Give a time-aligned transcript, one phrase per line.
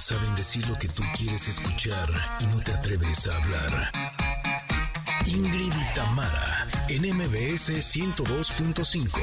[0.00, 2.08] saben decir lo que tú quieres escuchar
[2.40, 3.92] y no te atreves a hablar.
[5.26, 9.20] Ingrid y Tamara, en MBS 102.5.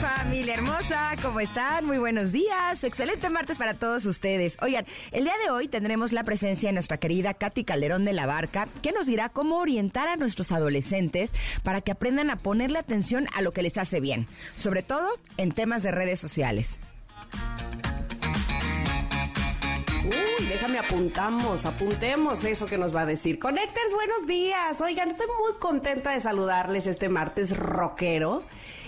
[0.00, 1.86] Familia hermosa, ¿cómo están?
[1.86, 2.82] Muy buenos días.
[2.82, 4.56] Excelente martes para todos ustedes.
[4.60, 8.26] Oigan, el día de hoy tendremos la presencia de nuestra querida Katy Calderón de la
[8.26, 11.32] Barca, que nos dirá cómo orientar a nuestros adolescentes
[11.62, 15.52] para que aprendan a ponerle atención a lo que les hace bien, sobre todo en
[15.52, 16.80] temas de redes sociales.
[20.48, 23.38] Déjame apuntamos, apuntemos eso que nos va a decir.
[23.38, 24.80] Connectors, buenos días.
[24.80, 28.44] Oigan, estoy muy contenta de saludarles este martes rockero.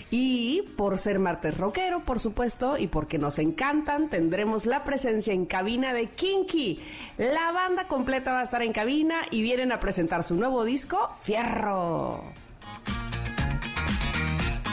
[0.09, 5.45] Y por ser martes rockero, por supuesto, y porque nos encantan, tendremos la presencia en
[5.45, 6.81] cabina de Kinky.
[7.17, 11.11] La banda completa va a estar en cabina y vienen a presentar su nuevo disco,
[11.21, 12.23] Fierro.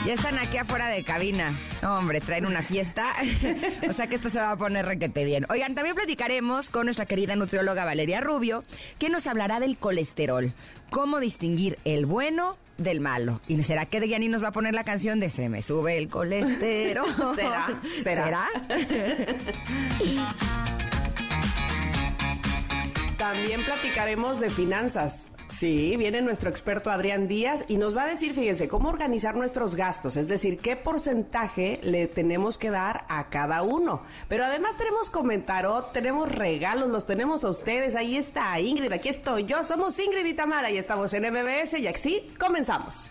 [0.05, 1.53] Ya están aquí afuera de cabina.
[1.83, 3.13] hombre, traen una fiesta.
[3.89, 5.45] o sea que esto se va a poner requete bien.
[5.49, 8.63] Oigan, también platicaremos con nuestra querida nutrióloga Valeria Rubio,
[8.97, 10.53] que nos hablará del colesterol.
[10.89, 13.41] Cómo distinguir el bueno del malo.
[13.47, 16.09] ¿Y será que de nos va a poner la canción de Se me sube el
[16.09, 17.07] colesterol?
[17.35, 17.81] ¿Será?
[18.03, 18.47] ¿Será?
[23.17, 25.27] También platicaremos de finanzas.
[25.49, 29.75] Sí, viene nuestro experto Adrián Díaz y nos va a decir, fíjense, cómo organizar nuestros
[29.75, 34.03] gastos, es decir, qué porcentaje le tenemos que dar a cada uno.
[34.27, 37.95] Pero además tenemos comentarot, tenemos regalos, los tenemos a ustedes.
[37.95, 41.87] Ahí está Ingrid, aquí estoy yo, somos Ingrid y Tamara y estamos en MBS y
[41.87, 43.09] así comenzamos.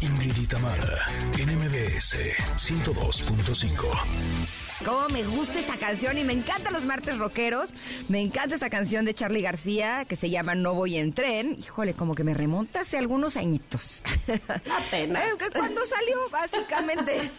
[0.00, 1.06] Ingrid y Tamara,
[1.38, 2.18] en MBS
[2.56, 4.63] 102.5.
[4.84, 7.72] Cómo me gusta esta canción y me encantan los martes rockeros.
[8.08, 11.56] Me encanta esta canción de Charlie García que se llama No voy en tren.
[11.58, 14.04] Híjole, como que me remonta hace algunos añitos.
[14.68, 15.24] Apenas.
[15.54, 17.30] cuando salió, básicamente.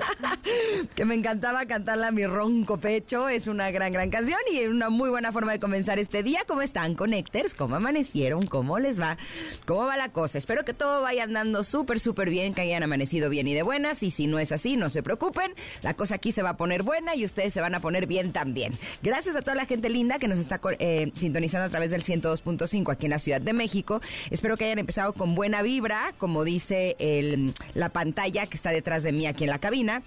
[0.94, 3.30] que me encantaba cantarla a mi ronco pecho.
[3.30, 6.40] Es una gran, gran canción y una muy buena forma de comenzar este día.
[6.46, 7.54] ¿Cómo están, Connectors?
[7.54, 8.46] ¿Cómo amanecieron?
[8.46, 9.16] ¿Cómo les va?
[9.64, 10.36] ¿Cómo va la cosa?
[10.36, 14.02] Espero que todo vaya andando súper, súper bien, que hayan amanecido bien y de buenas.
[14.02, 15.54] Y si no es así, no se preocupen.
[15.80, 18.32] La cosa aquí se va a poner buena y ustedes se van a poner bien
[18.32, 18.72] también.
[19.02, 22.92] Gracias a toda la gente linda que nos está eh, sintonizando a través del 102.5
[22.92, 24.00] aquí en la Ciudad de México.
[24.30, 29.02] Espero que hayan empezado con buena vibra, como dice el, la pantalla que está detrás
[29.02, 30.02] de mí aquí en la cabina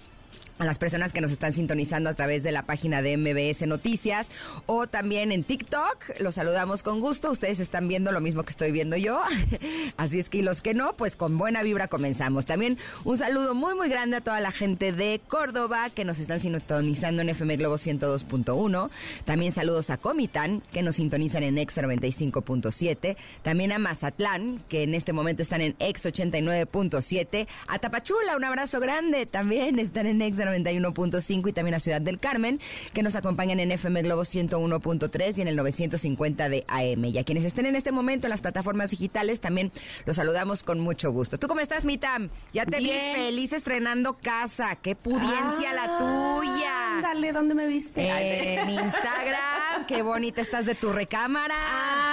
[0.58, 4.28] a las personas que nos están sintonizando a través de la página de MBS Noticias
[4.66, 6.20] o también en TikTok.
[6.20, 7.30] Los saludamos con gusto.
[7.30, 9.20] Ustedes están viendo lo mismo que estoy viendo yo.
[9.96, 12.46] Así es que los que no, pues con buena vibra comenzamos.
[12.46, 16.40] También un saludo muy muy grande a toda la gente de Córdoba que nos están
[16.40, 18.90] sintonizando en FM Globo 102.1.
[19.24, 23.16] También saludos a Comitán que nos sintonizan en X 95.7.
[23.42, 27.46] También a Mazatlán que en este momento están en X 89.7.
[27.68, 29.26] A Tapachula un abrazo grande.
[29.26, 32.60] También están en X 91.5 y también a Ciudad del Carmen,
[32.92, 37.04] que nos acompañan en FM Globo 101.3 y en el 950 de AM.
[37.04, 39.72] Y a quienes estén en este momento en las plataformas digitales, también
[40.04, 41.38] los saludamos con mucho gusto.
[41.38, 42.30] ¿Tú cómo estás, Mitam?
[42.52, 44.76] Ya te vi feliz estrenando casa.
[44.76, 47.00] ¡Qué pudiencia la tuya!
[47.02, 48.08] Dale, ¿dónde me viste?
[48.08, 49.86] en Instagram.
[49.86, 51.54] ¡Qué bonita estás de tu recámara!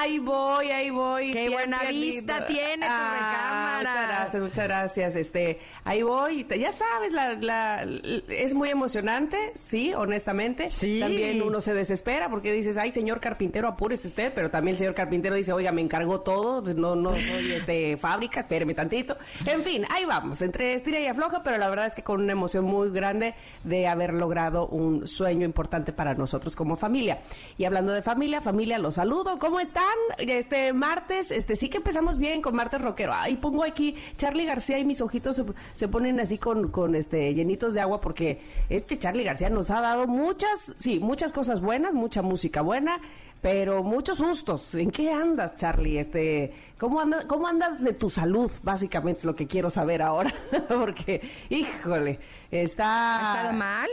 [0.01, 1.33] Ahí voy, ahí voy.
[1.33, 3.79] ¡Qué buena vista tiene tu ah, recámara!
[3.79, 5.15] Muchas gracias, muchas gracias.
[5.15, 6.45] Este, ahí voy.
[6.59, 7.85] Ya sabes, la, la
[8.27, 10.69] es muy emocionante, sí, honestamente.
[10.69, 10.99] Sí.
[10.99, 14.93] También uno se desespera porque dices, ay, señor carpintero, apúrese usted, pero también el señor
[14.93, 19.17] carpintero dice, oiga, me encargó todo, pues no, no soy de fábrica, espéreme tantito.
[19.45, 22.31] En fin, ahí vamos, entre estira y afloja, pero la verdad es que con una
[22.31, 27.21] emoción muy grande de haber logrado un sueño importante para nosotros como familia.
[27.57, 29.83] Y hablando de familia, familia, los saludo, ¿cómo están?
[30.17, 33.13] Este martes, este sí que empezamos bien con martes rockero.
[33.13, 37.33] Ahí pongo aquí Charlie García y mis ojitos se, se ponen así con, con este
[37.33, 38.12] llenitos de agua porque
[38.69, 42.99] este Charlie García nos ha dado muchas, sí, muchas cosas buenas, mucha música buena,
[43.41, 44.73] pero muchos sustos.
[44.75, 45.99] ¿En qué andas, Charlie?
[45.99, 48.49] Este, ¿cómo, andas, ¿Cómo andas de tu salud?
[48.63, 50.33] Básicamente es lo que quiero saber ahora,
[50.69, 52.19] porque, híjole,
[52.49, 53.33] está...
[53.33, 53.89] ¿Ha estado mal?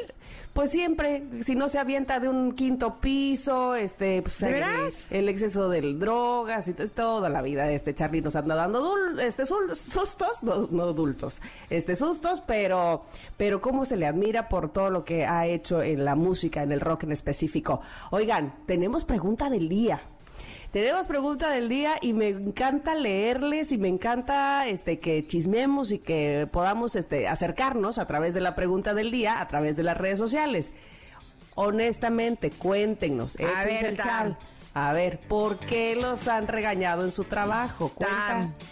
[0.61, 5.81] Pues siempre, si no se avienta de un quinto piso, este, pues, el, exceso de
[5.95, 11.41] drogas y toda la vida, este Charlie nos anda dando este sustos, no, no adultos,
[11.71, 13.07] este sustos, pero,
[13.39, 16.73] pero cómo se le admira por todo lo que ha hecho en la música, en
[16.73, 17.81] el rock en específico.
[18.11, 20.03] Oigan, tenemos pregunta del día.
[20.73, 25.99] Tenemos pregunta del día y me encanta leerles y me encanta este que chismemos y
[25.99, 29.97] que podamos este acercarnos a través de la pregunta del día, a través de las
[29.99, 30.71] redes sociales.
[31.57, 34.39] Honestamente, cuéntenos, a ver, el chal.
[34.73, 37.91] A ver, ¿por qué los han regañado en su trabajo?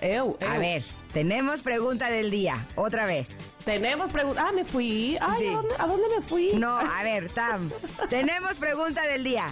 [0.00, 3.28] Eu, A ver, tenemos pregunta del día, otra vez.
[3.64, 4.44] Tenemos preguntas.
[4.48, 5.18] Ah, me fui.
[5.20, 5.48] Ay, Sí.
[5.48, 6.52] ¿a, dónde, a dónde me fui?
[6.54, 7.70] No, a ver, Tam,
[8.08, 9.50] tenemos pregunta del día.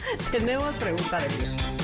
[0.30, 1.78] Tenemos pregunta de día.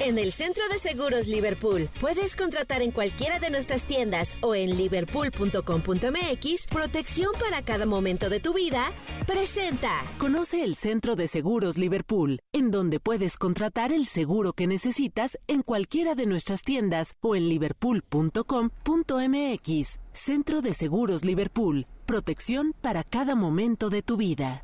[0.00, 4.76] En el Centro de Seguros Liverpool puedes contratar en cualquiera de nuestras tiendas o en
[4.76, 8.92] liverpool.com.mx protección para cada momento de tu vida.
[9.26, 10.04] Presenta.
[10.18, 15.62] Conoce el Centro de Seguros Liverpool, en donde puedes contratar el seguro que necesitas en
[15.62, 19.98] cualquiera de nuestras tiendas o en liverpool.com.mx.
[20.12, 24.62] Centro de Seguros Liverpool, protección para cada momento de tu vida.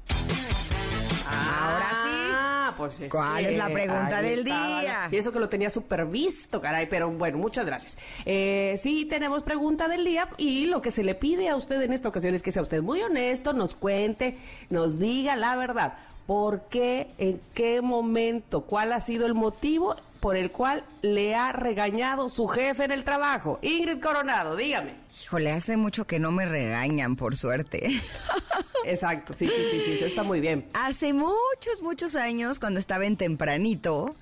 [1.34, 2.30] Ahora sí.
[2.36, 5.08] Ah, pues es ¿Cuál que es la pregunta ahí del estaba día?
[5.10, 7.96] Y eso que lo tenía súper visto, caray, pero bueno, muchas gracias.
[8.24, 11.92] Eh, sí, tenemos pregunta del día y lo que se le pide a usted en
[11.92, 14.36] esta ocasión es que sea usted muy honesto, nos cuente,
[14.70, 15.94] nos diga la verdad.
[16.26, 17.10] ¿Por qué?
[17.18, 18.62] ¿En qué momento?
[18.62, 23.04] ¿Cuál ha sido el motivo por el cual le ha regañado su jefe en el
[23.04, 23.58] trabajo?
[23.60, 24.94] Ingrid Coronado, dígame.
[25.22, 28.00] Híjole, hace mucho que no me regañan, por suerte.
[28.86, 30.64] Exacto, sí, sí, sí, sí, eso está muy bien.
[30.72, 34.16] Hace muchos, muchos años, cuando estaba en tempranito,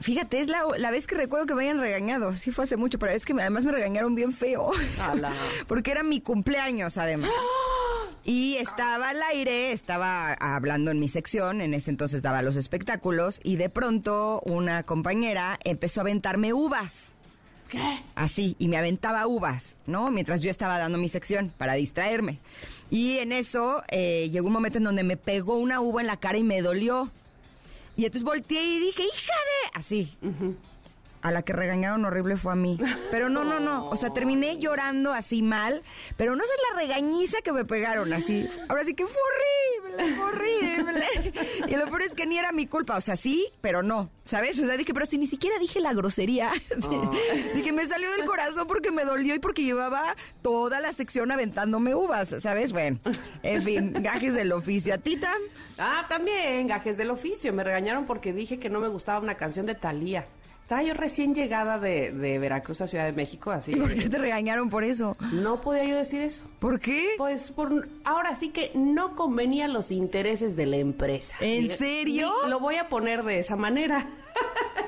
[0.00, 2.36] fíjate, es la, la vez que recuerdo que me hayan regañado.
[2.36, 4.70] Sí fue hace mucho, pero es que además me regañaron bien feo.
[5.00, 5.32] Ala.
[5.66, 7.30] Porque era mi cumpleaños, además.
[8.24, 13.40] Y estaba al aire, estaba hablando en mi sección, en ese entonces daba los espectáculos,
[13.42, 17.14] y de pronto una compañera empezó a aventarme uvas.
[17.70, 17.80] ¿Qué?
[18.16, 20.10] Así, y me aventaba uvas, ¿no?
[20.10, 22.38] Mientras yo estaba dando mi sección para distraerme.
[22.90, 26.18] Y en eso eh, llegó un momento en donde me pegó una uva en la
[26.18, 27.10] cara y me dolió.
[27.98, 29.70] Y entonces volteé y dije, hija de...
[29.74, 30.16] Así.
[31.20, 32.78] A la que regañaron horrible fue a mí.
[33.10, 33.88] Pero no, no, no.
[33.88, 35.82] O sea, terminé llorando así mal.
[36.16, 38.48] Pero no sé la regañiza que me pegaron así.
[38.68, 39.20] Ahora sí que fue
[39.90, 41.06] horrible, fue horrible.
[41.66, 42.96] Y lo peor es que ni era mi culpa.
[42.96, 44.10] O sea, sí, pero no.
[44.24, 44.58] ¿Sabes?
[44.60, 46.52] O sea, dije, pero si ni siquiera dije la grosería.
[46.78, 46.96] Sí.
[47.54, 51.94] Dije, me salió del corazón porque me dolió y porque llevaba toda la sección aventándome
[51.94, 52.34] uvas.
[52.40, 52.72] ¿Sabes?
[52.72, 53.00] Bueno,
[53.42, 54.94] en fin, gajes del oficio.
[54.94, 55.40] ¿A ti, Tam?
[55.76, 57.52] Ah, también, gajes del oficio.
[57.52, 60.26] Me regañaron porque dije que no me gustaba una canción de Thalía.
[60.68, 63.72] Estaba yo recién llegada de, de Veracruz a Ciudad de México, así.
[63.72, 65.16] ¿Y por qué te regañaron por eso?
[65.32, 66.44] No podía yo decir eso.
[66.58, 67.14] ¿Por qué?
[67.16, 71.34] Pues por ahora sí que no convenía los intereses de la empresa.
[71.40, 72.30] ¿En serio?
[72.48, 74.10] Lo voy a poner de esa manera.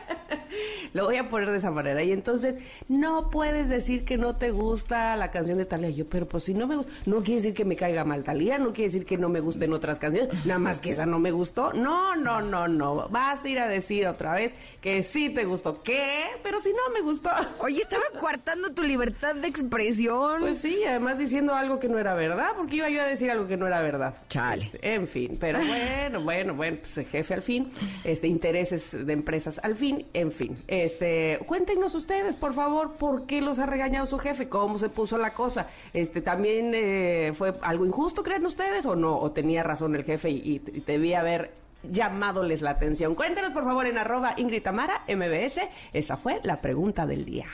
[0.93, 2.03] Lo voy a poner de esa manera.
[2.03, 2.59] Y entonces,
[2.89, 5.91] no puedes decir que no te gusta la canción de Talía.
[5.91, 8.59] Yo, pero pues si no me gusta, no quiere decir que me caiga mal Talía,
[8.59, 11.31] no quiere decir que no me gusten otras canciones, nada más que esa no me
[11.31, 11.73] gustó.
[11.73, 13.09] No, no, no, no.
[13.09, 15.83] Vas a ir a decir otra vez que sí te gustó.
[15.83, 16.25] ¿Qué?
[16.43, 17.31] Pero si no me gustó.
[17.59, 20.41] Oye, estaba coartando tu libertad de expresión.
[20.41, 23.47] Pues sí, además diciendo algo que no era verdad, porque iba yo a decir algo
[23.47, 24.15] que no era verdad.
[24.29, 24.65] Chale.
[24.65, 27.71] Este, En fin, pero bueno, bueno, bueno, pues jefe al fin,
[28.05, 30.59] este, intereses de empresas al fin, en fin.
[30.85, 35.19] Este, cuéntenos ustedes, por favor, por qué los ha regañado su jefe, cómo se puso
[35.19, 35.69] la cosa.
[35.93, 40.31] Este, también eh, fue algo injusto, creen ustedes, o no, o tenía razón el jefe
[40.31, 43.15] y, debía haber llamadoles la atención.
[43.15, 45.61] Cuéntenos, por favor, en arroba Ingrid Tamara, MBS.
[45.93, 47.47] Esa fue la pregunta del día.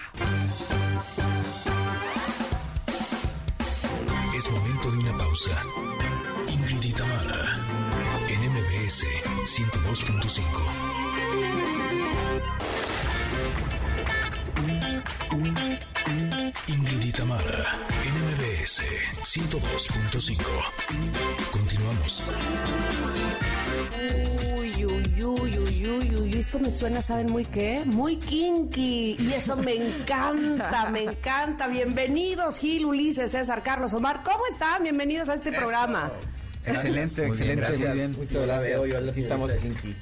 [4.37, 5.63] Es momento de una pausa.
[6.49, 7.43] Ingrid y Tamara,
[8.31, 9.05] en MBS
[9.45, 10.86] 102.5.
[16.69, 18.83] Ingrid y Tamara, en MBS
[19.23, 20.37] 102.5.
[21.53, 22.23] Continuamos.
[24.57, 27.83] Uy, uy, uy, uy, uy, uy, esto me suena, ¿saben muy qué?
[27.85, 29.17] Muy kinky.
[29.19, 31.69] Y eso me encanta, me encanta.
[31.69, 34.23] Bienvenidos, Gil, Ulises, César, Carlos, Omar.
[34.23, 34.83] ¿Cómo están?
[34.83, 36.11] Bienvenidos a este programa.
[36.65, 37.89] Excelente, excelente, gracias.
[37.89, 38.17] muy bien.
[38.17, 38.81] Muchas gracias.
[38.81, 39.95] Hoy, hoy estamos kinky.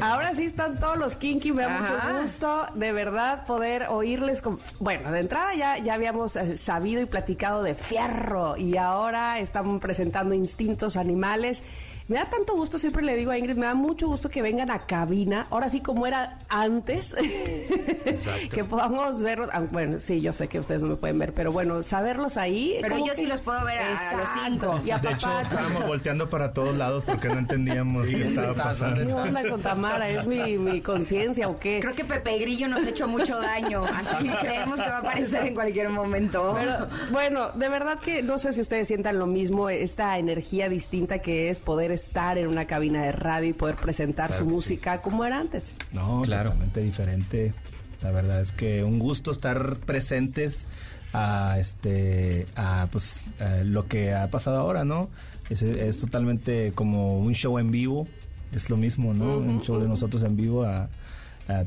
[0.00, 2.12] Ahora sí están todos los kinky, me da Ajá.
[2.12, 4.42] mucho gusto de verdad poder oírles.
[4.42, 4.58] Con...
[4.78, 9.80] Bueno, de entrada ya, ya habíamos eh, sabido y platicado de fierro y ahora estamos
[9.80, 11.62] presentando instintos animales.
[12.10, 14.68] Me da tanto gusto, siempre le digo a Ingrid, me da mucho gusto que vengan
[14.72, 17.14] a cabina, ahora sí como era antes,
[18.52, 19.48] que podamos verlos.
[19.52, 22.78] ah, Bueno, sí, yo sé que ustedes no me pueden ver, pero bueno, saberlos ahí.
[22.80, 24.80] Pero yo sí los puedo ver a- a los cinco.
[24.84, 25.40] Y a De hecho, papá.
[25.42, 29.06] estábamos volteando para todos lados porque no entendíamos qué estaba pasando.
[29.06, 30.08] ¿Qué onda con Tamara?
[30.08, 31.78] ¿Es mi, mi conciencia o qué?
[31.80, 34.98] Creo que Pepe Grillo nos ha hecho mucho daño, así que creemos que va a
[34.98, 36.54] aparecer en cualquier momento.
[36.58, 41.20] Pero bueno, de verdad que no sé si ustedes sientan lo mismo, esta energía distinta
[41.20, 45.24] que es poder estar en una cabina de radio y poder presentar su música como
[45.24, 45.74] era antes.
[45.92, 47.54] No, totalmente diferente.
[48.02, 50.66] La verdad es que un gusto estar presentes
[51.12, 55.10] a este a pues a lo que ha pasado ahora, ¿no?
[55.50, 58.06] Es, es totalmente como un show en vivo
[58.52, 59.38] es lo mismo, ¿no?
[59.38, 60.88] Un show de nosotros en vivo a,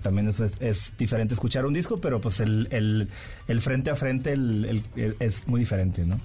[0.01, 2.67] también es, diferente escuchar un disco, pero pues el,
[3.47, 4.83] el, frente a frente el,
[5.19, 6.19] es muy diferente, ¿no?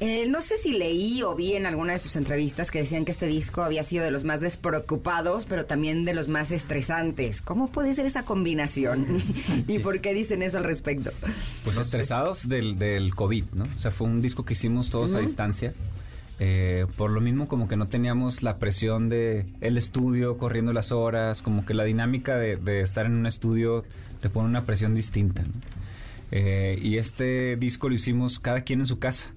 [0.00, 3.10] Eh, no sé si leí o vi en alguna de sus entrevistas que decían que
[3.10, 7.42] este disco había sido de los más despreocupados, pero también de los más estresantes.
[7.42, 9.22] ¿Cómo puede ser esa combinación?
[9.66, 11.10] ¿Y por qué dicen eso al respecto?
[11.64, 13.64] Pues estresados del, del COVID, ¿no?
[13.64, 15.74] O sea, fue un disco que hicimos todos a distancia.
[16.40, 20.92] Eh, por lo mismo como que no teníamos la presión de el estudio corriendo las
[20.92, 23.84] horas, como que la dinámica de, estar en un estudio
[24.20, 25.44] te pone una presión distinta.
[26.30, 29.30] Eh, y este disco lo hicimos cada quien en su casa.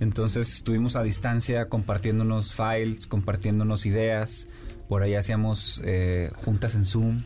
[0.00, 4.48] Entonces estuvimos a distancia compartiéndonos files, compartiéndonos ideas.
[4.88, 7.22] Por ahí hacíamos eh, juntas en Zoom.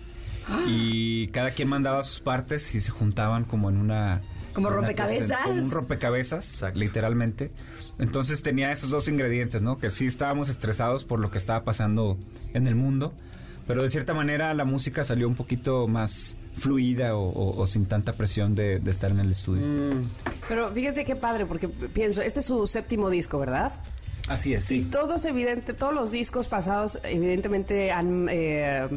[0.67, 4.23] Y cada quien mandaba sus partes y se juntaban como en una...
[4.63, 5.43] Como rompecabezas.
[5.45, 7.53] Como un rompecabezas, literalmente.
[7.99, 9.77] Entonces tenía esos dos ingredientes, ¿no?
[9.77, 12.17] Que sí estábamos estresados por lo que estaba pasando
[12.55, 13.13] en el mundo,
[13.67, 18.55] pero de cierta manera la música salió un poquito más fluida o, sin tanta presión
[18.55, 19.65] de, estar en el estudio.
[19.65, 20.11] Mm.
[20.49, 23.73] Pero fíjense qué padre, porque pienso, este es su séptimo disco, ¿verdad?
[24.29, 24.81] Así es, sí.
[24.81, 28.29] Y todos, evidente, todos los discos pasados, evidentemente, han...
[28.31, 28.89] Eh,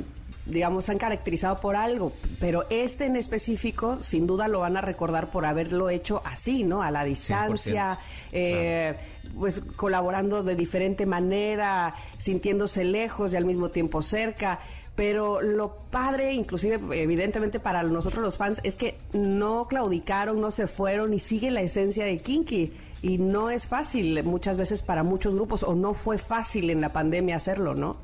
[0.45, 5.29] digamos, han caracterizado por algo, pero este en específico, sin duda lo van a recordar
[5.29, 6.81] por haberlo hecho así, ¿no?
[6.81, 7.99] A la distancia,
[8.31, 8.95] eh,
[9.39, 14.59] pues colaborando de diferente manera, sintiéndose lejos y al mismo tiempo cerca.
[14.95, 20.67] Pero lo padre, inclusive evidentemente para nosotros los fans, es que no claudicaron, no se
[20.67, 22.73] fueron y sigue la esencia de Kinky.
[23.01, 26.93] Y no es fácil muchas veces para muchos grupos, o no fue fácil en la
[26.93, 27.97] pandemia hacerlo, ¿no?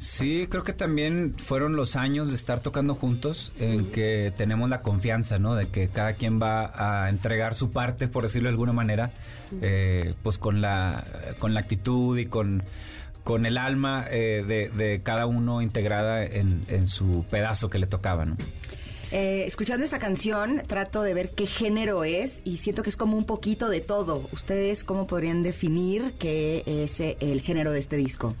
[0.00, 4.80] Sí, creo que también fueron los años de estar tocando juntos en que tenemos la
[4.80, 5.54] confianza, ¿no?
[5.54, 6.72] De que cada quien va
[7.04, 9.12] a entregar su parte, por decirlo de alguna manera,
[9.60, 11.04] eh, pues con la,
[11.38, 12.62] con la actitud y con,
[13.24, 18.38] con el alma eh, de, cada uno integrada en, su pedazo que le tocaba, ¿no?
[19.12, 23.18] Eh, escuchando esta canción, trato de ver qué género es y siento que es como
[23.18, 24.30] un poquito de todo.
[24.32, 28.34] ¿Ustedes cómo podrían definir qué es el género de este disco?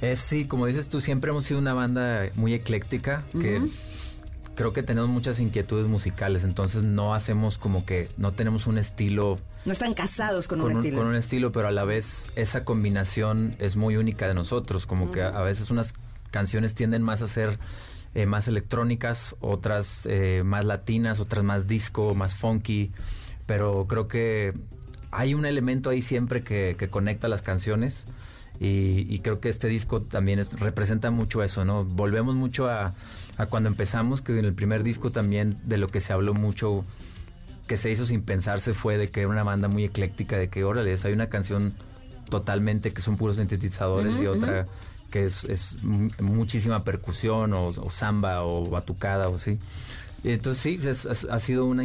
[0.00, 3.62] Es sí, como dices tú, siempre hemos sido una banda muy ecléctica, que
[4.54, 9.38] creo que tenemos muchas inquietudes musicales, entonces no hacemos como que, no tenemos un estilo...
[9.64, 10.98] No están casados con, un, estilo.
[10.98, 15.10] Con un estilo, pero a la vez esa combinación es muy única de nosotros, como
[15.10, 15.94] que a, veces unas
[16.30, 17.58] canciones tienden más a ser
[18.14, 22.92] eh, más electrónicas, otras eh, más latinas, otras más disco, más funky,
[23.46, 24.52] pero creo que
[25.10, 28.04] hay un elemento ahí siempre que, que conecta las canciones
[28.58, 31.84] y, creo que este disco también representa mucho eso, ¿no?
[31.84, 32.94] Volvemos mucho a,
[33.50, 36.84] cuando empezamos, que en el primer disco también de lo que se habló mucho,
[37.66, 40.64] que se hizo sin pensarse, fue de que era una banda muy ecléctica, de que,
[40.64, 41.74] órale, hay una canción
[42.30, 44.66] totalmente que son puros sintetizadores y otra
[45.10, 45.78] que es,
[46.18, 49.58] muchísima percusión o, samba o batucada o así.
[50.24, 50.80] entonces sí,
[51.30, 51.84] ha sido una,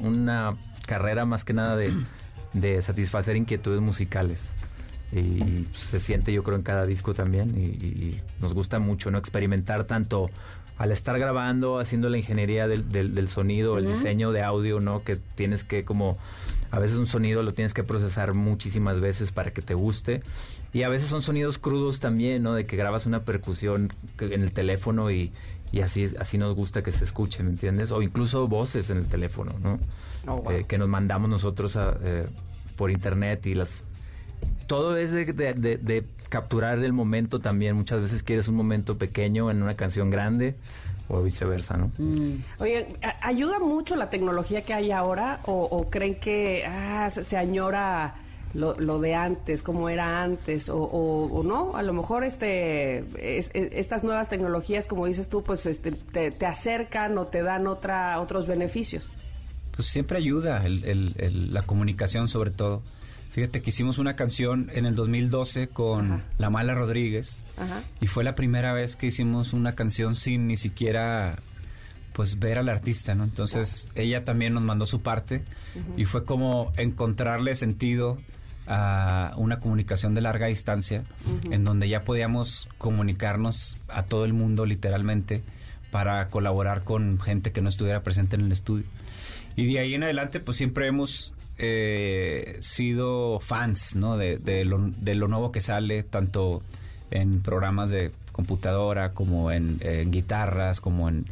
[0.00, 1.92] una, carrera más que nada de,
[2.54, 4.48] de satisfacer inquietudes musicales
[5.12, 9.84] y se siente yo creo en cada disco también y, nos gusta mucho no experimentar
[9.84, 10.30] tanto
[10.78, 15.16] al estar grabando haciendo la ingeniería del, del, sonido el diseño de audio no que
[15.16, 16.18] tienes que como
[16.72, 20.22] a veces un sonido lo tienes que procesar muchísimas veces para que te guste.
[20.72, 24.52] Y a veces son sonidos crudos también no de que grabas una percusión en el
[24.52, 25.32] teléfono y,
[25.70, 29.06] y así así nos gusta que se escuche me entiendes o incluso voces en el
[29.06, 29.78] teléfono no
[30.26, 32.26] oh, eh, que nos mandamos nosotros eh,
[32.76, 33.82] por internet y las
[34.66, 37.76] todo es de, capturar el momento también.
[37.76, 40.54] Muchas veces quieres un momento pequeño en una canción grande
[41.08, 41.92] o viceversa, ¿no?
[41.98, 42.42] Mm.
[42.58, 42.86] Oye,
[43.20, 48.14] ¿ayuda mucho la tecnología que hay ahora o, creen que ah, se, añora
[48.54, 51.76] lo, de antes, como era antes o, no?
[51.76, 53.04] A lo mejor este
[53.68, 58.46] estas nuevas tecnologías, como dices tú, pues este, te, acercan o te dan otra otros
[58.46, 59.10] beneficios.
[59.76, 62.82] Pues siempre ayuda la comunicación sobre todo.
[63.32, 67.40] Fíjate que hicimos una canción en el 2012 con La Mala Rodríguez
[68.02, 71.38] y fue la primera vez que hicimos una canción sin ni siquiera
[72.12, 73.24] pues ver al artista, ¿no?
[73.24, 75.44] Entonces ella también nos mandó su parte
[75.96, 78.18] y fue como encontrarle sentido
[78.66, 81.02] a una comunicación de larga distancia
[81.50, 85.42] en donde ya podíamos comunicarnos a todo el mundo literalmente
[85.90, 88.84] para colaborar con gente que no estuviera presente en el estudio.
[89.56, 91.32] Y de ahí en adelante pues siempre hemos
[91.64, 96.60] eh, sido fans de, lo, de, lo, nuevo que sale, tanto
[97.12, 99.78] en programas de computadora como en,
[100.10, 101.24] guitarras, como en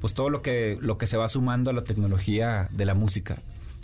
[0.00, 3.38] pues todo lo que, lo que se va sumando a la tecnología de la música.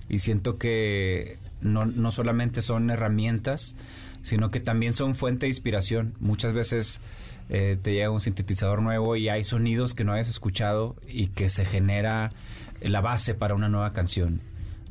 [0.09, 3.77] Y siento que no, no solamente son herramientas,
[4.23, 6.15] sino que también son fuente de inspiración.
[6.19, 7.01] Muchas veces
[7.49, 11.49] eh, te llega un sintetizador nuevo y hay sonidos que no hayas escuchado y que
[11.49, 12.31] se genera
[12.81, 14.41] la base para una nueva canción.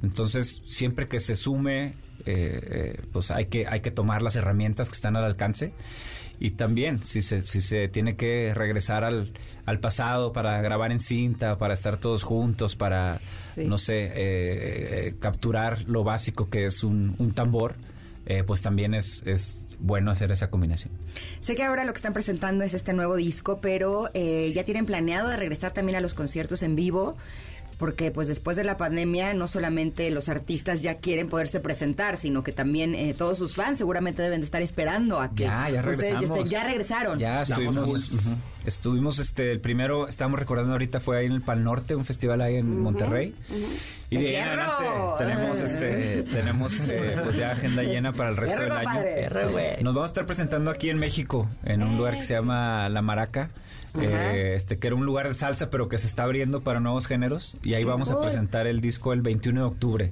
[0.04, 1.94] Entonces, siempre que se sume, eh,
[2.26, 5.74] eh, pues hay que, hay que tomar las herramientas que están al alcance.
[6.40, 9.32] Y también, si se, si se tiene que regresar al,
[9.68, 13.22] al pasado para grabar en cinta, para estar todos juntos, para,
[13.54, 13.66] Sí.
[13.66, 17.76] no sé, eh, eh, capturar lo básico que es un, un tambor,
[18.26, 20.92] eh, pues también es, es bueno hacer esa combinación.
[21.42, 24.88] Sé que ahora lo que están presentando es este nuevo disco, pero eh, ya tienen
[24.88, 27.18] planeado de regresar también a los conciertos en vivo.
[27.82, 32.44] Porque pues después de la pandemia no solamente los artistas ya quieren poderse presentar, sino
[32.44, 35.80] que también eh, todos sus fans seguramente deben de estar esperando a que Ya, ya
[35.82, 36.40] ustedes ya, regresamos.
[36.40, 37.20] estén- ya regresaron.
[37.20, 38.30] Ya estuvimos, ujú.
[38.68, 42.40] estuvimos este, el primero, estamos recordando ahorita fue ahí en el Pal Norte, un festival
[42.42, 43.34] ahí en Monterrey.
[44.12, 44.84] Y de ahí adelante
[45.18, 49.82] tenemos, este, tenemos eh, pues ya agenda llena para el resto ¡Fierro, del año.
[49.82, 53.02] Nos vamos a estar presentando aquí en México, en un lugar que se llama La
[53.02, 53.50] Maraca.
[54.00, 57.08] Eh, este que era un lugar de salsa pero que se está abriendo para nuevos
[57.08, 60.12] géneros y ahí vamos a presentar el disco el 21 de octubre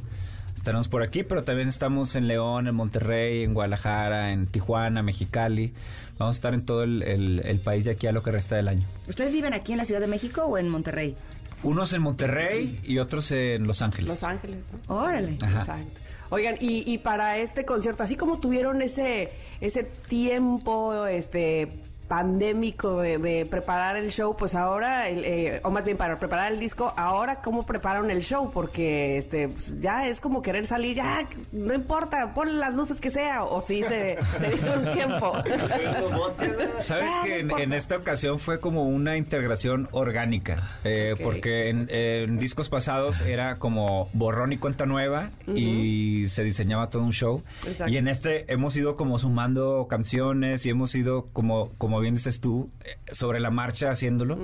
[0.56, 5.74] estaremos por aquí pero también estamos en León en Monterrey en Guadalajara en Tijuana Mexicali
[6.18, 8.56] vamos a estar en todo el, el- el país de aquí a lo que resta
[8.58, 11.16] del año ¿Ustedes viven aquí en la Ciudad de México o en Monterrey?
[11.64, 14.58] unos en Monterrey y otros en Los Ángeles Los Ángeles,
[14.88, 14.96] ¿no?
[14.96, 15.38] Órale.
[15.42, 15.60] Ajá.
[15.60, 16.00] Exacto.
[16.32, 19.32] Oigan, y, y para este concierto, así como tuvieron ese,
[19.62, 21.70] ese tiempo, este
[22.10, 26.52] pandémico de, de preparar el show, pues ahora, el, eh, o más bien para preparar
[26.52, 30.96] el disco, ahora cómo prepararon el show, porque este pues, ya es como querer salir,
[30.96, 35.34] ya no importa, pon las luces que sea, o sí se, se dio un tiempo.
[36.80, 41.88] Sabes Ah, que no en, esta ocasión fue como una integración orgánica, eh, porque en,
[41.92, 47.44] en discos pasados era como borrón y cuenta nueva y se diseñaba todo un show.
[47.68, 47.94] Exacto.
[47.94, 52.40] Y en este hemos ido como sumando canciones y hemos ido como, como bien dices
[52.40, 54.38] tú, eh, sobre la marcha haciéndolo.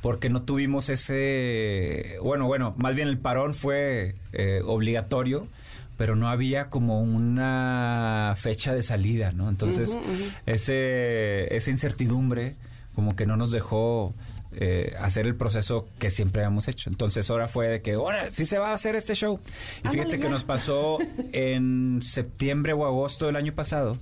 [0.00, 5.46] Porque no tuvimos ese, bueno, bueno, más bien el parón fue eh, obligatorio,
[5.96, 9.48] pero no había como una fecha de salida, ¿no?
[9.48, 9.96] Entonces,
[10.44, 12.56] ese, esa incertidumbre
[12.96, 14.12] como que no nos dejó
[14.54, 16.90] eh, hacer el proceso que siempre habíamos hecho.
[16.90, 19.40] Entonces ahora fue de que, ahora sí se va a hacer este show.
[19.82, 20.30] Y Ándale, fíjate que ya.
[20.30, 20.98] nos pasó
[21.32, 23.96] en septiembre o agosto del año pasado,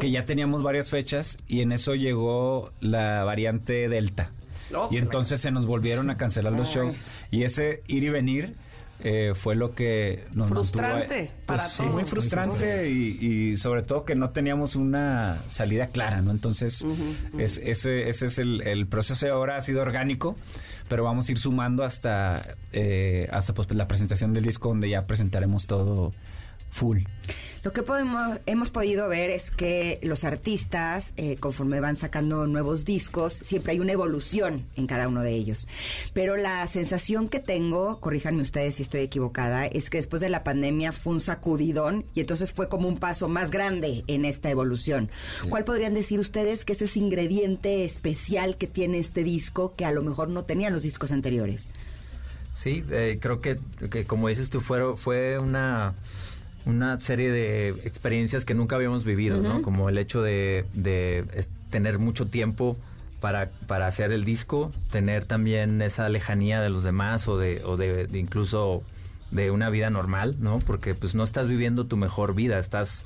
[0.00, 4.30] que ya teníamos varias fechas y en eso llegó la variante Delta.
[4.74, 6.74] Oh, y entonces se nos volvieron a cancelar los Ay.
[6.74, 6.98] shows.
[7.30, 8.54] Y ese ir y venir
[9.00, 11.92] eh, fue lo que nos Frustrante mantuvo, para pues, sí, todos.
[11.92, 13.18] muy frustrante y,
[13.52, 16.30] y sobre todo que no teníamos una salida clara, ¿no?
[16.30, 16.84] Entonces,
[17.36, 20.36] es- ese, ese es el, el proceso de ahora, ha sido orgánico,
[20.88, 25.06] pero vamos a ir sumando hasta, eh, hasta pues, la presentación del disco donde ya
[25.06, 26.12] presentaremos todo
[26.74, 27.04] full.
[27.62, 32.84] Lo que podemos, hemos podido ver es que los artistas, eh, conforme van sacando nuevos
[32.84, 35.66] discos, siempre hay una evolución en cada uno de ellos.
[36.12, 40.44] Pero la sensación que tengo, corríjanme ustedes si estoy equivocada, es que después de la
[40.44, 45.08] pandemia fue un sacudidón y entonces fue como un paso más grande en esta evolución.
[45.48, 49.92] ¿Cuál podrían decir ustedes que es ese ingrediente especial que tiene este disco que a
[49.92, 51.66] lo mejor no tenían los discos anteriores?
[52.52, 53.58] Sí, eh, creo que,
[53.90, 55.94] que como dices tú, fue, fue una,
[56.66, 59.60] una serie de experiencias que nunca habíamos vivido, ¿no?
[59.62, 61.24] Como el hecho de, de
[61.70, 62.76] tener mucho tiempo
[63.20, 67.76] para, para hacer el disco, tener también esa lejanía de los demás o de, o
[67.76, 68.82] de, de incluso
[69.30, 70.58] de una vida normal, ¿no?
[70.60, 73.04] Porque pues no estás viviendo tu mejor vida, estás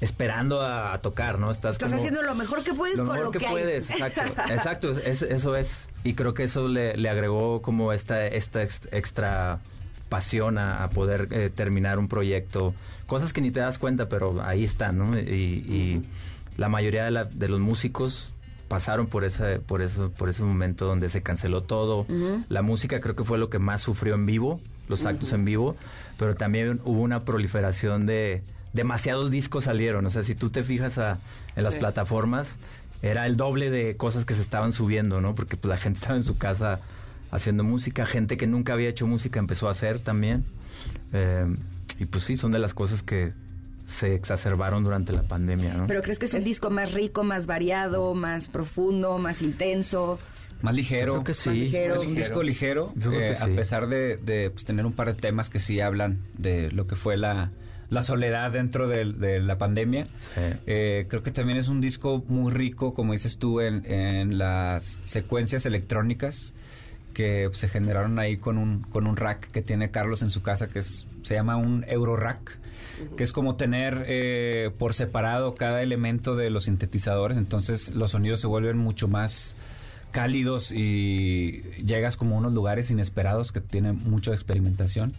[0.00, 1.50] esperando a, a tocar, ¿no?
[1.50, 3.52] Estás, Estás como- haciendo lo mejor que puedes lo con mejor lo que, que, hay.
[3.52, 4.20] puedes, exacto,
[4.52, 8.88] exacto, es- eso es, y creo que eso le, le agregó como esta, esta ex-
[8.92, 9.58] extra
[10.08, 12.74] pasión a, a poder eh, terminar un proyecto,
[13.06, 15.18] cosas que ni te das cuenta, pero ahí están, ¿no?
[15.18, 16.02] Y, y
[16.56, 18.32] la mayoría de, la- de los músicos
[18.68, 22.06] pasaron por ese, por eso, por ese momento donde se canceló todo.
[22.50, 25.74] La música creo que fue lo que más sufrió en vivo, los actos en vivo,
[26.18, 28.42] pero también hubo una proliferación de
[28.74, 30.04] demasiados discos salieron.
[30.04, 31.18] O sea, si tú te fijas a-
[31.56, 31.80] en las Sí.
[31.80, 32.56] plataformas,
[33.00, 35.34] era el doble de cosas que se estaban subiendo, ¿no?
[35.34, 36.80] Porque pues, la gente estaba en su casa
[37.30, 40.44] haciendo música, gente que nunca había hecho música empezó a hacer también.
[41.12, 41.46] Eh,
[41.98, 43.32] y pues sí, son de las cosas que
[43.86, 45.86] se exacerbaron durante la pandemia, ¿no?
[45.86, 50.18] ¿Pero crees que es un disco más rico, más variado, más profundo, más intenso?
[50.60, 51.06] Más ligero.
[51.06, 51.48] Yo creo que sí.
[51.48, 51.94] Más ligero.
[51.94, 53.42] Es un disco ligero, Yo creo eh, que sí.
[53.42, 56.86] a pesar de, de, pues, tener un par de temas que sí hablan de lo
[56.86, 57.50] que fue la,
[57.90, 60.04] la soledad dentro de, de la pandemia.
[60.34, 60.40] Sí.
[60.66, 65.00] Eh, creo que también es un disco muy rico, como dices tú, en, en las
[65.04, 66.54] secuencias electrónicas
[67.18, 70.68] que se generaron ahí con un, con un rack que tiene Carlos en su casa,
[70.68, 72.56] que es, se llama un Euro Rack,
[73.16, 78.40] que es como tener eh, por separado cada elemento de los sintetizadores, entonces los sonidos
[78.40, 79.56] se vuelven mucho más
[80.12, 85.12] cálidos y llegas como a unos lugares inesperados que tienen mucha experimentación.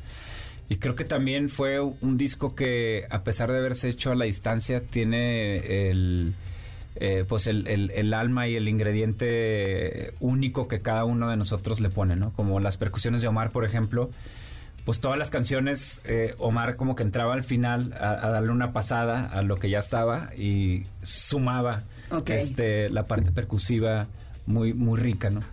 [0.70, 4.24] Y creo que también fue un disco que, a pesar de haberse hecho a la
[4.24, 6.34] distancia, tiene el,
[6.95, 11.89] eh, pues el, el, alma y el ingrediente único que cada uno de nosotros le
[11.89, 12.34] pone, ¿no?
[12.34, 14.10] Como las percusiones de Omar, por ejemplo,
[14.86, 19.28] pues todas las canciones, eh, Omar como que entraba al final a, darle una pasada
[19.28, 21.84] a lo que ya estaba y sumaba
[22.25, 24.08] este, la parte percusiva
[24.45, 25.43] muy, muy rica, ¿no?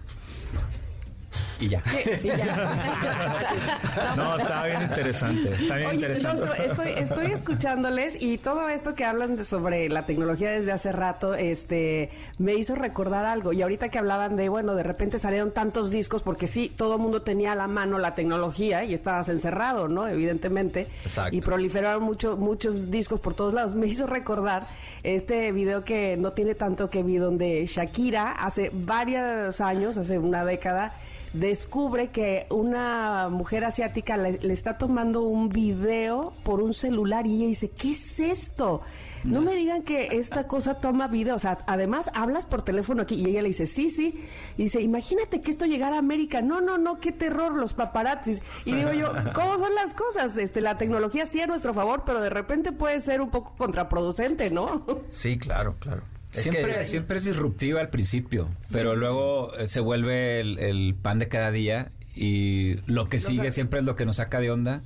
[1.59, 1.83] Y ya.
[4.17, 5.55] no, está bien interesante.
[5.55, 6.67] Está bien interesante.
[6.67, 11.35] estoy, estoy escuchándoles y todo esto que hablan de sobre la tecnología desde hace rato,
[11.35, 13.53] este, me hizo recordar algo.
[13.53, 17.01] Y ahorita que hablaban de, bueno, de repente salieron tantos discos, porque sí, todo el
[17.01, 20.07] mundo tenía a la mano la tecnología y estabas encerrado, ¿no?
[20.07, 20.89] Evidentemente.
[21.31, 23.75] Y proliferaron mucho, muchos discos por todos lados.
[23.75, 24.67] Me hizo recordar
[25.03, 30.45] este video que no tiene tanto que vi, donde Shakira hace varios años, hace una
[30.45, 30.95] década,
[31.37, 37.47] descubre que una mujer asiática le, está tomando un video por un celular y ella
[37.47, 38.83] dice, ¿qué es esto?
[39.25, 43.17] No me digan que esta cosa toma video, o sea, además hablas por teléfono aquí
[43.17, 44.25] y ella le dice, sí, sí,
[44.57, 48.41] y dice, imagínate que esto llegara a América, no, no, no, qué terror los paparazzis.
[48.65, 50.37] Y digo yo, ¿cómo son las cosas?
[50.37, 54.51] Este, la tecnología sí a nuestro favor, pero de repente puede ser un poco contraproducente,
[54.51, 54.85] ¿no?
[55.11, 56.03] Sí, claro, claro
[56.43, 61.51] siempre, siempre es disruptiva al principio, pero luego eh, se vuelve el, pan de cada
[61.51, 64.83] día y lo que sigue siempre es lo que nos saca de onda.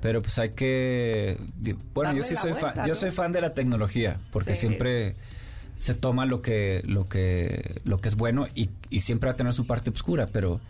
[0.00, 1.38] Pero pues hay que...
[1.94, 5.14] Bueno, yo sí soy fan, yo soy fan de la tecnología, porque siempre
[5.78, 9.36] se toma lo que, lo que, lo que es bueno y, y siempre va a
[9.36, 10.60] tener su parte oscura, pero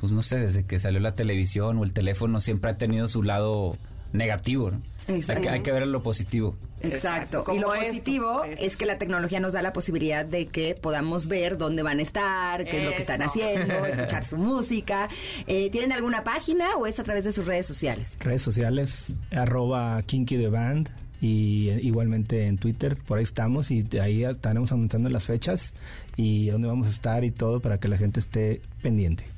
[0.00, 3.22] pues no sé, desde que salió la televisión o el teléfono siempre ha tenido su
[3.22, 3.76] lado
[4.12, 4.80] negativo, ¿no?
[5.08, 6.54] Hay que, ver lo positivo.
[6.82, 7.44] Exacto.
[7.52, 8.76] Y lo positivo es...
[8.76, 12.64] que la tecnología nos da la posibilidad de que podamos ver dónde van a estar,
[12.64, 15.08] qué es lo que están haciendo, escuchar su música.
[15.46, 18.16] Eh, ¿Tienen alguna página o es a través de sus redes sociales?
[18.20, 23.86] Redes sociales, arroba Kinky the Band y eh, igualmente en Twitter, por ahí estamos y
[24.00, 25.74] ahí estaremos anunciando las fechas
[26.16, 29.37] y dónde vamos a estar y todo para que la gente esté pendiente.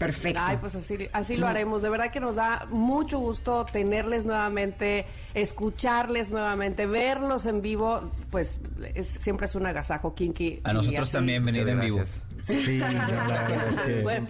[0.00, 0.40] Perfecto.
[0.42, 0.74] Ay, pues
[1.12, 1.82] así, lo haremos.
[1.82, 8.10] De verdad que nos da mucho gusto tenerles nuevamente, escucharles nuevamente, verlos en vivo.
[8.30, 8.62] Pues
[9.02, 10.60] siempre es un agasajo, Kinky.
[10.64, 12.02] A nosotros también venir en vivo.
[12.44, 12.80] Sí,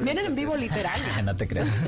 [0.00, 1.00] vienen en vivo literal.
[1.24, 1.68] no te creas.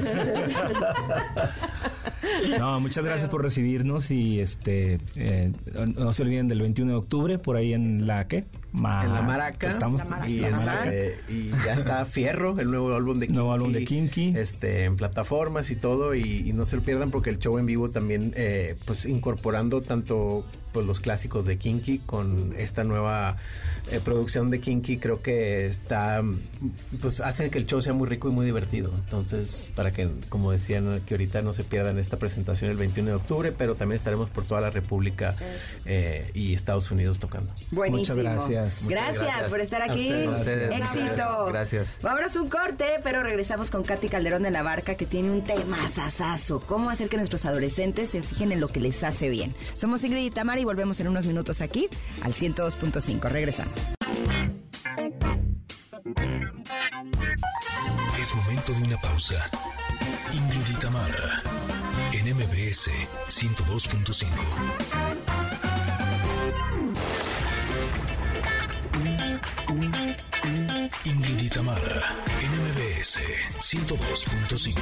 [2.59, 5.53] No, muchas gracias por recibirnos y este eh,
[5.97, 8.45] no se olviden del 21 de octubre por ahí en la ¿qué?
[8.75, 9.71] en la Maraca.
[9.71, 13.35] Estamos Y, este, y, ya está Fierro, el nuevo álbum de Kinky.
[13.35, 14.35] Nuevo álbum de Kinky.
[14.37, 17.91] Este, en plataformas y todo y, no se lo pierdan porque el show en vivo
[17.91, 23.37] también eh, pues incorporando tanto pues los clásicos de Kinky con esta nueva
[23.91, 26.23] eh, producción de Kinky creo que está
[27.01, 28.93] pues hace que el show sea muy rico y muy divertido.
[29.05, 33.17] Entonces para que como decían que ahorita no se pierdan esta presentación el 21 de
[33.17, 35.37] octubre pero también estaremos por toda la República
[35.85, 37.53] eh, y Estados Unidos tocando.
[37.71, 38.17] Buenísimo.
[38.17, 38.89] muchas gracias.
[38.89, 40.11] Gracias, por estar aquí.
[40.11, 41.47] Éxito.
[41.49, 41.89] Gracias.
[42.03, 45.89] Vámonos un corte pero regresamos con Katy Calderón de la Barca que tiene un tema
[45.89, 50.05] sasazo cómo hacer que nuestros adolescentes se fijen en lo que les hace bien somos
[50.05, 51.89] Ingrid y Tamara y volvemos en unos minutos aquí
[52.23, 53.29] al 102.5.
[53.29, 53.75] Regresamos.
[58.21, 59.45] Es momento de una pausa.
[60.33, 61.43] Ingrid y Tamara
[62.13, 62.91] en MBS
[63.29, 64.27] 102.5.
[71.05, 73.19] Ingrid y Tamara en MBS
[73.59, 74.75] 102.5.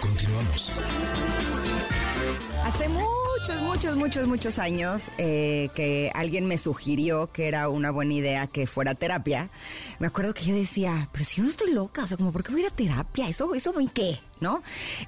[0.00, 0.72] Continuamos.
[2.64, 3.04] Hacemos
[3.46, 8.48] muchos, muchos, muchos, muchos años eh, que alguien me sugirió que era una buena idea
[8.48, 9.50] que fuera terapia.
[10.00, 12.42] Me acuerdo que yo decía, pero si yo no estoy loca, o sea, como, ¿por
[12.42, 13.28] qué voy a ir a terapia?
[13.28, 14.18] ¿Eso, eso en qué?
[14.40, 14.62] ¿No?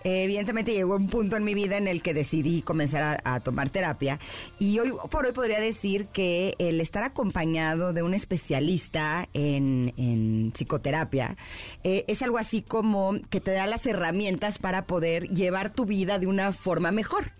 [0.05, 3.71] Eh, evidentemente llegó un punto en mi vida en el que decidí comenzar a, tomar
[3.71, 4.19] terapia
[4.59, 11.37] y hoy por hoy podría decir que el estar acompañado de un especialista en, psicoterapia
[11.85, 16.19] eh, es algo así como que te da las herramientas para poder llevar tu vida
[16.19, 17.33] de una forma mejor.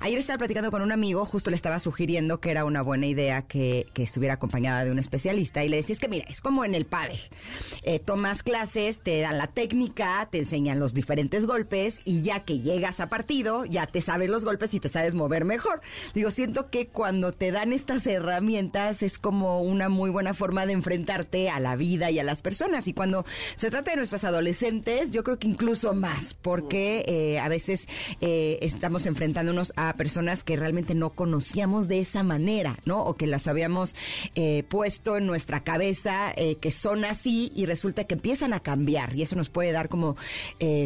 [0.00, 3.42] Ayer estaba platicando con un amigo, justo le estaba sugiriendo que era una buena idea
[3.42, 6.74] que, estuviera acompañada de un especialista y le decía, es que mira, es como en
[6.74, 7.20] el padre.
[7.84, 12.60] Eh, tomas clases, te dan la técnica, te enseñan los diferentes golpes y ya que
[12.60, 15.80] llegas a partido, ya te sabes los golpes y te sabes mover mejor.
[16.14, 20.74] Digo, siento que cuando te dan estas herramientas es como una muy buena forma de
[20.74, 22.86] enfrentarte a la vida y a las personas.
[22.88, 23.24] Y cuando
[23.56, 27.88] se trata de nuestras adolescentes, yo creo que incluso más, porque eh, a veces
[28.20, 33.02] eh, estamos enfrentándonos a personas que realmente no conocíamos de esa manera, ¿no?
[33.02, 33.94] O que las habíamos
[34.34, 39.14] eh, puesto en nuestra cabeza, que son así y resulta que empiezan a cambiar.
[39.14, 40.16] Y eso nos puede dar como,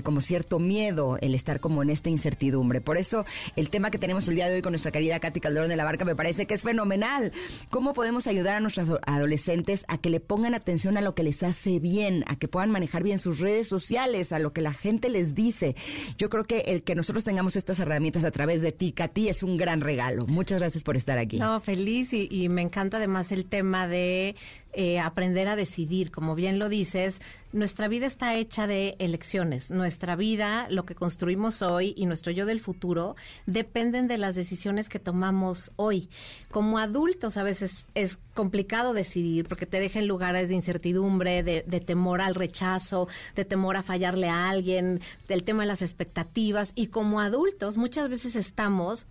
[0.03, 2.81] como cierto miedo el estar como en esta incertidumbre.
[2.81, 3.25] Por eso
[3.57, 5.85] el tema que tenemos el día de hoy con nuestra querida Katy Calderón de la
[5.85, 7.33] Barca me parece que es fenomenal.
[7.71, 11.43] ¿Cómo podemos ayudar a nuestros adolescentes a que le pongan atención a lo que les
[11.43, 15.09] hace bien, a que puedan manejar bien sus redes sociales, a lo que la gente
[15.09, 15.77] les dice?
[16.19, 19.43] Yo creo que el que nosotros tengamos estas herramientas a través de ti, Katy, es
[19.43, 20.27] un gran regalo.
[20.27, 21.39] Muchas gracias por estar aquí.
[21.39, 24.37] No, feliz y, y me encanta además el tema de
[24.79, 26.11] eh, aprender a decidir.
[26.11, 29.71] Como bien lo dices, nuestra vida está hecha de elecciones.
[29.71, 34.91] Nuestra vida, lo que construimos hoy y nuestro yo del futuro dependen de las decisiones
[34.91, 36.11] que tomamos hoy.
[36.51, 41.65] Como adultos a veces es complicado decidir porque te deja en lugares de incertidumbre, de,
[41.67, 46.73] de temor al rechazo, de temor a fallarle a alguien, del tema de las expectativas.
[46.75, 49.07] Y como adultos muchas veces estamos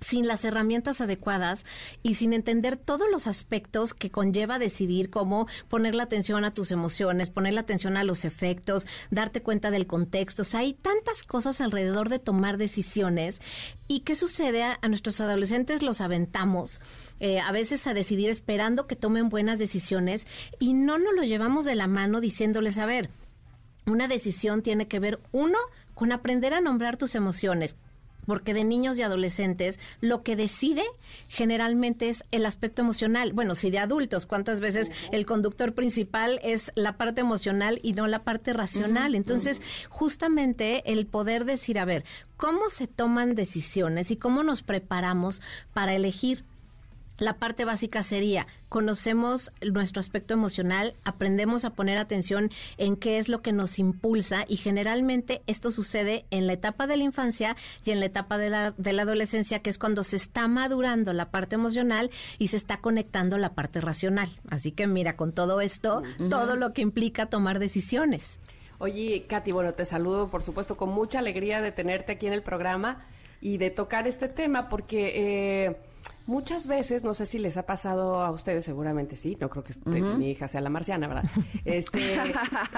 [0.00, 1.64] sin las herramientas adecuadas
[2.02, 6.70] y sin entender todos los aspectos que conlleva decidir cómo poner la atención a tus
[6.70, 10.42] emociones, poner la atención a los efectos, darte cuenta del contexto.
[10.42, 13.40] O sea, hay tantas cosas alrededor de tomar decisiones.
[13.86, 14.62] ¿Y qué sucede?
[14.62, 16.80] A, nuestros adolescentes los aventamos.
[17.20, 20.26] Eh, a veces a decidir esperando que tomen buenas decisiones
[20.58, 23.10] y no nos lo llevamos de la mano diciéndoles, a ver,
[23.86, 25.58] una decisión tiene que ver, uno,
[25.94, 27.76] con aprender a nombrar tus emociones
[28.28, 30.84] porque de niños y adolescentes lo que decide
[31.28, 33.32] generalmente es el aspecto emocional.
[33.32, 38.06] Bueno, si de adultos, ¿cuántas veces el conductor principal es la parte emocional y no
[38.06, 39.14] la parte racional?
[39.14, 42.04] Entonces, justamente el poder decir, a ver,
[42.36, 45.40] ¿cómo se toman decisiones y cómo nos preparamos
[45.72, 46.44] para elegir?
[47.18, 53.28] La parte básica sería, conocemos nuestro aspecto emocional, aprendemos a poner atención en qué es
[53.28, 57.90] lo que nos impulsa y generalmente esto sucede en la etapa de la infancia y
[57.90, 61.30] en la etapa de la, de la adolescencia, que es cuando se está madurando la
[61.30, 64.28] parte emocional y se está conectando la parte racional.
[64.48, 68.38] Así que mira, con todo esto, todo lo que implica tomar decisiones.
[68.78, 72.44] Oye, Katy, bueno, te saludo, por supuesto, con mucha alegría de tenerte aquí en el
[72.44, 73.04] programa
[73.40, 75.66] y de tocar este tema, porque...
[75.66, 75.76] Eh,
[76.28, 79.74] muchas veces, no sé si les ha pasado a ustedes, seguramente sí, no creo que
[79.86, 81.24] mi hija sea la marciana, ¿verdad?
[81.64, 82.14] Este,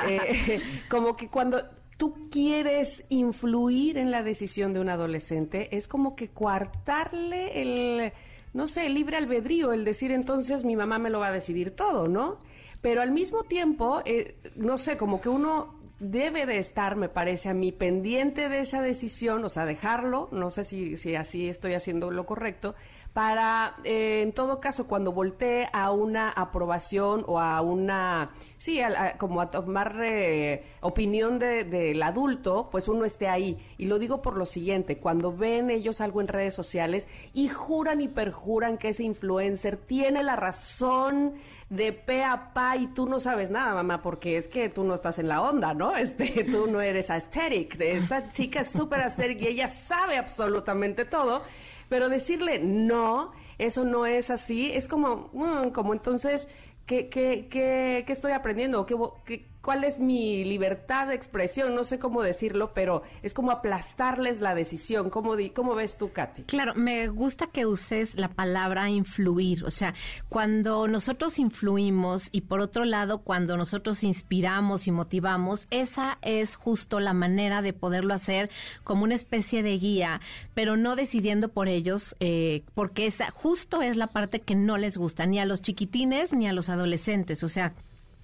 [0.09, 1.63] eh, como que cuando
[1.97, 8.13] tú quieres influir en la decisión de un adolescente, es como que coartarle el,
[8.55, 11.73] no sé, el libre albedrío, el decir entonces mi mamá me lo va a decidir
[11.75, 12.39] todo, ¿no?
[12.81, 17.51] Pero al mismo tiempo, eh, no sé, como que uno debe de estar, me parece
[17.51, 21.75] a mí, pendiente de esa decisión, o sea, dejarlo, no sé si, si así estoy
[21.75, 22.75] haciendo lo correcto,
[23.13, 28.81] para, eh, en todo caso, cuando voltee a una aprobación o a una, sí,
[29.19, 33.59] como a tomar eh, opinión del adulto, pues uno esté ahí.
[33.79, 38.01] Y lo digo por lo siguiente, cuando ven ellos algo en redes sociales y juran
[38.01, 41.35] y perjuran que ese influencer tiene la razón
[41.69, 44.95] de pe a pa y tú no sabes nada, mamá, porque es que tú no
[44.95, 45.97] estás en la onda, ¿no?
[46.01, 47.81] Este, tú no eres aesthetic.
[47.81, 51.43] Esta chica es súper aesthetic y ella sabe absolutamente todo
[51.91, 56.49] pero decirle no, eso no es así, es como, mm, como entonces,
[56.87, 58.87] ¿qué, qué, qué, qué estoy aprendiendo?
[58.87, 63.51] ¿Qué, qué, cuál es mi libertad de expresión, no sé cómo decirlo, pero es como
[63.51, 65.11] aplastarles la decisión.
[65.11, 66.45] ¿Cómo, di, cómo ves tú, Katy?
[66.45, 69.95] Claro, me gusta que uses la palabra influir, o sea,
[70.29, 77.01] cuando nosotros influimos y por otro lado, cuando nosotros inspiramos y motivamos, esa es justo
[77.01, 78.51] la manera de poderlo hacer
[78.85, 80.21] como una especie de guía,
[80.55, 84.97] pero no decidiendo por ellos, eh, porque esa justo es la parte que no les
[84.97, 87.75] gusta, ni a los chiquitines ni a los adolescentes, o sea,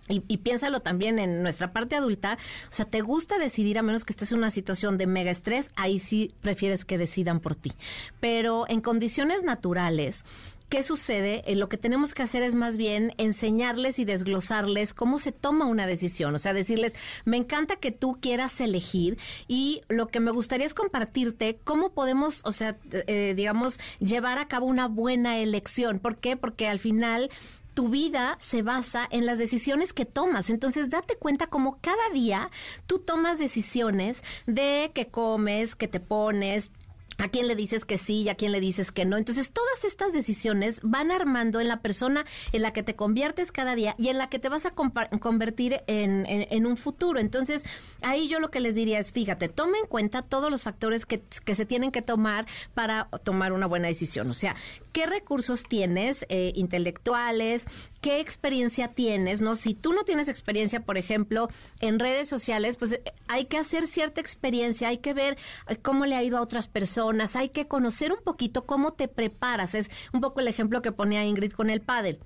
[0.08, 2.38] y, piénsalo también en nuestra parte adulta,
[2.70, 5.70] o sea, te gusta decidir a menos que estés en una situación de mega estrés,
[5.76, 7.72] ahí sí prefieres que decidan por ti.
[8.20, 10.24] Pero en condiciones naturales,
[10.68, 11.42] ¿qué sucede?
[11.46, 15.66] Eh, lo que tenemos que hacer es más bien enseñarles y desglosarles cómo se toma
[15.66, 16.34] una decisión.
[16.34, 20.74] O sea, decirles, me encanta que tú quieras elegir y lo que me gustaría es
[20.74, 25.98] compartirte cómo podemos, o sea, eh, digamos, llevar a cabo una buena elección.
[25.98, 26.36] ¿Por qué?
[26.36, 27.30] Porque al final
[27.76, 30.48] tu vida se basa en las decisiones que tomas.
[30.48, 32.50] Entonces, date cuenta como cada día
[32.86, 36.72] tú tomas decisiones de qué comes, qué te pones,
[37.18, 39.16] a quién le dices que sí y a quién le dices que no.
[39.16, 43.74] Entonces, todas estas decisiones van armando en la persona en la que te conviertes cada
[43.74, 47.18] día y en la que te vas a convertir en, en, un futuro.
[47.18, 47.64] Entonces,
[48.02, 51.22] ahí yo lo que les diría es, fíjate, toma en cuenta todos los factores que,
[51.44, 54.28] que se tienen que tomar para tomar una buena decisión.
[54.30, 54.56] O sea,
[54.92, 57.66] qué recursos tienes eh, intelectuales,
[58.06, 59.56] qué experiencia tienes, ¿no?
[59.56, 61.48] Si tú no tienes experiencia, por ejemplo,
[61.80, 66.06] en redes sociales, pues eh, hay que hacer cierta experiencia, hay que ver eh, cómo
[66.06, 69.74] le ha ido a otras personas hay que conocer un poquito cómo te preparas.
[69.74, 72.20] Es un poco el ejemplo que ponía Ingrid con el pádel.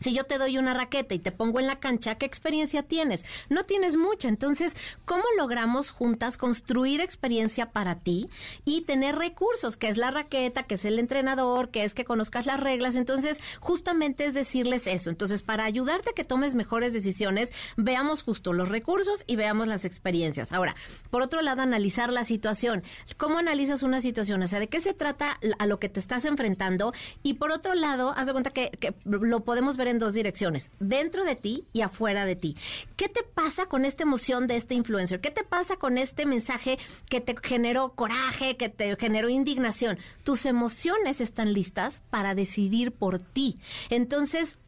[0.00, 3.24] Si yo te doy una raqueta y te pongo en la cancha, ¿qué experiencia tienes?
[3.48, 4.28] No tienes mucha.
[4.28, 8.28] Entonces, ¿cómo logramos juntas construir experiencia para ti
[8.64, 12.46] y tener recursos, que es la raqueta, que es el entrenador, que es que conozcas
[12.46, 12.94] las reglas?
[12.96, 15.08] Entonces, justamente es decirles eso.
[15.08, 19.84] Entonces, para ayudarte a que tomes mejores decisiones, veamos justo los recursos y veamos las
[19.84, 20.52] experiencias.
[20.52, 20.76] Ahora,
[21.10, 22.82] por otro lado, analizar la situación.
[23.16, 24.42] ¿Cómo analizas una situación?
[24.42, 26.92] O sea, ¿de qué se trata a lo que te estás enfrentando?
[27.22, 30.70] Y por otro lado, haz de cuenta que, que lo podemos ver en dos direcciones,
[30.78, 32.56] dentro de ti y afuera de ti.
[32.96, 35.20] ¿Qué te pasa con esta emoción de este influencer?
[35.20, 39.98] ¿Qué te pasa con este mensaje que te generó coraje, que te generó indignación?
[40.24, 43.58] Tus emociones están listas para decidir por ti.
[43.90, 44.58] Entonces,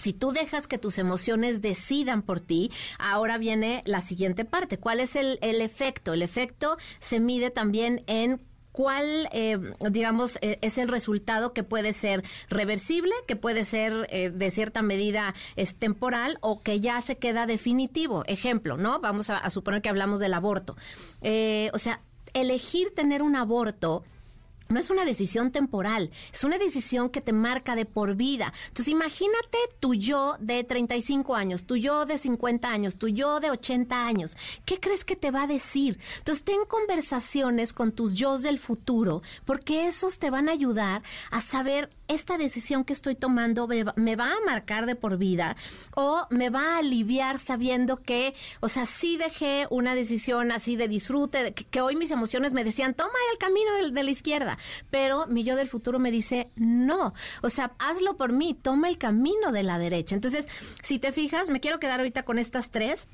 [0.00, 4.78] si tú dejas que tus emociones decidan por ti, ahora viene la siguiente parte.
[4.78, 6.14] ¿Cuál es el, efecto?
[6.14, 8.40] El efecto se mide también en
[8.80, 9.58] cuál, eh,
[9.90, 14.80] digamos, eh, es el resultado que puede ser reversible, que puede ser eh, de cierta
[14.80, 18.24] medida es temporal o que ya se queda definitivo.
[18.26, 18.98] Ejemplo, ¿no?
[18.98, 20.76] Vamos a, a suponer que hablamos del aborto.
[21.20, 22.00] o sea,
[22.32, 24.02] elegir tener un aborto
[24.70, 28.52] no es una decisión temporal, es una decisión que te marca de por vida.
[28.68, 33.50] Entonces imagínate tu yo de 35 años, tu yo de 50 años, tu yo de
[33.50, 34.36] 80 años.
[34.64, 35.98] ¿Qué crees que te va a decir?
[36.18, 41.40] Entonces ten conversaciones con tus yo del futuro, porque esos te van a ayudar a
[41.40, 45.56] saber esta decisión que estoy tomando me va, a marcar de por vida
[45.94, 50.88] o me va a aliviar sabiendo que, o sea, sí dejé una decisión así de
[50.88, 54.58] disfrute, que, hoy mis emociones me decían, toma el camino de la izquierda
[54.90, 58.98] pero mi yo del futuro me dice, no, o sea, hazlo por mí, toma el
[58.98, 60.14] camino de la derecha.
[60.14, 60.46] Entonces,
[60.82, 63.06] si te fijas, me quiero quedar ahorita con estas tres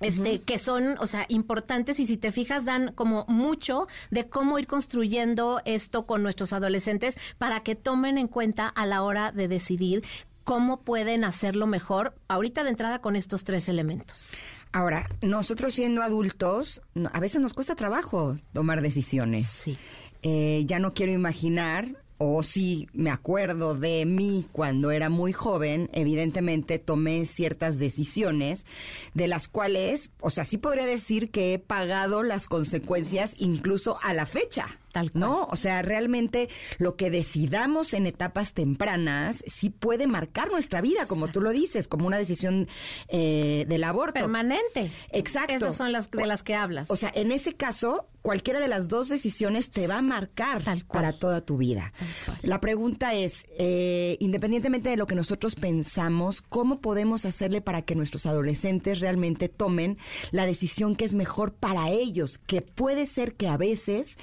[0.00, 4.58] este, que son, o sea, importantes y si te fijas dan como mucho de cómo
[4.58, 9.48] ir construyendo esto con nuestros adolescentes para que tomen en cuenta a la hora de
[9.48, 10.04] decidir
[10.44, 14.28] cómo pueden hacerlo mejor ahorita de entrada con estos tres elementos.
[14.72, 16.82] Ahora, nosotros siendo adultos,
[17.12, 19.46] a veces nos cuesta trabajo tomar decisiones.
[19.46, 19.78] Sí.
[20.22, 25.88] Eh, ya no quiero imaginar o si me acuerdo de mí cuando era muy joven,
[25.92, 28.66] evidentemente tomé ciertas decisiones
[29.14, 34.12] de las cuales, o sea, sí podría decir que he pagado las consecuencias incluso a
[34.14, 34.66] la fecha.
[35.14, 35.46] ¿No?
[35.50, 36.48] O sea, realmente
[36.78, 41.88] lo que decidamos en etapas tempranas sí puede marcar nuestra vida, como tú lo dices,
[41.88, 42.68] como una decisión
[43.08, 44.14] eh, del aborto.
[44.14, 44.92] Permanente.
[45.10, 45.54] Exacto.
[45.54, 46.90] Esas son las de las que hablas.
[46.90, 51.12] O sea, en ese caso, cualquiera de las dos decisiones te va a marcar para
[51.12, 51.92] toda tu vida.
[52.42, 57.94] La pregunta es, eh, independientemente de lo que nosotros pensamos, ¿cómo podemos hacerle para que
[57.94, 59.98] nuestros adolescentes realmente tomen
[60.30, 62.38] la decisión que es mejor para ellos?
[62.38, 64.16] Que puede ser que a veces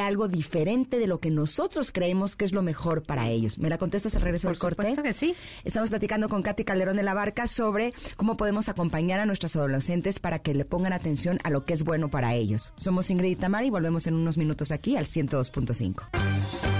[0.00, 3.58] algo diferente de lo que nosotros creemos que es lo mejor para ellos.
[3.58, 4.94] ¿Me la contestas al regreso del corte?
[4.94, 5.34] Por que sí.
[5.64, 10.18] Estamos platicando con Katy Calderón de la Barca sobre cómo podemos acompañar a nuestros adolescentes
[10.18, 12.72] para que le pongan atención a lo que es bueno para ellos.
[12.76, 16.75] Somos Ingrid y Tamara y volvemos en unos minutos aquí al 102.5.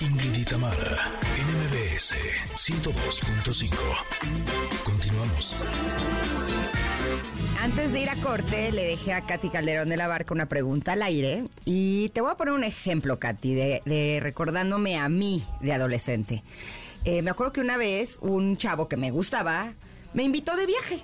[0.00, 2.14] Ingrid NMBS
[2.54, 3.74] 102.5.
[4.84, 5.56] Continuamos.
[7.60, 10.92] Antes de ir a corte, le dejé a Katy Calderón de la Barca una pregunta
[10.92, 11.44] al aire.
[11.64, 16.42] Y te voy a poner un ejemplo, Katy, de, recordándome a mí de adolescente.
[17.04, 19.74] Eh, me acuerdo que una vez un chavo que me gustaba
[20.12, 21.00] me invitó de viaje.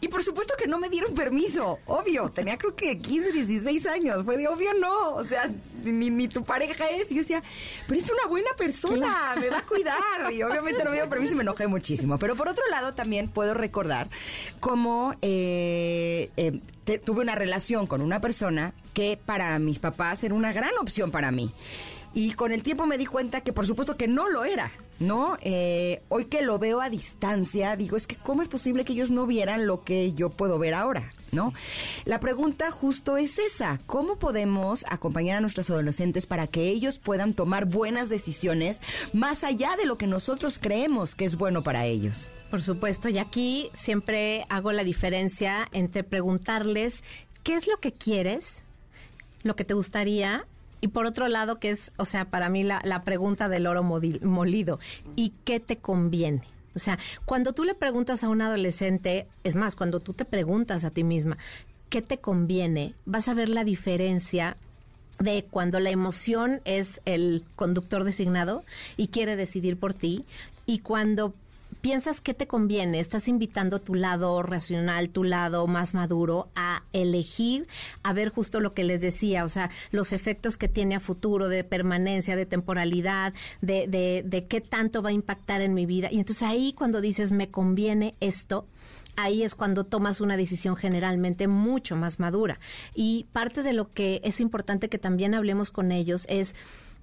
[0.00, 2.30] Y por supuesto que no me dieron permiso, obvio.
[2.30, 4.24] Tenía creo que 15, 16 años.
[4.24, 5.14] Fue de obvio no.
[5.14, 5.50] O sea,
[5.82, 7.10] ni, tu pareja es.
[7.10, 7.42] Y yo decía,
[7.88, 10.32] pero es una buena persona, me va a cuidar.
[10.32, 12.18] Y obviamente no me dio permiso y me enojé muchísimo.
[12.18, 14.10] Pero por otro lado, también puedo recordar
[14.60, 16.60] cómo eh, eh,
[16.98, 21.30] tuve una relación con una persona que para mis papás era una gran opción para
[21.30, 21.52] mí.
[22.16, 25.36] Y con el tiempo me di cuenta que por supuesto que no lo era, ¿no?
[25.42, 29.10] Eh, hoy que lo veo a distancia, digo, es que ¿cómo es posible que ellos
[29.10, 31.52] no vieran lo que yo puedo ver ahora, ¿no?
[32.06, 37.34] La pregunta justo es esa, ¿cómo podemos acompañar a nuestros adolescentes para que ellos puedan
[37.34, 38.80] tomar buenas decisiones
[39.12, 42.30] más allá de lo que nosotros creemos que es bueno para ellos?
[42.50, 47.04] Por supuesto, y aquí siempre hago la diferencia entre preguntarles
[47.42, 48.64] qué es lo que quieres,
[49.42, 50.46] lo que te gustaría,
[50.80, 53.82] y por otro lado, que es, o sea, para mí la, la pregunta del oro
[53.82, 54.78] molido,
[55.14, 56.42] ¿y qué te conviene?
[56.74, 60.84] O sea, cuando tú le preguntas a un adolescente, es más, cuando tú te preguntas
[60.84, 61.38] a ti misma,
[61.88, 62.94] ¿qué te conviene?
[63.06, 64.56] Vas a ver la diferencia
[65.18, 68.64] de cuando la emoción es el conductor designado
[68.98, 70.26] y quiere decidir por ti
[70.66, 71.32] y cuando
[71.86, 77.68] piensas que te conviene, estás invitando tu lado racional, tu lado más maduro a elegir,
[78.02, 81.48] a ver justo lo que les decía, o sea, los efectos que tiene a futuro
[81.48, 86.08] de permanencia, de temporalidad, de, de, de qué tanto va a impactar en mi vida.
[86.10, 88.66] Y entonces ahí cuando dices, me conviene esto,
[89.14, 92.58] ahí es cuando tomas una decisión generalmente mucho más madura.
[92.96, 96.56] Y parte de lo que es importante que también hablemos con ellos es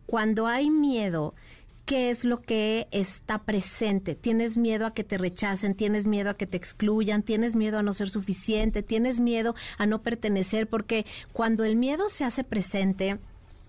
[0.05, 1.33] cuando hay miedo,
[1.85, 4.15] qué es lo que está presente.
[4.15, 7.83] Tienes miedo a que te rechacen, tienes miedo a que te excluyan, tienes miedo a
[7.83, 13.19] no ser suficiente, tienes miedo a no pertenecer, porque cuando el miedo se hace presente,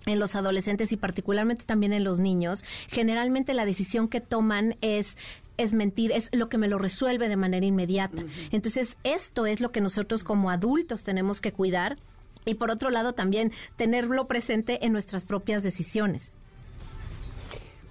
[0.06, 5.16] en los adolescentes y particularmente también en los niños, generalmente la decisión que toman es
[5.56, 8.24] es mentir, es lo que me lo resuelve de manera inmediata.
[8.50, 11.96] Entonces, esto es lo que nosotros como adultos tenemos que cuidar
[12.44, 16.36] y por otro lado también tenerlo presente en nuestras propias decisiones.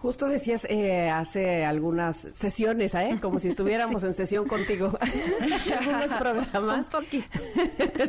[0.03, 3.19] Justo decías eh, hace algunas sesiones, ¿eh?
[3.21, 4.91] como si estuviéramos en sesión contigo,
[5.79, 6.87] algunos programas.
[6.87, 7.39] Un poquito.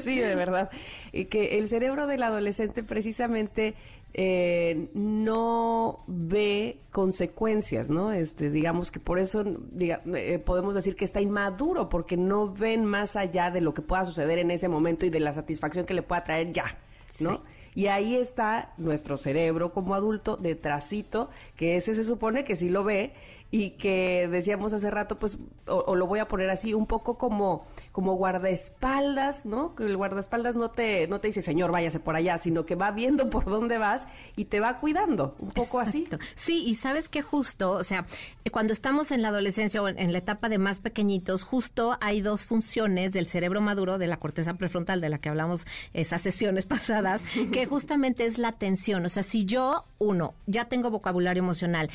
[0.03, 0.71] sí, de verdad.
[1.13, 3.77] Y que el cerebro del adolescente precisamente
[4.13, 8.13] eh, no ve consecuencias, ¿no?
[8.13, 12.85] Este, digamos que por eso diga, eh, podemos decir que está inmaduro, porque no ven
[12.85, 15.95] más allá de lo que pueda suceder en ese momento y de la satisfacción que
[15.95, 16.77] le pueda traer ya,
[17.21, 17.41] ¿no?
[17.75, 22.85] Y ahí está nuestro cerebro como adulto detrásito, que ese se supone que sí lo
[22.85, 23.13] ve
[23.55, 25.39] y que decíamos hace rato, pues,
[25.69, 29.77] o, lo voy a poner así, un poco como, como guardaespaldas, ¿no?
[29.77, 32.91] Que el guardaespaldas no te, no te dice, señor, váyase por allá, sino que va
[32.91, 36.09] viendo por dónde vas y te va cuidando, un poco así.
[36.35, 38.07] Sí, y sabes que justo, o sea,
[38.51, 42.45] cuando estamos en la adolescencia o en, la etapa de más pequeñitos, justo hay dos
[42.45, 47.23] funciones del cerebro maduro, de la corteza prefrontal, de la que hablamos esas sesiones pasadas,
[47.53, 49.07] que justamente es la atención.
[49.07, 51.89] O sea, si yo, uno, ya tengo vocabulario emocional,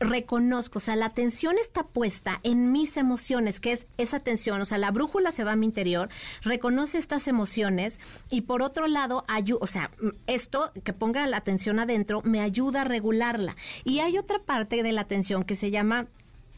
[0.00, 4.64] reconozco, o sea, la atención está puesta en mis emociones, que es esa atención, o
[4.64, 6.08] sea, la brújula se va a mi interior,
[6.42, 7.98] reconoce estas emociones
[8.30, 9.24] y por otro lado,
[9.60, 9.90] o sea,
[10.26, 13.56] esto que ponga la atención adentro me ayuda a regularla.
[13.84, 16.06] Y hay otra parte de la atención que se llama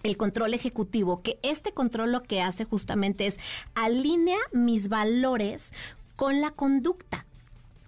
[0.02, 3.38] el control ejecutivo, que este control lo que hace justamente es
[3.74, 5.72] alinea mis valores
[6.16, 7.26] con la conducta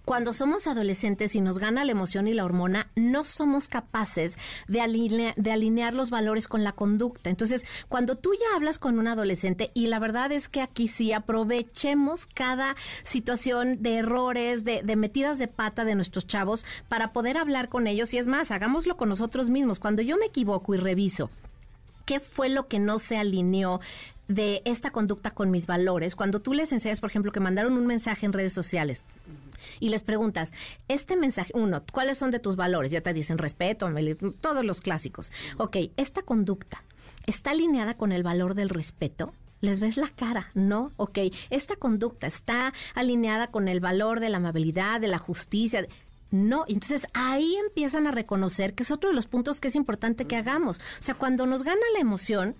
[0.05, 4.37] cuando somos adolescentes y nos gana la emoción y la hormona, no somos capaces
[4.67, 7.29] de, alinear, los valores con la conducta.
[7.29, 11.13] Entonces, cuando tú ya hablas con un adolescente, y la verdad es que aquí sí
[11.13, 17.37] aprovechemos cada situación de errores, de, de metidas de pata de nuestros chavos para poder
[17.37, 18.13] hablar con ellos.
[18.13, 19.79] Y es más, hagámoslo con nosotros mismos.
[19.79, 21.29] Cuando yo me equivoco y reviso
[22.05, 23.79] qué fue lo que no se alineó
[24.27, 26.15] de esta conducta con mis valores.
[26.15, 29.05] Cuando tú les enseñas, por ejemplo, que mandaron un mensaje en redes sociales
[29.79, 30.51] y les preguntas,
[30.87, 32.91] este mensaje, uno, ¿cuáles son de tus valores?
[32.91, 33.89] Ya te dicen respeto,
[34.41, 35.31] todos los clásicos.
[35.57, 36.83] Ok, esta conducta
[37.25, 39.33] está alineada con el valor del respeto
[39.63, 40.91] les ves la cara, ¿no?
[40.97, 45.87] Ok, esta conducta está alineada con el valor de la amabilidad, de la justicia.
[46.31, 50.25] No, entonces ahí empiezan a reconocer que es otro de los puntos que es importante
[50.25, 50.79] que hagamos.
[50.79, 52.55] O sea, cuando nos gana la emoción,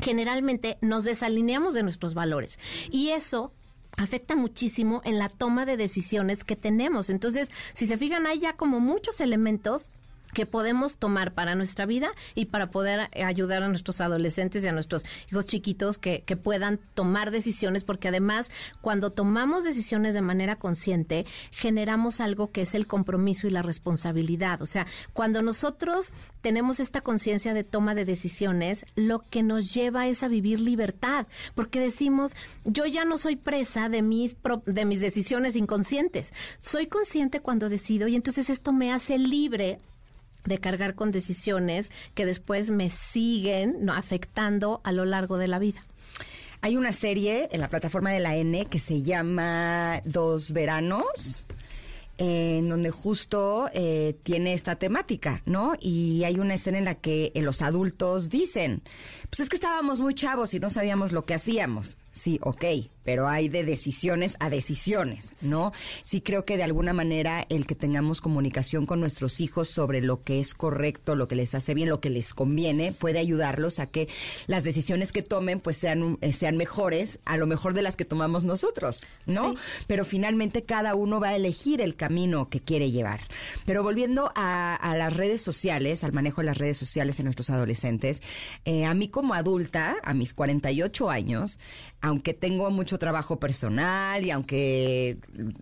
[0.00, 2.58] generalmente nos desalineamos de nuestros valores.
[2.90, 3.52] Y eso
[3.96, 7.10] afecta muchísimo en la toma de decisiones que tenemos.
[7.10, 9.90] Entonces, si se fijan, hay ya como muchos elementos
[10.32, 14.68] que podemos tomar para nuestra vida y para poder eh, ayudar a nuestros adolescentes y
[14.68, 18.50] a nuestros hijos chiquitos que, que, puedan tomar decisiones, porque además
[18.80, 24.62] cuando tomamos decisiones de manera consciente, generamos algo que es el compromiso y la responsabilidad.
[24.62, 30.08] O sea, cuando nosotros tenemos esta conciencia de toma de decisiones, lo que nos lleva
[30.08, 35.00] es a vivir libertad, porque decimos, yo ya no soy presa de mis, de mis
[35.00, 39.80] decisiones inconscientes, soy consciente cuando decido y entonces esto me hace libre
[40.44, 45.84] de cargar con decisiones que después me siguen afectando a lo largo de la vida.
[46.62, 51.46] Hay una serie en la plataforma de la N que se llama Dos Veranos.
[52.22, 55.72] en donde justo eh, tiene esta temática, ¿no?
[55.80, 58.82] Y hay una escena en la que eh, los adultos dicen,
[59.30, 61.96] pues es que estábamos muy chavos y no sabíamos lo que hacíamos.
[62.20, 62.66] Sí, ok,
[63.02, 65.72] pero hay de decisiones a decisiones, ¿no?
[66.04, 70.22] Sí creo que de alguna manera el que tengamos comunicación con nuestros hijos sobre lo
[70.22, 73.86] que es correcto, lo que les hace bien, lo que les conviene, puede ayudarlos a
[73.86, 74.08] que
[74.46, 78.04] las decisiones que tomen pues sean, eh, sean mejores, a lo mejor de las que
[78.04, 79.54] tomamos nosotros, ¿no?
[79.86, 83.20] Pero finalmente cada uno va a elegir el camino que quiere llevar.
[83.64, 87.48] Pero volviendo a, a las redes sociales, al manejo de las redes sociales en nuestros
[87.48, 88.20] adolescentes,
[88.66, 91.58] eh, a mí como adulta, a mis 48 años,
[92.02, 95.18] aunque tengo mucho trabajo personal y aunque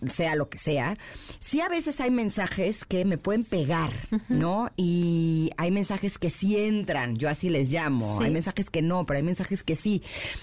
[0.09, 0.97] sea lo que sea,
[1.41, 3.91] sí a veces hay mensajes que me pueden pegar,
[4.29, 4.71] ¿no?
[4.77, 8.19] Y hay mensajes que sí entran, yo así les llamo.
[8.19, 8.25] Sí.
[8.25, 10.03] Hay mensajes que no, pero hay mensajes que sí,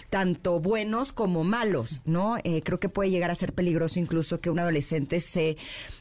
[0.10, 2.38] tanto buenos como malos, ¿no?
[2.44, 5.58] Eh, creo que puede llegar a ser peligroso incluso que un adolescente se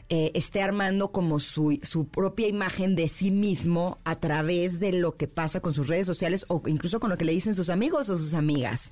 [0.09, 5.17] eh, esté armando como su, su propia imagen de sí mismo a través de lo
[5.17, 8.11] que pasa con sus redes sociales o incluso con lo que le dicen sus amigos
[8.11, 8.91] o sus amigas.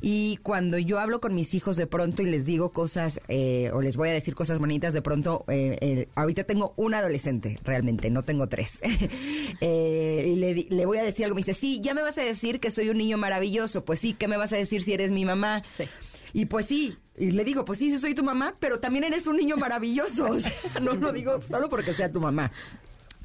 [0.00, 3.80] Y cuando yo hablo con mis hijos de pronto y les digo cosas eh, o
[3.80, 8.22] les voy a decir cosas bonitas, de pronto, eh, ahorita tengo un adolescente, realmente, no
[8.22, 8.80] tengo tres.
[9.62, 12.60] Y le, le voy a decir algo, me dice, sí, ya me vas a decir
[12.60, 13.84] que soy un niño maravilloso.
[13.84, 15.62] Pues sí, ¿qué me vas a decir si eres mi mamá?
[16.32, 19.26] Y pues sí, y le digo, pues sí, sí soy tu mamá, pero también eres
[19.26, 20.26] un niño maravilloso.
[20.30, 22.50] O sea, no lo digo solo porque sea tu mamá.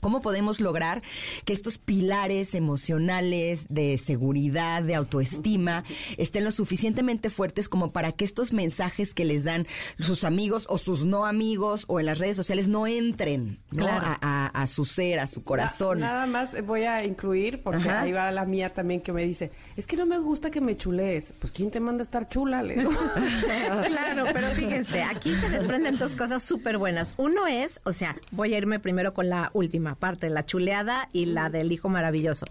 [0.02, 1.02] ¿Cómo podemos lograr
[1.46, 5.84] que estos pilares emocionales de seguridad, de autoestima,
[6.18, 9.68] estén lo suficientemente fuertes como para que estos mensajes que les dan
[10.00, 13.86] sus amigos o sus no amigos o en las redes sociales no entren ¿no?
[13.86, 14.06] Claro.
[14.06, 16.00] a, a- a su ser, a su corazón?
[16.00, 18.02] Na- nada más voy a incluir, porque Ajá.
[18.02, 20.78] ahí va la mía también que me dice, es que no me gusta que me
[20.78, 21.34] chulees.
[21.40, 22.64] Pues ¿quién te manda a estar chula?
[22.64, 22.92] Le digo.
[23.88, 27.14] Claro, pero fíjense, aquí se desprenden dos cosas súper buenas.
[27.18, 31.26] Uno es, o sea, voy a irme primero con la última parte, la chuleada y
[31.26, 32.46] la del hijo maravilloso.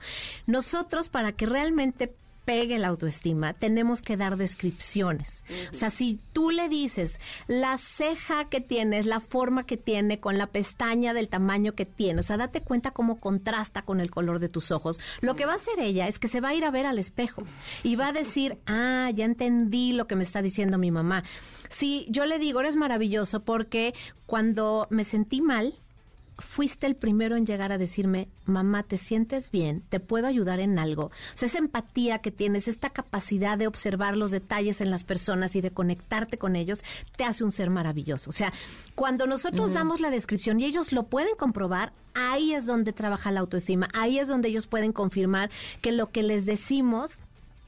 [0.46, 2.14] Nosotros, para que realmente
[2.46, 5.44] pegue la autoestima, tenemos que dar descripciones.
[5.72, 7.18] O sea, si tú le dices
[7.48, 12.20] la ceja que tienes, la forma que tiene, con la pestaña del tamaño que tiene,
[12.20, 15.00] o sea, date cuenta cómo contrasta con el color de tus ojos.
[15.20, 17.00] Lo que va a hacer ella es que se va a ir a ver al
[17.00, 17.42] espejo
[17.82, 21.24] y va a decir, ah, ya entendí lo que me está diciendo mi mamá.
[21.68, 23.92] Si yo le digo, eres maravilloso porque
[24.26, 25.74] cuando me sentí mal,
[26.38, 29.82] fuiste el primero en llegar a decirme, mamá, ¿te sientes bien?
[29.88, 31.06] ¿Te puedo ayudar en algo?
[31.06, 35.56] O sea, esa empatía que tienes, esta capacidad de observar los detalles en las personas
[35.56, 36.82] y de conectarte con ellos,
[37.16, 38.30] te hace un ser maravilloso.
[38.30, 38.52] O sea,
[38.94, 43.40] cuando nosotros damos la descripción y ellos lo pueden comprobar, ahí es donde trabaja la
[43.40, 47.18] autoestima, ahí es donde ellos pueden confirmar que lo que les decimos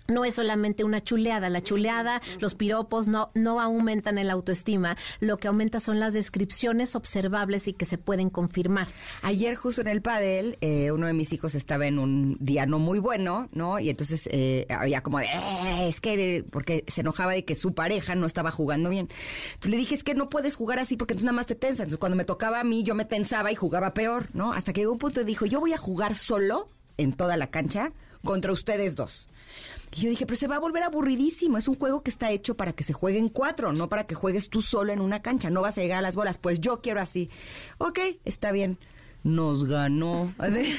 [0.09, 1.51] no es solamente una chuleada.
[1.51, 4.97] La chuleada, los piropos no, no aumentan el autoestima.
[5.21, 8.89] Lo que aumenta son las descripciones observables y que se pueden confirmar.
[9.21, 12.79] Ayer justo en el pádel, eh, uno de mis hijos estaba en un día no
[12.79, 13.79] muy bueno, ¿no?
[13.81, 17.75] Y entonces eh, había como de, "Eh, es que, porque se enojaba de que su
[17.75, 19.11] pareja no estaba jugando bien.
[19.49, 21.81] Entonces le dije, es que no puedes jugar así porque entonces nada más te tensas.
[21.81, 24.55] Entonces cuando me tocaba a mí, yo me tensaba y jugaba peor, ¿no?
[24.55, 27.49] Hasta que llegó un punto y dijo, yo voy a jugar solo en toda la
[27.51, 27.93] cancha
[28.25, 29.29] contra ustedes dos.
[29.95, 31.59] Y yo dije, pero se va a volver aburridísimo.
[31.59, 34.15] Es un juego que está hecho para que se juegue en cuatro, no para que
[34.15, 35.51] juegues tú solo en una cancha.
[35.51, 36.39] No vas a llegar a las bolas.
[36.39, 37.31] Pues yo quiero así.
[37.79, 38.79] Ok, está bien.
[39.25, 40.33] Nos ganó.
[40.39, 40.79] Así.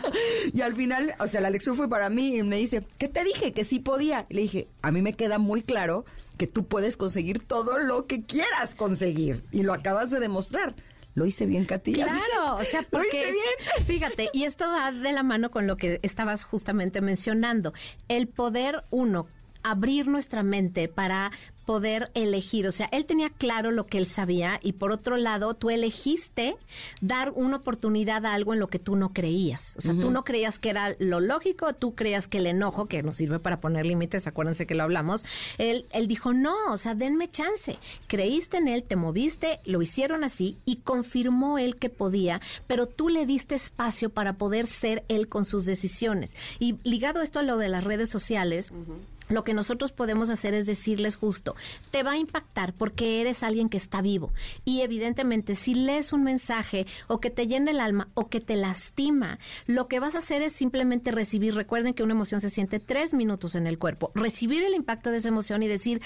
[0.52, 3.24] y al final, o sea, la lección fue para mí y me dice, ¿qué te
[3.24, 3.52] dije?
[3.52, 4.26] Que sí podía.
[4.28, 6.04] Le dije, a mí me queda muy claro
[6.36, 9.44] que tú puedes conseguir todo lo que quieras conseguir.
[9.50, 10.74] Y lo acabas de demostrar.
[11.18, 11.92] Lo hice bien, Katy.
[11.94, 13.86] Claro, o sea, Lo hice porque bien.
[13.86, 17.72] fíjate, y esto va de la mano con lo que estabas justamente mencionando,
[18.06, 19.26] el poder uno
[19.64, 21.32] abrir nuestra mente para
[21.68, 25.52] poder elegir, o sea, él tenía claro lo que él sabía y por otro lado,
[25.52, 26.56] tú elegiste
[27.02, 29.74] dar una oportunidad a algo en lo que tú no creías.
[29.76, 33.02] O sea, tú no creías que era lo lógico, tú creías que el enojo, que
[33.02, 35.26] nos sirve para poner límites, acuérdense que lo hablamos,
[35.58, 37.76] él, él dijo, no, o sea, denme chance.
[38.06, 43.10] Creíste en él, te moviste, lo hicieron así y confirmó él que podía, pero tú
[43.10, 46.34] le diste espacio para poder ser él con sus decisiones.
[46.58, 48.72] Y ligado esto a lo de las redes sociales,
[49.28, 51.54] lo que nosotros podemos hacer es decirles justo,
[51.90, 54.32] te va a impactar porque eres alguien que está vivo.
[54.64, 58.56] Y evidentemente, si lees un mensaje o que te llena el alma o que te
[58.56, 62.80] lastima, lo que vas a hacer es simplemente recibir, recuerden que una emoción se siente
[62.80, 66.02] tres minutos en el cuerpo, recibir el impacto de esa emoción y decir,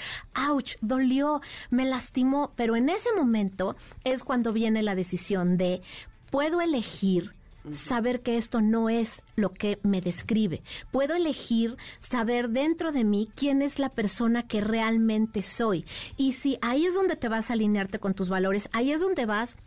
[0.49, 5.81] ouch, dolió, me lastimó, pero en ese momento es cuando viene la decisión de,
[6.29, 7.33] puedo elegir
[7.71, 10.61] saber que esto no es lo que me describe.
[10.91, 15.85] Puedo elegir saber dentro de mí quién es la persona que realmente soy.
[16.17, 19.25] Y si ahí es donde te vas a alinearte con tus valores, ahí es donde
[19.25, 19.57] vas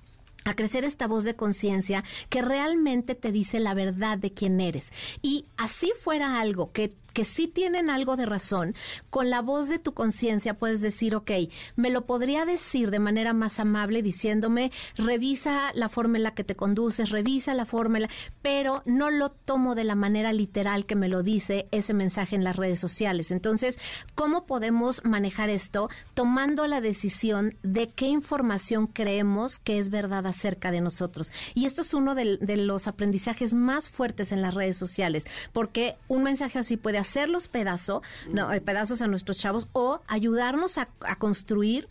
[0.45, 4.93] a crecer esta voz de conciencia que realmente te dice la verdad de quién eres.
[5.21, 8.75] Y así fuera algo que que sí tienen algo de razón,
[9.09, 11.31] con la voz de tu conciencia puedes decir, ok,
[11.75, 16.45] me lo podría decir de manera más amable diciéndome, revisa la forma en la que
[16.45, 18.01] te conduces, revisa la forma,
[18.43, 22.45] pero no lo tomo de la manera literal que me lo dice ese mensaje en
[22.45, 23.31] las redes sociales.
[23.31, 23.79] Entonces,
[24.15, 25.89] ¿cómo podemos manejar esto?
[26.13, 31.33] Tomando la decisión de qué información creemos que es verdad acerca de nosotros.
[31.55, 35.97] Y esto es uno de, de los aprendizajes más fuertes en las redes sociales, porque
[36.09, 40.89] un mensaje así puede hacerlos pedazo, no, eh, pedazos a nuestros chavos o ayudarnos a,
[41.19, 41.89] construir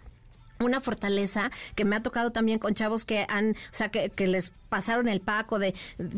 [0.60, 4.54] una fortaleza que me ha tocado también con chavos que han, o sea, que, les
[4.70, 5.74] pasaron el paco de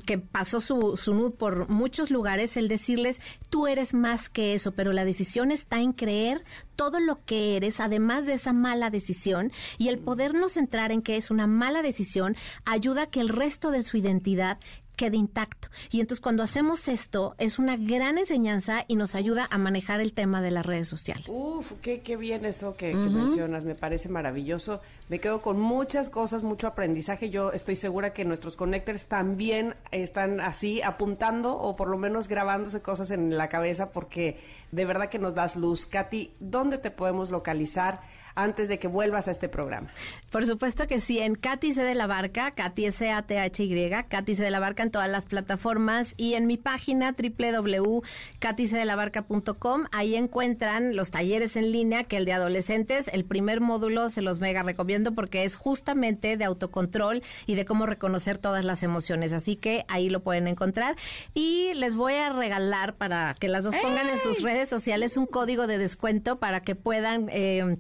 [0.05, 3.19] que pasó su, su nud por muchos lugares, el decirles,
[3.49, 6.43] tú eres más que eso, pero la decisión está en creer
[6.75, 11.17] todo lo que eres, además de esa mala decisión, y el podernos centrar en que
[11.17, 12.35] es una mala decisión
[12.65, 14.59] ayuda a que el resto de su identidad
[14.97, 15.69] quede intacto.
[15.89, 20.11] Y entonces cuando hacemos esto es una gran enseñanza y nos ayuda a manejar el
[20.11, 21.27] tema de las redes sociales.
[21.29, 24.81] Uf, qué, qué bien eso que, mencionas, me parece maravilloso.
[25.07, 27.29] Me quedo con muchas cosas, mucho aprendizaje.
[27.29, 32.81] Yo estoy segura que nuestros connectors también están así apuntando o por lo menos grabándose
[32.81, 34.41] cosas en la cabeza porque
[34.71, 35.85] de verdad que nos das luz.
[35.85, 38.01] Katy, ¿dónde te podemos localizar?
[38.38, 39.89] Antes de que vuelvas a este programa.
[40.31, 44.51] Por supuesto que sí, en Katy C de la Barca, Katy S-A-T-H-Y, Katy C de
[44.51, 51.55] la Barca en todas las plataformas y en mi página www.katycdelabarca.com, ahí encuentran los talleres
[51.55, 55.55] en línea que el de adolescentes, el primer módulo se los mega recomiendo porque es
[55.55, 60.47] justamente de autocontrol y de cómo reconocer todas las emociones, así que ahí lo pueden
[60.47, 60.95] encontrar.
[61.33, 65.25] Y les voy a regalar para que las dos pongan en sus redes sociales un
[65.25, 67.77] código de descuento para que puedan eh,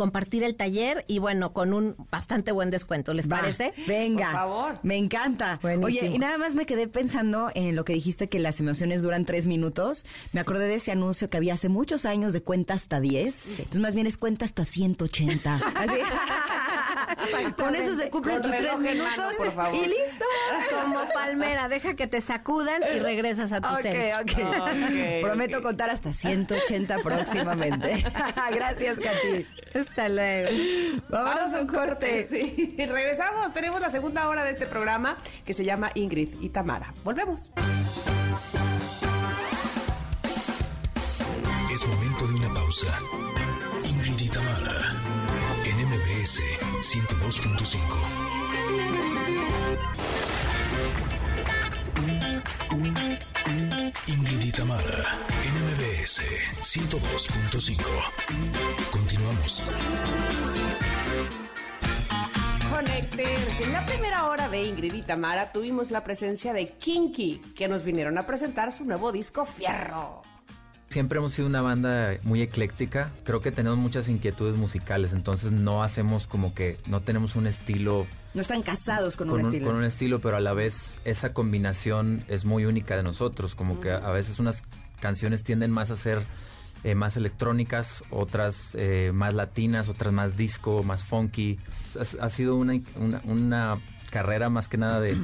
[0.00, 3.74] compartir el taller y bueno, con un bastante buen descuento, ¿les parece?
[3.86, 4.30] Venga.
[4.30, 4.74] Por favor.
[4.82, 5.60] Me encanta.
[5.62, 9.26] Oye, y nada más me quedé pensando en lo que dijiste que las emociones duran
[9.26, 10.06] tres minutos.
[10.32, 13.58] Me acordé de ese anuncio que había hace muchos años de cuenta hasta 10.
[13.58, 15.56] Entonces más bien es cuenta hasta 180.
[15.74, 15.98] Así.
[17.58, 19.74] Con eso se cumplen tus tres minutos por favor.
[19.74, 20.24] y listo.
[20.82, 26.14] Como palmera, deja que te sacudan y regresas a tu okay, ok, Prometo contar hasta
[26.14, 28.02] 180 próximamente.
[28.54, 29.46] Gracias, Katy.
[29.90, 30.50] Hasta luego.
[31.08, 32.26] Vamos a un corte.
[32.28, 32.76] Sí.
[32.78, 33.52] Regresamos.
[33.52, 36.94] Tenemos la segunda hora de este programa que se llama Ingrid y Tamara.
[37.02, 37.50] Volvemos.
[41.72, 42.98] Es momento de una pausa.
[43.84, 44.94] Ingrid y Tamara
[45.64, 46.40] en MBS
[46.82, 48.39] 102.5.
[56.70, 57.82] 102.5.
[58.92, 59.60] Continuamos.
[62.70, 63.60] Connecters.
[63.60, 67.82] En la primera hora de Ingrid y Tamara tuvimos la presencia de Kinky, que nos
[67.82, 70.22] vinieron a presentar su nuevo disco Fierro.
[70.90, 73.10] Siempre hemos sido una banda muy ecléctica.
[73.24, 78.06] Creo que tenemos muchas inquietudes musicales, entonces no hacemos como que no tenemos un estilo
[78.32, 79.66] no están casados con, un, estilo.
[79.66, 83.56] Con un estilo, pero a la vez esa combinación es muy única de nosotros.
[83.56, 84.62] Como que a veces unas
[85.00, 86.24] canciones tienden más a ser
[86.84, 91.58] eh, más electrónicas, otras eh, más latinas, otras más disco, más funky.
[92.20, 92.80] Ha, sido una,
[93.24, 95.16] una, carrera más que nada de,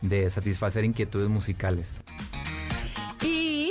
[0.00, 1.96] de satisfacer inquietudes musicales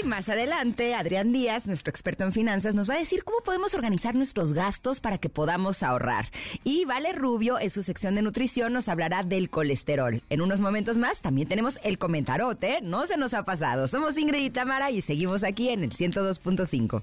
[0.06, 4.16] más adelante, Adrián Díaz, nuestro experto en finanzas, nos va a decir cómo podemos organizar
[4.16, 6.30] nuestros gastos para que podamos ahorrar.
[6.64, 10.22] Y Vale Rubio, en su sección de nutrición, nos hablará del colesterol.
[10.30, 13.88] En unos momentos más también tenemos el comentarote, no se nos ha pasado.
[13.88, 17.02] Somos Ingrid y Tamara y seguimos aquí en el 102.5.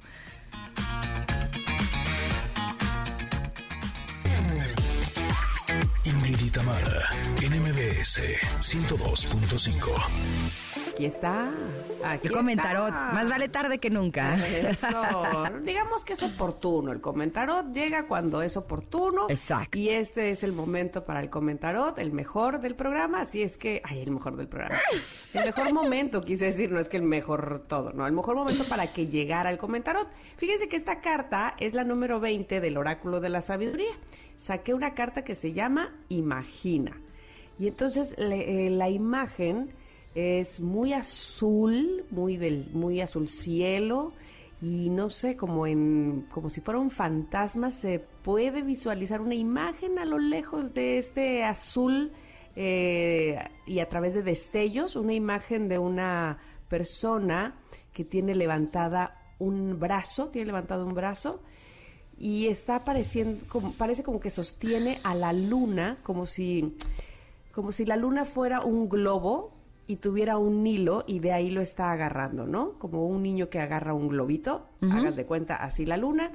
[6.04, 8.20] Ingrid y Tamara, NMBS
[8.60, 10.69] 102.5
[11.00, 11.50] aquí está.
[12.04, 12.92] Aquí el comentarot.
[12.92, 14.34] Más vale tarde que nunca.
[14.46, 14.88] Eso.
[15.64, 16.92] Digamos que es oportuno.
[16.92, 19.26] El comentarot llega cuando es oportuno.
[19.30, 19.78] Exacto.
[19.78, 23.22] Y este es el momento para el comentarot, el mejor del programa.
[23.22, 23.80] Así es que.
[23.82, 24.78] Ay, el mejor del programa.
[25.32, 28.06] El mejor momento, quise decir, no es que el mejor todo, no.
[28.06, 30.08] El mejor momento para que llegara el comentarot.
[30.36, 33.92] Fíjense que esta carta es la número 20 del Oráculo de la Sabiduría.
[34.36, 37.00] Saqué una carta que se llama Imagina.
[37.58, 39.72] Y entonces eh, la imagen
[40.14, 44.12] es muy azul, muy del, muy azul cielo
[44.62, 49.98] y no sé, como en como si fuera un fantasma se puede visualizar una imagen
[49.98, 52.12] a lo lejos de este azul
[52.56, 56.38] eh, y a través de destellos una imagen de una
[56.68, 57.54] persona
[57.92, 61.42] que tiene levantada un brazo, tiene levantado un brazo
[62.18, 66.76] y está apareciendo como, parece como que sostiene a la luna como si
[67.52, 69.59] como si la luna fuera un globo
[69.90, 72.78] y tuviera un hilo y de ahí lo está agarrando, ¿no?
[72.78, 76.30] Como un niño que agarra un globito, hagan de cuenta así la luna,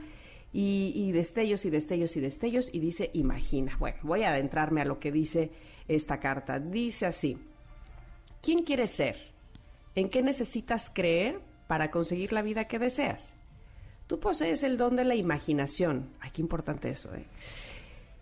[0.51, 3.77] y, y, destellos y destellos y destellos, y dice, imagina.
[3.79, 5.51] Bueno, voy a adentrarme a lo que dice
[5.87, 6.59] esta carta.
[6.59, 7.37] Dice así,
[8.41, 9.15] ¿quién quieres ser?
[9.95, 13.37] ¿En qué necesitas creer para conseguir la vida que deseas?
[14.05, 16.09] Tú posees el don de la imaginación.
[16.19, 17.25] Ay, qué importante eso, ¿eh?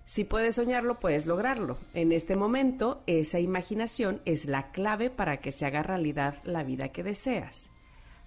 [0.06, 1.78] Si puedes soñarlo, puedes lograrlo.
[1.93, 6.89] En este momento, esa imaginación es la clave para que se haga realidad la vida
[6.89, 7.72] que deseas.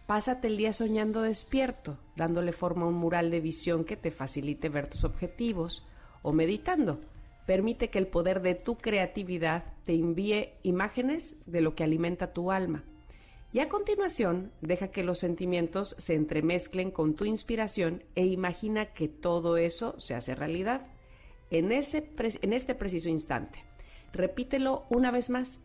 [0.06, 4.68] Pásate el día soñando despierto, dándole forma a un mural de visión que te facilite
[4.70, 5.86] ver tus objetivos,
[6.22, 7.00] o meditando.
[7.44, 12.50] Permite que el poder de tu creatividad te envíe imágenes de lo que alimenta tu
[12.50, 12.84] alma.
[13.52, 19.08] Y a continuación, deja que los sentimientos se entremezclen con tu inspiración e imagina que
[19.08, 20.86] todo eso se hace realidad
[21.50, 22.10] en, ese
[22.42, 23.64] en este preciso instante.
[24.12, 25.64] Repítelo una vez más.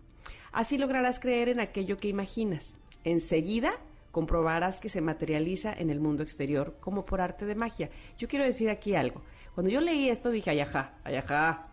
[0.51, 2.77] Así lograrás creer en aquello que imaginas.
[3.03, 3.73] Enseguida
[4.11, 7.89] comprobarás que se materializa en el mundo exterior como por arte de magia.
[8.17, 9.21] Yo quiero decir aquí algo.
[9.55, 11.67] Cuando yo leí esto dije, ayajá, ayajá,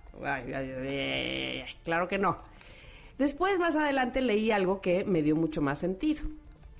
[1.84, 2.38] claro que no.
[3.18, 6.22] Después, más adelante, leí algo que me dio mucho más sentido.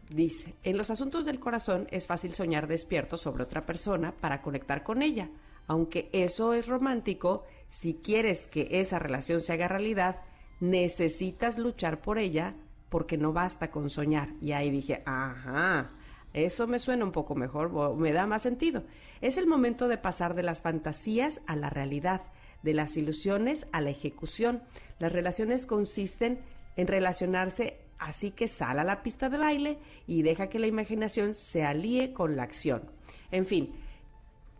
[0.08, 4.82] Dice, en los asuntos del corazón es fácil soñar despierto sobre otra persona para conectar
[4.82, 5.28] con ella
[5.68, 10.22] aunque eso es romántico, si quieres que esa relación se haga realidad,
[10.60, 12.54] necesitas luchar por ella
[12.88, 14.30] porque no basta con soñar.
[14.40, 15.90] Y ahí dije, ajá,
[16.32, 18.84] eso me suena un poco mejor, me da más sentido.
[19.20, 22.22] Es el momento de pasar de las fantasías a la realidad,
[22.62, 24.62] de las ilusiones a la ejecución.
[24.98, 26.40] Las relaciones consisten
[26.76, 31.34] en relacionarse, así que sal a la pista de baile y deja que la imaginación
[31.34, 32.90] se alíe con la acción.
[33.30, 33.74] En fin,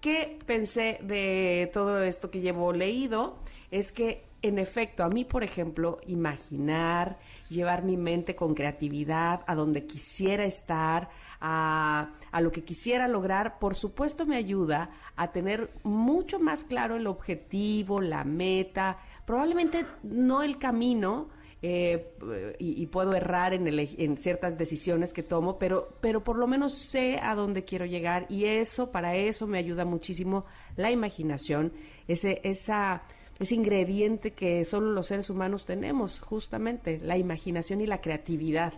[0.01, 3.37] ¿Qué pensé de todo esto que llevo leído?
[3.73, 7.19] Es que, en efecto, a mí, por ejemplo, imaginar,
[7.49, 13.59] llevar mi mente con creatividad a donde quisiera estar, a, a, lo que quisiera lograr,
[13.59, 20.43] por supuesto me ayuda a tener mucho más claro el objetivo, la meta, probablemente no
[20.43, 21.29] el camino,
[21.61, 26.73] eh, y, puedo errar en, en, ciertas decisiones que tomo, pero, pero por lo menos
[26.75, 30.45] sé a dónde quiero llegar y eso, para eso me ayuda muchísimo
[30.77, 31.73] la imaginación,
[32.07, 33.03] ese, esa,
[33.41, 38.75] ese ingrediente que solo los seres humanos tenemos, justamente, la imaginación y la creatividad.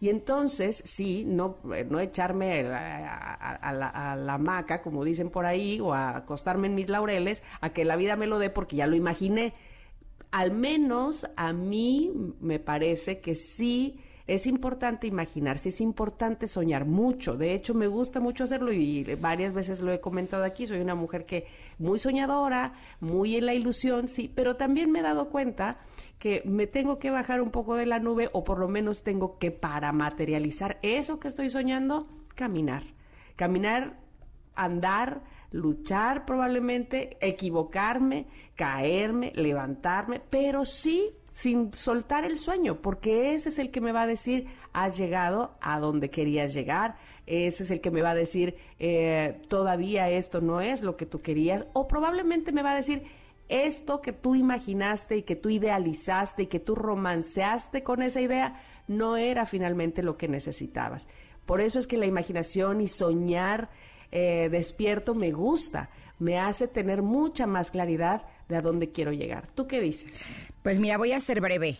[0.00, 1.58] Y entonces, sí, no,
[1.88, 6.74] no echarme a, la, a, la, hamaca, como dicen por ahí, o a acostarme en
[6.74, 9.54] mis laureles, a que la vida me lo dé porque ya lo imaginé
[10.34, 12.10] al menos a mí
[12.40, 17.36] me parece que sí es importante imaginarse, es importante soñar mucho.
[17.36, 20.66] De hecho, me gusta mucho hacerlo y varias veces lo he comentado aquí.
[20.66, 21.46] Soy una mujer que
[21.78, 25.78] muy soñadora, muy en la ilusión, sí, pero también me he dado cuenta
[26.18, 29.38] que me tengo que bajar un poco de la nube o por lo menos tengo
[29.38, 32.82] que para materializar eso que estoy soñando, caminar.
[33.36, 34.00] Caminar,
[34.56, 35.22] andar,
[35.54, 38.26] luchar probablemente, equivocarme,
[38.56, 44.02] caerme, levantarme, pero sí sin soltar el sueño, porque ese es el que me va
[44.02, 46.96] a decir, has llegado a donde querías llegar,
[47.26, 51.06] ese es el que me va a decir, eh, todavía esto no es lo que
[51.06, 53.04] tú querías, o probablemente me va a decir,
[53.48, 58.60] esto que tú imaginaste y que tú idealizaste y que tú romanceaste con esa idea,
[58.88, 61.06] no era finalmente lo que necesitabas.
[61.46, 63.70] Por eso es que la imaginación y soñar
[64.14, 69.48] eh, despierto me gusta, me hace tener mucha más claridad de a dónde quiero llegar.
[69.54, 70.26] ¿Tú qué dices?
[70.62, 71.78] Pues mira, voy a ser breve,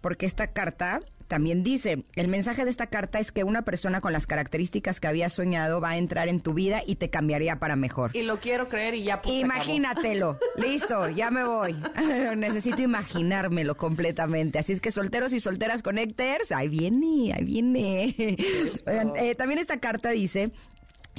[0.00, 4.12] porque esta carta también dice, el mensaje de esta carta es que una persona con
[4.12, 7.76] las características que había soñado va a entrar en tu vida y te cambiaría para
[7.76, 8.10] mejor.
[8.14, 9.22] Y lo quiero creer y ya.
[9.22, 10.38] Pues, Imagínatelo.
[10.56, 11.74] Listo, ya me voy.
[12.36, 14.58] Necesito imaginármelo completamente.
[14.58, 18.14] Así es que solteros y solteras connecters, ahí viene, ahí viene.
[18.18, 20.52] Eh, también esta carta dice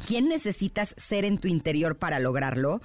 [0.06, 2.82] ¿Quién necesitas ser en tu interior para lograrlo?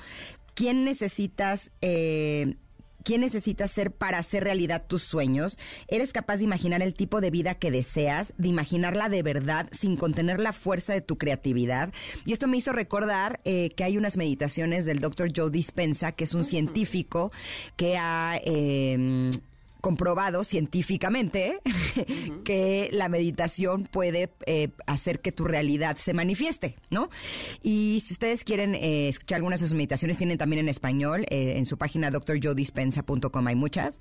[0.54, 1.72] ¿Quién necesitas...
[1.80, 2.56] Eh,
[3.02, 5.58] ¿Quién necesitas ser para hacer realidad tus sueños?
[5.88, 9.96] ¿Eres capaz de imaginar el tipo de vida que deseas, de imaginarla de verdad sin
[9.96, 11.94] contener la fuerza de tu creatividad?
[12.26, 16.24] Y esto me hizo recordar eh, que hay unas meditaciones del doctor Joe Dispensa, que
[16.24, 17.32] es un científico
[17.76, 18.38] que ha...
[18.44, 19.30] Eh,
[19.80, 21.58] comprobado científicamente
[22.44, 27.10] que la meditación puede eh, hacer que tu realidad se manifieste, ¿no?
[27.62, 31.54] Y si ustedes quieren eh, escuchar algunas de sus meditaciones, tienen también en español, eh,
[31.56, 33.98] en su página drjodispensa.com hay muchas.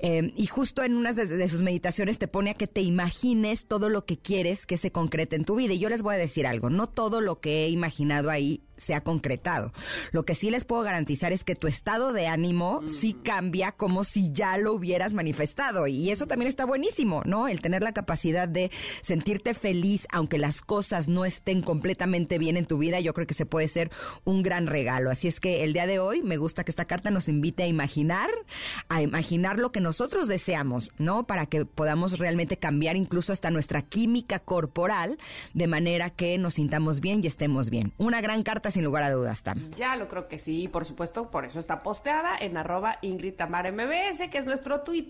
[0.00, 4.04] y justo en unas de, sus meditaciones te pone a que te imagines todo lo
[4.04, 5.74] que quieres que se concrete en tu vida.
[5.74, 8.94] Y yo les voy a decir algo, no todo lo que he imaginado ahí se
[8.94, 9.72] ha concretado.
[10.12, 14.04] Lo que sí les puedo garantizar es que tu estado de ánimo sí cambia como
[14.04, 17.48] si ya lo hubieras manifestado y eso también está buenísimo, ¿no?
[17.48, 18.70] El tener la capacidad de
[19.02, 23.34] sentirte feliz aunque las cosas no estén completamente bien en tu vida, yo creo que
[23.34, 23.90] se puede ser
[24.24, 25.10] un gran regalo.
[25.10, 27.66] Así es que el día de hoy me gusta que esta carta nos invite a
[27.66, 28.30] imaginar,
[28.88, 31.26] a imaginar lo que nosotros deseamos, ¿no?
[31.26, 35.18] Para que podamos realmente cambiar incluso hasta nuestra química corporal
[35.52, 37.92] de manera que nos sintamos bien y estemos bien.
[37.98, 39.72] Una gran carta sin lugar a dudas, Tam.
[39.76, 44.28] Ya lo creo que sí, por supuesto, por eso está posteada en arroba Ingrid MBS,
[44.30, 45.07] que es nuestro Twitter,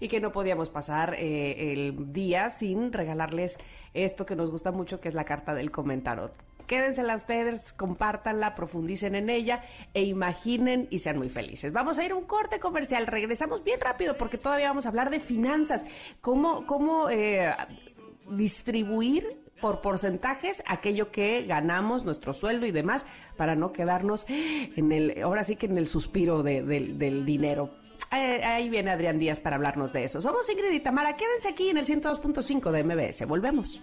[0.00, 3.58] y que no podíamos pasar eh, el día sin regalarles
[3.94, 6.32] esto que nos gusta mucho, que es la carta del comentarot.
[6.66, 11.72] Quédensela ustedes, compártanla, profundicen en ella e imaginen y sean muy felices.
[11.72, 13.06] Vamos a ir a un corte comercial.
[13.06, 15.86] Regresamos bien rápido porque todavía vamos a hablar de finanzas.
[16.20, 17.54] Cómo, cómo eh,
[18.30, 25.22] distribuir por porcentajes aquello que ganamos, nuestro sueldo y demás, para no quedarnos en el,
[25.22, 27.70] ahora sí que en el suspiro del dinero.
[28.10, 30.20] Ahí viene Adrián Díaz para hablarnos de eso.
[30.20, 31.16] Somos Ingrid y Tamara.
[31.16, 33.26] Quédense aquí en el 102.5 de MBS.
[33.26, 33.80] Volvemos.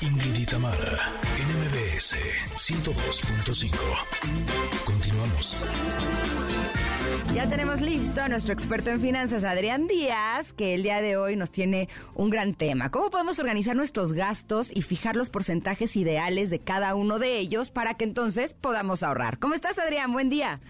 [0.00, 2.16] Ingrid y Tamara en MBS
[2.56, 3.74] 102.5.
[4.84, 5.56] Continuamos.
[7.34, 11.36] Ya tenemos listo a nuestro experto en finanzas, Adrián Díaz, que el día de hoy
[11.36, 12.90] nos tiene un gran tema.
[12.90, 17.70] ¿Cómo podemos organizar nuestros gastos y fijar los porcentajes ideales de cada uno de ellos
[17.70, 19.38] para que entonces podamos ahorrar?
[19.38, 20.12] ¿Cómo estás, Adrián?
[20.12, 20.60] Buen día.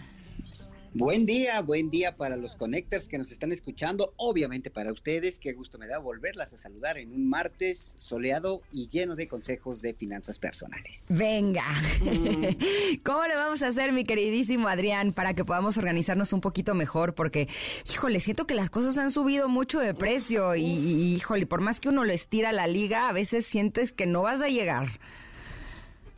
[0.97, 5.53] Buen día, buen día para los connectors que nos están escuchando, obviamente para ustedes, qué
[5.53, 9.93] gusto me da volverlas a saludar en un martes soleado y lleno de consejos de
[9.95, 11.05] finanzas personales.
[11.09, 11.65] Venga,
[13.05, 17.17] ¿cómo le vamos a hacer, mi queridísimo Adrián, para que podamos organizarnos un poquito mejor?
[17.17, 17.49] Porque,
[17.93, 21.81] híjole, siento que las cosas han subido mucho de precio y, y híjole, por más
[21.81, 25.01] que uno le estira la liga, a veces sientes que no vas a llegar.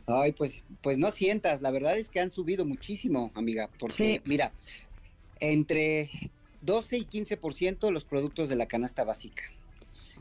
[0.09, 4.53] Ay, pues, pues no sientas, la verdad es que han subido muchísimo, amiga, porque mira,
[5.41, 6.09] entre
[6.61, 9.43] 12 y 15% los productos de la canasta básica,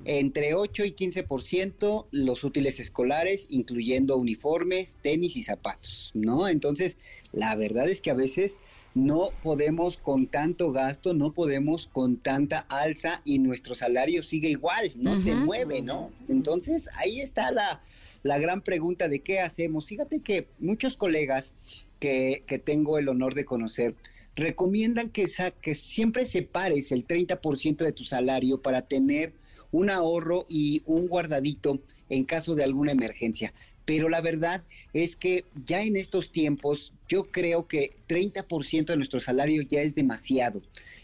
[0.05, 6.49] entre 8 y 15% los útiles escolares, incluyendo uniformes, tenis y zapatos, ¿no?
[6.49, 6.99] Entonces,
[7.33, 8.59] la verdad es que a veces
[8.95, 14.91] no podemos con tanto gasto, no podemos con tanta alza y nuestro salario sigue igual,
[14.97, 16.11] no se mueve, ¿no?
[16.29, 17.83] Entonces, ahí está la
[18.27, 19.87] la gran pregunta de qué hacemos.
[19.87, 21.55] Fíjate que muchos colegas
[22.01, 23.95] que, que tengo el honor de conocer
[24.37, 25.27] recomiendan que,
[25.63, 29.33] que siempre separes el 30% de tu salario para tener
[29.73, 33.53] un ahorro y un guardadito en caso de alguna emergencia.
[33.85, 34.63] Pero la verdad
[34.93, 39.95] es que ya en estos tiempos yo creo que 30% de nuestro salario ya es
[39.95, 40.61] demasiado.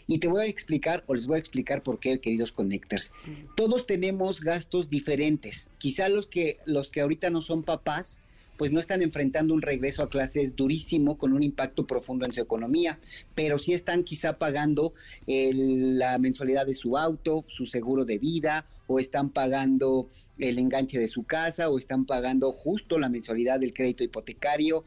[0.07, 3.11] Y te voy a explicar, o les voy a explicar por qué, queridos connectors.
[3.55, 5.69] Todos tenemos gastos diferentes.
[5.77, 8.19] Quizá los que, los que ahorita no son papás,
[8.57, 12.41] pues no están enfrentando un regreso a clases durísimo con un impacto profundo en su
[12.41, 12.99] economía,
[13.35, 14.93] pero sí están quizá pagando
[15.25, 21.07] la mensualidad de su auto, su seguro de vida, o están pagando el enganche de
[21.07, 24.85] su casa, o están pagando justo la mensualidad del crédito hipotecario,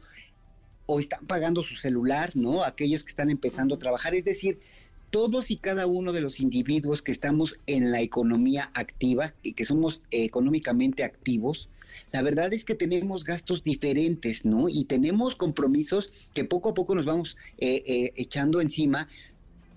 [0.85, 2.63] o están pagando su celular, ¿no?
[2.63, 4.15] Aquellos que están empezando a trabajar.
[4.15, 4.59] Es decir,
[5.09, 9.65] todos y cada uno de los individuos que estamos en la economía activa y que
[9.65, 11.69] somos económicamente activos,
[12.11, 14.69] la verdad es que tenemos gastos diferentes, ¿no?
[14.69, 19.07] Y tenemos compromisos que poco a poco nos vamos eh, eh, echando encima.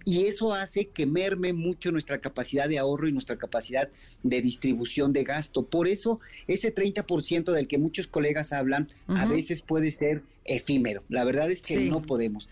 [0.06, 3.90] Y eso hace que merme mucho nuestra capacidad de ahorro y nuestra capacidad
[4.22, 5.66] de distribución de gasto.
[5.66, 11.02] Por eso, ese 30% del que muchos colegas hablan, a veces puede ser efímero.
[11.10, 12.48] La verdad es que no podemos.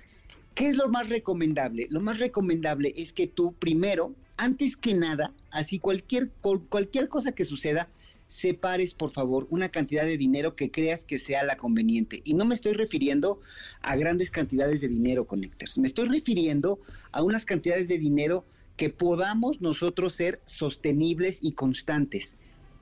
[0.55, 1.87] ¿Qué es lo más recomendable?
[1.91, 6.31] Lo más recomendable es que tú primero, antes que nada, así cualquier,
[6.69, 7.89] cualquier cosa que suceda,
[8.29, 12.21] separes, por favor, una cantidad de dinero que creas que sea la conveniente.
[12.25, 13.41] Y no me estoy refiriendo
[13.81, 15.79] a grandes cantidades de dinero, Connectors.
[15.79, 16.79] Me estoy refiriendo
[17.11, 18.45] a unas cantidades de dinero
[18.77, 22.37] que podamos nosotros ser sostenibles y constantes.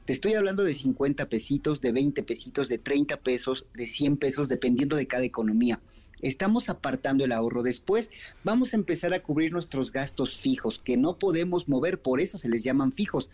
[0.05, 4.49] Te estoy hablando de 50 pesitos, de 20 pesitos, de 30 pesos, de 100 pesos,
[4.49, 5.81] dependiendo de cada economía
[6.23, 7.63] estamos apartando el ahorro.
[7.63, 8.11] Después
[8.45, 12.49] vamos a empezar a cubrir nuestros gastos fijos que no podemos mover, por eso se
[12.49, 13.31] les llaman fijos.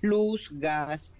[0.00, 1.12] Luz, gas,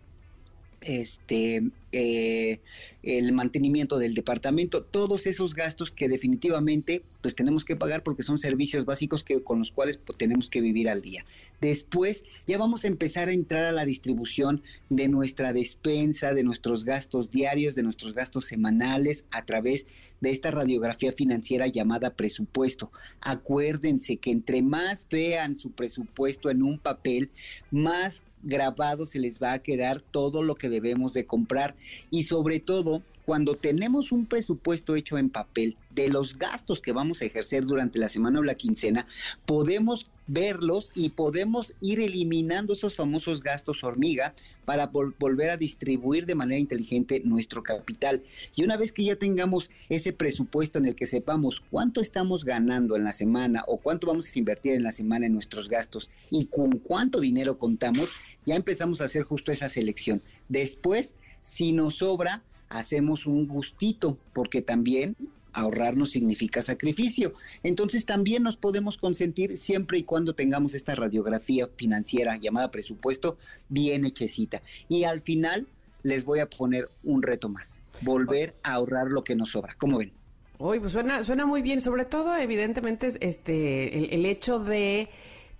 [0.81, 2.61] este, eh,
[3.03, 8.39] el mantenimiento del departamento, todos esos gastos que definitivamente pues tenemos que pagar porque son
[8.39, 11.25] servicios básicos que, con los cuales pues, tenemos que vivir al día.
[11.61, 16.85] Después ya vamos a empezar a entrar a la distribución de nuestra despensa, de nuestros
[16.85, 19.87] gastos diarios, de nuestros gastos semanales a través
[20.21, 22.91] de esta radiografía financiera llamada presupuesto.
[23.21, 27.31] Acuérdense que entre más vean su presupuesto en un papel,
[27.71, 31.75] más grabado se les va a quedar todo lo que debemos de comprar
[32.11, 37.23] y sobre todo cuando tenemos un presupuesto hecho en papel de los gastos que vamos
[37.23, 39.07] a ejercer durante la semana o la quincena,
[39.47, 46.35] podemos verlos y podemos ir eliminando esos famosos gastos hormiga para volver a distribuir de
[46.35, 48.21] manera inteligente nuestro capital.
[48.57, 52.97] Y una vez que ya tengamos ese presupuesto en el que sepamos cuánto estamos ganando
[52.97, 56.47] en la semana o cuánto vamos a invertir en la semana en nuestros gastos y
[56.47, 58.11] con cuánto dinero contamos,
[58.45, 60.21] ya empezamos a hacer justo esa selección.
[60.49, 61.15] Después,
[61.45, 65.17] si nos sobra, hacemos un gustito, porque también
[65.53, 67.35] ahorrar no significa sacrificio.
[67.63, 73.37] Entonces también nos podemos consentir siempre y cuando tengamos esta radiografía financiera llamada presupuesto
[73.69, 74.63] bien hechecita.
[74.89, 75.67] Y al final
[76.03, 79.75] les voy a poner un reto más, volver a ahorrar lo que nos sobra.
[79.77, 80.13] ¿Cómo ven?
[80.59, 85.09] Uy, pues suena, suena muy bien, sobre todo evidentemente este el hecho de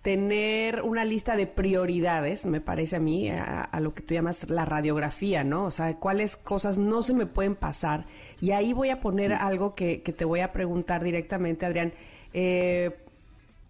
[0.03, 4.65] tener una lista de prioridades, me parece a mí, a, lo que tú llamas la
[4.65, 5.65] radiografía, ¿no?
[5.65, 8.07] O sea, cuáles cosas no se me pueden pasar.
[8.41, 11.93] Y ahí voy a poner algo que, te voy a preguntar directamente, Adrián.
[12.33, 12.97] Eh,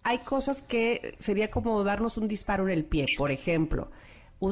[0.02, 3.90] hay cosas que sería como darnos un disparo en el pie, por ejemplo,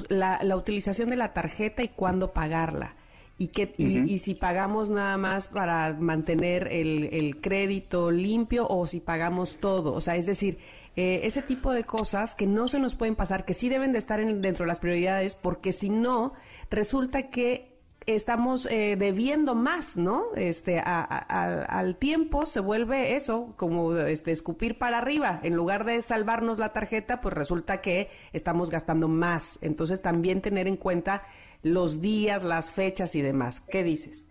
[0.09, 2.95] la, utilización de la tarjeta y cuándo pagarla.
[3.41, 8.99] Y, que, y, si pagamos nada más para mantener el, el crédito limpio o si
[8.99, 9.93] pagamos todo.
[9.93, 10.59] O sea, es decir,
[11.01, 13.99] eh, ese tipo de cosas que no se nos pueden pasar, que sí deben de
[13.99, 16.33] estar dentro de las prioridades, porque si no,
[16.71, 20.25] resulta que estamos eh, debiendo más, ¿no?
[20.35, 25.39] Este, al tiempo se vuelve eso, como este, escupir para arriba.
[25.45, 29.61] En lugar de salvarnos la tarjeta, pues resulta que estamos gastando más.
[29.63, 31.23] Entonces también tener en cuenta
[31.63, 33.61] los días, las fechas y demás.
[33.61, 34.25] ¿Qué dices?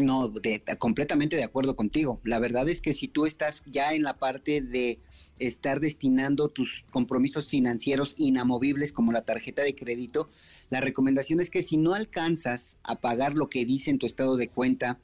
[0.00, 0.32] No,
[0.78, 2.20] completamente de acuerdo contigo.
[2.22, 5.00] La verdad es que si tú estás ya en la parte de
[5.40, 10.28] estar destinando tus compromisos financieros inamovibles como la tarjeta de crédito,
[10.70, 14.36] la recomendación es que si no alcanzas a pagar lo que dice en tu estado
[14.36, 14.98] de cuenta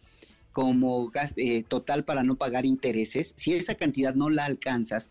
[0.52, 5.10] como eh, total para no pagar intereses, si esa cantidad no la alcanzas,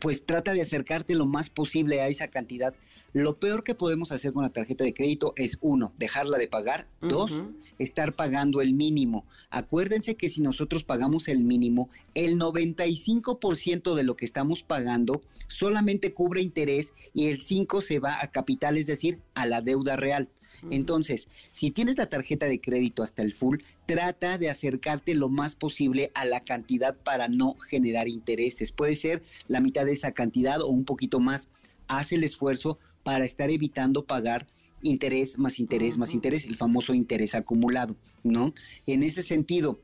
[0.00, 2.74] pues trata de acercarte lo más posible a esa cantidad
[3.12, 6.86] lo peor que podemos hacer con la tarjeta de crédito es, uno, dejarla de pagar.
[7.00, 7.32] Dos,
[7.78, 9.24] estar pagando el mínimo.
[9.50, 16.12] Acuérdense que si nosotros pagamos el mínimo, el 95% de lo que estamos pagando solamente
[16.12, 20.28] cubre interés y el 5% se va a capital, es decir, a la deuda real.
[20.70, 25.54] Entonces, si tienes la tarjeta de crédito hasta el full, trata de acercarte lo más
[25.54, 28.72] posible a la cantidad para no generar intereses.
[28.72, 31.48] Puede ser la mitad de esa cantidad o un poquito más.
[31.88, 34.46] Haz el esfuerzo para estar evitando pagar
[34.82, 38.54] interés más interés más interés, el famoso interés acumulado, ¿no?
[38.86, 39.78] En ese sentido,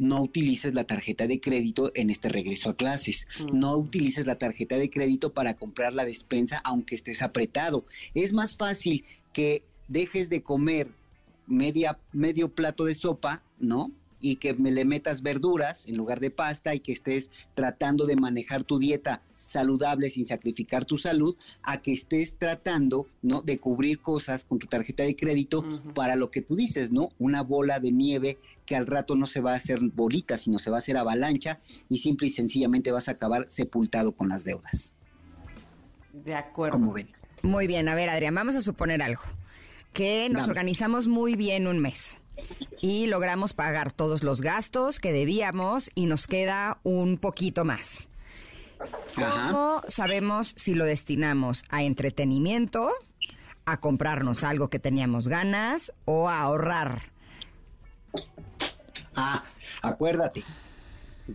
[0.00, 3.26] no utilices la tarjeta de crédito en este regreso a clases.
[3.52, 7.84] No utilices la tarjeta de crédito para comprar la despensa aunque estés apretado.
[8.14, 9.04] Es más fácil
[9.34, 10.88] que dejes de comer
[11.46, 13.92] media, medio plato de sopa, ¿no?
[14.20, 18.16] Y que me le metas verduras en lugar de pasta y que estés tratando de
[18.16, 23.42] manejar tu dieta saludable sin sacrificar tu salud, a que estés tratando, ¿no?
[23.42, 25.64] De cubrir cosas con tu tarjeta de crédito
[25.94, 27.08] para lo que tú dices, ¿no?
[27.18, 30.70] Una bola de nieve que al rato no se va a hacer bolita, sino se
[30.70, 31.58] va a hacer avalancha
[31.88, 34.92] y simple y sencillamente vas a acabar sepultado con las deudas.
[36.12, 36.78] De acuerdo.
[36.78, 37.08] ¿Cómo ven?
[37.42, 39.22] Muy bien, a ver Adrián, vamos a suponer algo.
[39.92, 42.19] Que nos organizamos muy bien un mes
[42.80, 48.08] y logramos pagar todos los gastos que debíamos y nos queda un poquito más.
[49.14, 52.90] ¿Cómo sabemos si lo destinamos a entretenimiento,
[53.66, 57.02] a comprarnos algo que teníamos ganas o a ahorrar?
[59.14, 59.44] Ah,
[59.82, 60.44] acuérdate,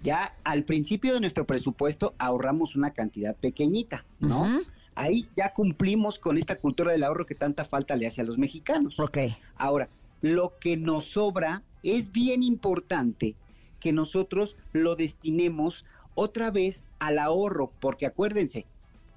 [0.02, 4.62] ya al principio de nuestro presupuesto ahorramos una cantidad pequeñita, ¿no?
[4.96, 8.38] Ahí ya cumplimos con esta cultura del ahorro que tanta falta le hace a los
[8.38, 8.98] mexicanos.
[8.98, 9.18] Ok.
[9.58, 9.90] Ahora,
[10.22, 13.36] lo que nos sobra es bien importante
[13.80, 15.86] que nosotros lo destinemos
[16.16, 18.66] otra vez al ahorro, porque acuérdense,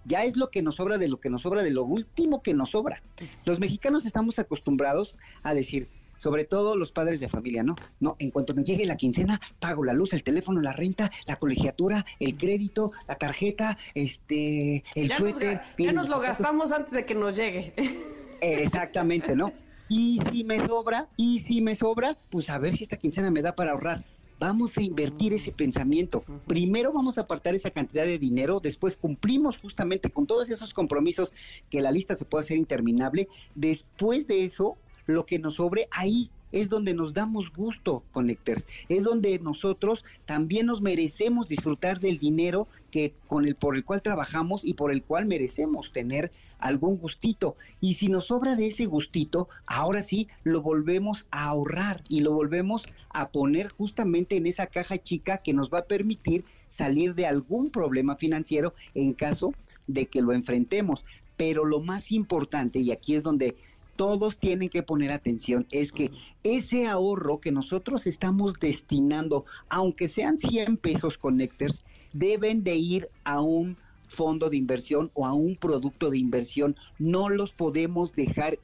[0.04, 2.54] ya es lo que nos sobra de lo que nos sobra de lo último que
[2.54, 3.02] nos sobra.
[3.44, 7.76] Los mexicanos estamos acostumbrados a decir, sobre todo los padres de familia, ¿no?
[8.00, 11.36] No, en cuanto me llegue la quincena, pago la luz, el teléfono, la renta, la
[11.36, 15.62] colegiatura, el crédito, la tarjeta, este, el suéter.
[15.78, 17.72] ya nos lo gastamos antes de que nos llegue.
[18.40, 19.52] Exactamente, ¿no?
[19.88, 23.42] Y si me sobra, y si me sobra, pues a ver si esta quincena me
[23.42, 24.04] da para ahorrar.
[24.38, 26.22] vamos a invertir ese pensamiento.
[26.46, 31.32] Primero vamos a apartar esa cantidad de dinero, después cumplimos justamente con todos esos compromisos
[31.70, 33.28] que la lista se puede hacer interminable.
[33.54, 34.76] Después de eso,
[35.06, 38.66] lo que nos sobre, ahí es donde nos damos gusto, Connectors.
[38.88, 44.02] Es donde nosotros también nos merecemos disfrutar del dinero que con el por el cual
[44.02, 47.56] trabajamos y por el cual merecemos tener algún gustito.
[47.80, 52.32] Y si nos sobra de ese gustito, ahora sí lo volvemos a ahorrar y lo
[52.32, 57.26] volvemos a poner justamente en esa caja chica que nos va a permitir salir de
[57.26, 59.52] algún problema financiero en caso
[59.86, 61.04] de que lo enfrentemos.
[61.36, 63.56] Pero lo más importante, y aquí es donde
[63.98, 66.12] todos tienen que poner atención es que
[66.44, 71.82] ese ahorro que nosotros estamos destinando, aunque sean 100 pesos connectors,
[72.12, 73.76] deben de ir a un
[74.06, 76.76] fondo de inversión o a un producto de inversión.
[77.00, 78.60] No los podemos dejar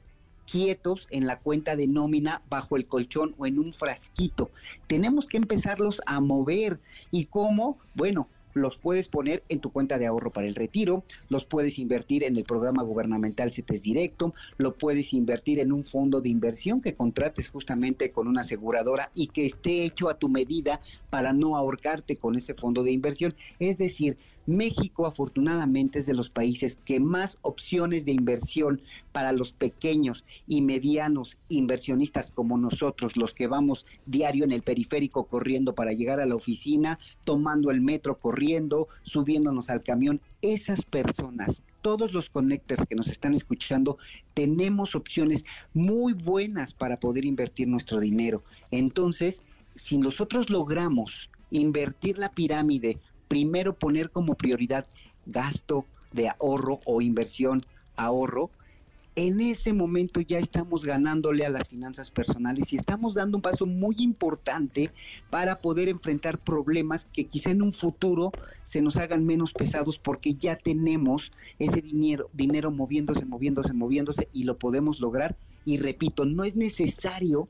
[0.49, 4.51] quietos en la cuenta de nómina bajo el colchón o en un frasquito.
[4.87, 6.79] Tenemos que empezarlos a mover.
[7.11, 7.77] ¿Y cómo?
[7.93, 12.23] Bueno, los puedes poner en tu cuenta de ahorro para el retiro, los puedes invertir
[12.23, 16.95] en el programa gubernamental CETES Directo, lo puedes invertir en un fondo de inversión que
[16.95, 20.79] contrates justamente con una aseguradora y que esté hecho a tu medida
[21.09, 23.35] para no ahorcarte con ese fondo de inversión.
[23.59, 28.81] Es decir, México afortunadamente es de los países que más opciones de inversión
[29.11, 35.25] para los pequeños y medianos inversionistas como nosotros, los que vamos diario en el periférico
[35.25, 41.63] corriendo para llegar a la oficina, tomando el metro corriendo, subiéndonos al camión, esas personas
[41.85, 43.99] todos los connectors que nos están escuchando,
[44.33, 48.43] tenemos opciones muy buenas para poder invertir nuestro dinero.
[48.71, 49.43] Entonces,
[49.75, 52.97] si nosotros logramos invertir la pirámide
[53.27, 54.85] primero poner como prioridad
[55.25, 57.65] gasto de ahorro o inversión
[57.95, 58.51] ahorro,
[59.15, 63.65] en ese momento ya estamos ganándole a las finanzas personales y estamos dando un paso
[63.65, 64.91] muy importante
[65.29, 68.31] para poder enfrentar problemas que quizá en un futuro
[68.63, 74.43] se nos hagan menos pesados porque ya tenemos ese dinero, dinero moviéndose, moviéndose, moviéndose y
[74.43, 75.37] lo podemos lograr.
[75.63, 77.47] Y repito, no es necesario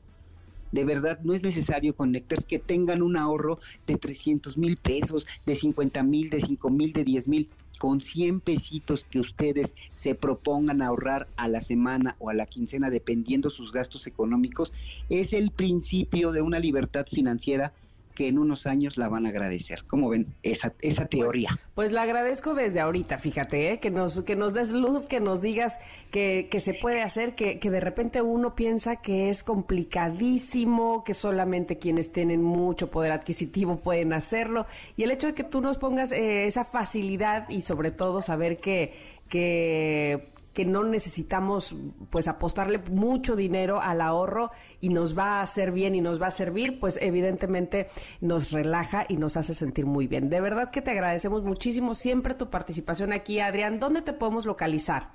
[0.70, 5.54] de verdad, no es necesario conectar que tengan un ahorro de 300 mil pesos, de
[5.54, 7.50] 50 mil, de 5 mil, de 10 mil.
[7.78, 12.88] Con 100 pesitos que ustedes se propongan ahorrar a la semana o a la quincena,
[12.88, 14.72] dependiendo sus gastos económicos,
[15.10, 17.74] es el principio de una libertad financiera
[18.16, 19.84] que en unos años la van a agradecer.
[19.86, 21.50] ¿Cómo ven esa, esa pues, teoría?
[21.50, 23.78] Pues, pues, la agradezco desde ahorita, fíjate, ¿eh?
[23.78, 25.78] que, nos, que nos des luz, que nos digas
[26.10, 31.14] que, que se puede hacer, que, que de repente uno piensa que es complicadísimo, que
[31.14, 34.66] solamente quienes tienen mucho poder adquisitivo pueden hacerlo.
[34.96, 38.58] Y el hecho de que tú nos pongas eh, esa facilidad y sobre todo saber
[38.58, 38.94] que,
[39.28, 41.76] que que no necesitamos
[42.08, 46.28] pues apostarle mucho dinero al ahorro y nos va a hacer bien y nos va
[46.28, 47.88] a servir, pues evidentemente
[48.22, 50.30] nos relaja y nos hace sentir muy bien.
[50.30, 53.78] De verdad que te agradecemos muchísimo siempre tu participación aquí, Adrián.
[53.80, 55.10] ¿Dónde te podemos localizar?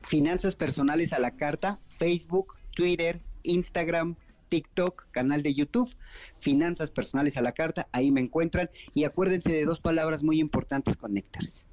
[0.00, 4.16] Finanzas personales a la carta, Facebook, Twitter, Instagram,
[4.48, 5.94] TikTok, canal de YouTube,
[6.38, 8.70] Finanzas Personales a la Carta, ahí me encuentran.
[8.94, 11.66] Y acuérdense de dos palabras muy importantes, Connectors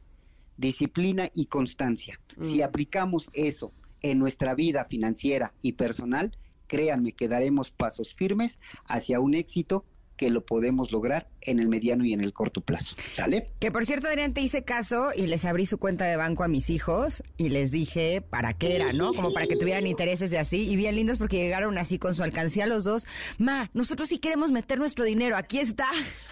[0.58, 2.20] disciplina y constancia.
[2.42, 2.64] Si mm.
[2.64, 6.38] aplicamos eso en nuestra vida financiera y personal,
[6.68, 9.86] créanme que daremos pasos firmes hacia un éxito
[10.24, 12.96] que lo podemos lograr en el mediano y en el corto plazo.
[13.12, 13.48] ¿Sale?
[13.60, 16.48] Que por cierto, Adrián, te hice caso y les abrí su cuenta de banco a
[16.48, 19.14] mis hijos y les dije para qué era, ¿no?
[19.14, 20.70] Como para que tuvieran intereses de así.
[20.70, 23.06] Y bien lindos porque llegaron así con su alcancía los dos.
[23.38, 25.88] Ma, nosotros sí queremos meter nuestro dinero, aquí está.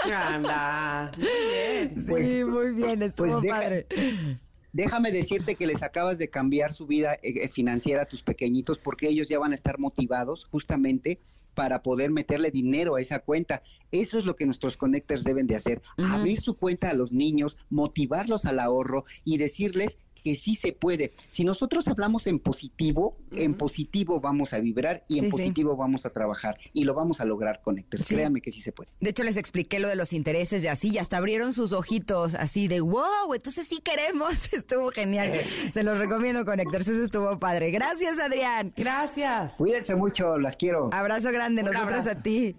[0.06, 1.12] Anda.
[1.18, 1.96] Muy bien.
[1.98, 3.88] Sí, pues, muy bien, estuvo pues padre.
[4.74, 9.10] Déjame decirte que les acabas de cambiar su vida eh, financiera a tus pequeñitos porque
[9.10, 11.20] ellos ya van a estar motivados justamente
[11.54, 13.62] para poder meterle dinero a esa cuenta.
[13.92, 17.58] Eso es lo que nuestros connectors deben de hacer, abrir su cuenta a los niños,
[17.70, 21.14] motivarlos al ahorro y decirles que sí se puede.
[21.30, 26.10] Si nosotros hablamos en positivo, en positivo vamos a vibrar y en positivo vamos a
[26.12, 28.08] trabajar y lo vamos a lograr, Connectors.
[28.08, 28.92] Créanme que sí se puede.
[29.00, 32.36] De hecho, les expliqué lo de los intereses y así, y hasta abrieron sus ojitos
[32.36, 34.32] así de wow, entonces sí queremos.
[34.54, 35.30] Estuvo genial.
[35.30, 35.46] Eh.
[35.74, 36.88] Se los recomiendo, Connectors.
[36.88, 37.72] Eso estuvo padre.
[37.72, 38.74] Gracias, Adrián.
[38.76, 39.54] Gracias.
[39.54, 40.90] Cuídense mucho, las quiero.
[40.92, 42.56] Abrazo grande, nosotras a ti.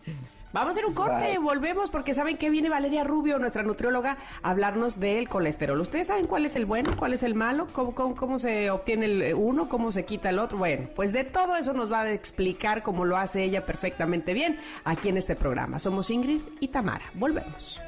[0.53, 4.51] Vamos a hacer un corte, volvemos porque saben que viene Valeria Rubio, nuestra nutrióloga, a
[4.51, 5.81] hablarnos del colesterol.
[5.81, 9.35] ¿Ustedes saben cuál es el bueno, cuál es el malo, cómo, cómo, se obtiene el
[9.35, 10.59] uno, cómo se quita el otro?
[10.59, 14.61] Bueno, pues de todo eso nos va a explicar cómo lo hace ella perfectamente bien
[14.85, 15.79] aquí en este programa.
[15.79, 17.07] Somos Ingrid y Tamara.
[17.15, 17.81] Volvemos.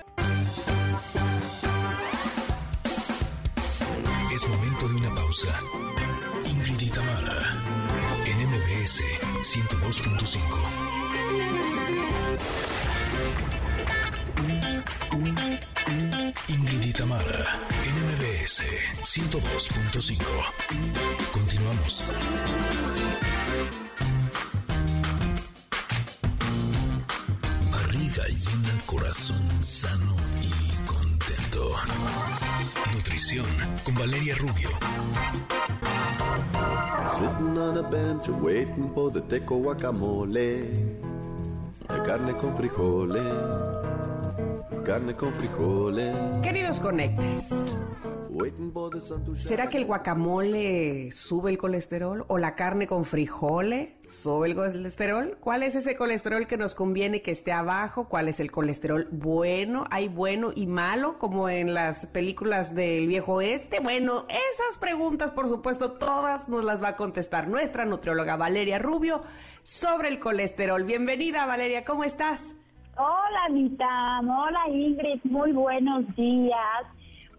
[4.35, 5.61] Es momento de una pausa.
[6.47, 7.37] Ingrid y Tamara
[8.27, 9.03] en MBS
[9.43, 11.04] 102.5.
[16.49, 17.61] Ingrid y Tamara,
[17.95, 18.63] NMBS
[19.03, 20.19] 102.5.
[21.33, 22.03] Continuamos.
[27.71, 31.77] Barriga llena, corazón sano y contento.
[32.95, 33.47] Nutrición
[33.85, 34.71] con Valeria Rubio.
[37.13, 41.14] Sitting on a bench waiting for the teco guacamole.
[42.03, 43.23] Carne con frijoles.
[44.85, 46.15] Carne con frijoles.
[46.43, 47.51] Queridos conectes,
[49.35, 55.37] ¿será que el guacamole sube el colesterol o la carne con frijoles sube el colesterol?
[55.41, 58.09] ¿Cuál es ese colesterol que nos conviene que esté abajo?
[58.09, 59.85] ¿Cuál es el colesterol bueno?
[59.91, 63.81] ¿Hay bueno y malo como en las películas del viejo oeste?
[63.81, 69.23] Bueno, esas preguntas, por supuesto, todas nos las va a contestar nuestra nutrióloga Valeria Rubio
[69.63, 70.85] sobre el colesterol.
[70.85, 72.57] Bienvenida, Valeria, ¿cómo estás?
[72.97, 74.21] Hola, Anita.
[74.21, 75.21] Hola, Ingrid.
[75.25, 76.87] Muy buenos días.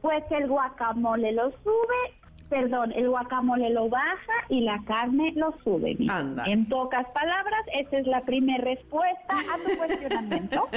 [0.06, 2.14] Pues el guacamole lo sube,
[2.50, 5.96] perdón, el guacamole lo baja y la carne lo sube.
[6.10, 6.44] Anda.
[6.46, 10.68] En pocas palabras, esa es la primera respuesta a tu cuestionamiento.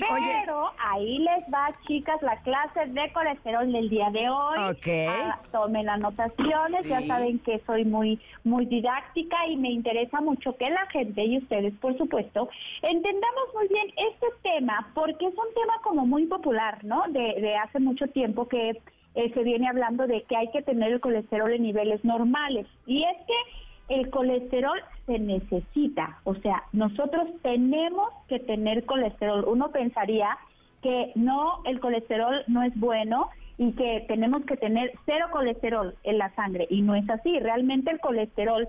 [0.00, 4.58] Pero ahí les va, chicas, la clase de colesterol del día de hoy.
[4.70, 4.88] Ok.
[5.08, 7.06] Ah, tomen anotaciones, ya Sí.
[7.06, 11.74] saben que soy muy, muy didáctica y me interesa mucho que la gente y ustedes,
[11.80, 12.48] por supuesto,
[12.82, 17.02] entendamos muy bien este tema, porque es un tema como muy popular, ¿no?
[17.08, 18.80] De, de hace mucho tiempo que
[19.14, 22.66] eh, se viene hablando de que hay que tener el colesterol en niveles normales.
[22.86, 29.44] Y es que el colesterol se necesita, o sea, nosotros tenemos que tener colesterol.
[29.46, 30.36] Uno pensaría
[30.82, 36.18] que no, el colesterol no es bueno y que tenemos que tener cero colesterol en
[36.18, 37.38] la sangre y no es así.
[37.40, 38.68] Realmente el colesterol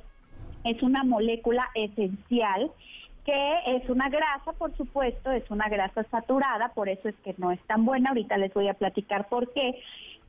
[0.64, 2.72] es una molécula esencial
[3.26, 7.52] que es una grasa, por supuesto, es una grasa saturada, por eso es que no
[7.52, 9.80] es tan buena, ahorita les voy a platicar por qué,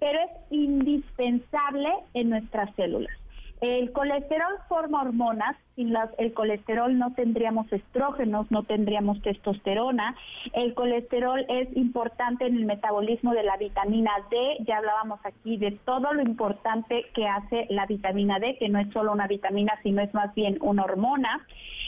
[0.00, 3.12] pero es indispensable en nuestras células.
[3.60, 10.16] El colesterol forma hormonas, sin las- el colesterol no tendríamos estrógenos, no tendríamos testosterona.
[10.54, 15.72] El colesterol es importante en el metabolismo de la vitamina D, ya hablábamos aquí de
[15.72, 20.00] todo lo importante que hace la vitamina D, que no es solo una vitamina, sino
[20.00, 21.46] es más bien una hormona.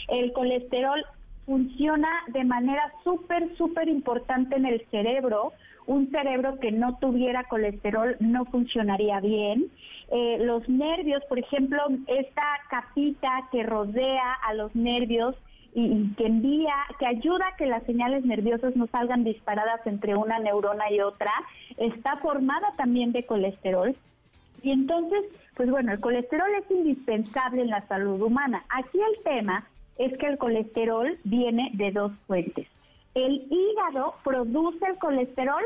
[0.09, 1.03] El colesterol
[1.45, 5.53] funciona de manera súper, súper importante en el cerebro.
[5.85, 9.69] Un cerebro que no tuviera colesterol no funcionaría bien.
[10.11, 15.35] Eh, los nervios, por ejemplo, esta capita que rodea a los nervios
[15.73, 20.13] y, y que envía, que ayuda a que las señales nerviosas no salgan disparadas entre
[20.15, 21.31] una neurona y otra,
[21.77, 23.95] está formada también de colesterol.
[24.61, 25.25] Y entonces,
[25.55, 28.63] pues bueno, el colesterol es indispensable en la salud humana.
[28.69, 29.67] Aquí el tema
[29.97, 32.67] es que el colesterol viene de dos fuentes.
[33.13, 35.63] El hígado produce el colesterol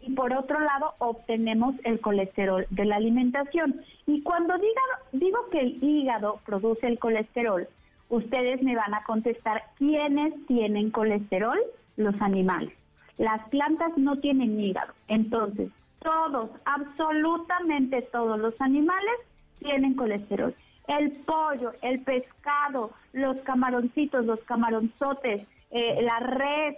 [0.00, 3.82] y por otro lado obtenemos el colesterol de la alimentación.
[4.06, 4.82] Y cuando diga,
[5.12, 7.68] digo que el hígado produce el colesterol,
[8.08, 11.58] ustedes me van a contestar quiénes tienen colesterol,
[11.96, 12.72] los animales.
[13.18, 14.92] Las plantas no tienen hígado.
[15.08, 15.70] Entonces,
[16.02, 19.16] todos, absolutamente todos los animales
[19.58, 20.54] tienen colesterol.
[20.88, 26.74] El pollo, el pescado, los camaroncitos, los camaronzotes, eh, la red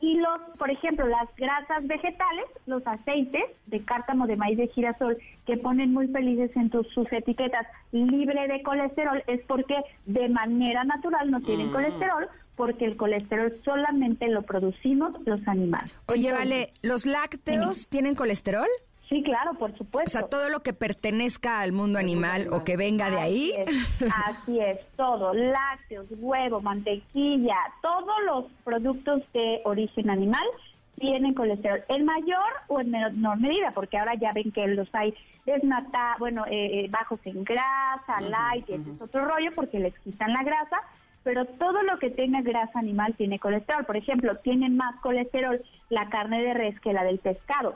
[0.00, 5.16] y los, por ejemplo, las grasas vegetales, los aceites de cártamo, de maíz, de girasol,
[5.46, 10.82] que ponen muy felices en tus- sus etiquetas libre de colesterol, es porque de manera
[10.84, 11.72] natural no tienen Mm.
[11.72, 15.92] colesterol, porque el colesterol solamente lo producimos los animales.
[16.08, 18.66] Oye, Entonces, vale, ¿los lácteos tienen colesterol?
[19.12, 20.08] Sí, claro, por supuesto.
[20.08, 23.52] O sea, todo lo que pertenezca al mundo animal o que venga de ahí.
[23.52, 30.44] Así es, así es, todo, lácteos, huevo, mantequilla, todos los productos de origen animal
[30.98, 35.12] tienen colesterol en mayor o en menor medida, porque ahora ya ven que los hay
[35.44, 39.98] desnata, bueno, eh, eh, bajos en grasa, light, y ese es otro rollo porque les
[39.98, 40.78] quitan la grasa,
[41.22, 43.84] pero todo lo que tenga grasa animal tiene colesterol.
[43.84, 47.74] Por ejemplo, tienen más colesterol la carne de res que la del pescado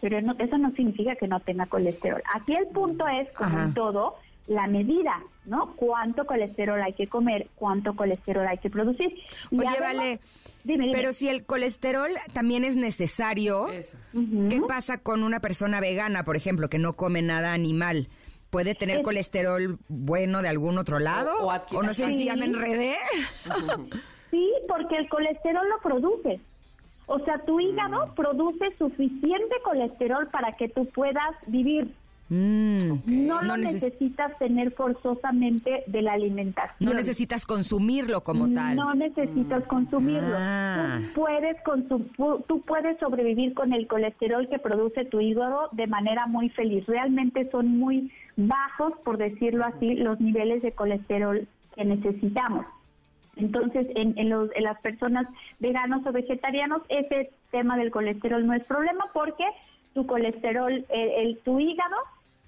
[0.00, 2.22] pero no- eso no significa que no tenga colesterol.
[2.34, 4.16] Aquí el punto es, como en todo,
[4.46, 5.74] la medida, ¿no?
[5.76, 9.14] Cuánto colesterol hay que comer, cuánto colesterol hay que producir.
[9.50, 10.20] Y Oye, además- vale,
[10.64, 10.96] Dime, dime.
[10.96, 13.66] pero si el colesterol también es necesario,
[14.12, 18.08] ¿qué pasa con una persona vegana, por ejemplo, que no come nada animal?
[18.50, 21.32] ¿Puede tener Es- colesterol bueno de algún otro lado?
[21.40, 22.50] O- o O, adquirir- no sé si ya me Sí.
[22.52, 22.94] enredé.
[24.30, 26.40] Sí, porque el colesterol lo produce.
[27.06, 31.88] O sea, tu hígado produce suficiente colesterol para que tú puedas vivir.
[32.30, 36.76] Mm, no lo necesitas tener forzosamente de la alimentación.
[36.90, 38.76] No necesitas consumirlo como tal.
[38.76, 39.68] No necesitas Mm.
[39.68, 40.34] consumirlo.
[40.38, 41.00] Ah.
[41.14, 46.26] Tú, puedes consum- tú puedes sobrevivir con el colesterol que produce tu hígado de manera
[46.26, 46.86] muy feliz.
[46.86, 52.64] Realmente son muy bajos, por decirlo así, los niveles de colesterol que necesitamos.
[53.36, 55.26] Entonces, en, en los- en las personas
[55.58, 59.44] veganos o vegetarianos, ese tema del colesterol no es problema porque
[59.94, 61.96] tu colesterol, el, el- tu hígado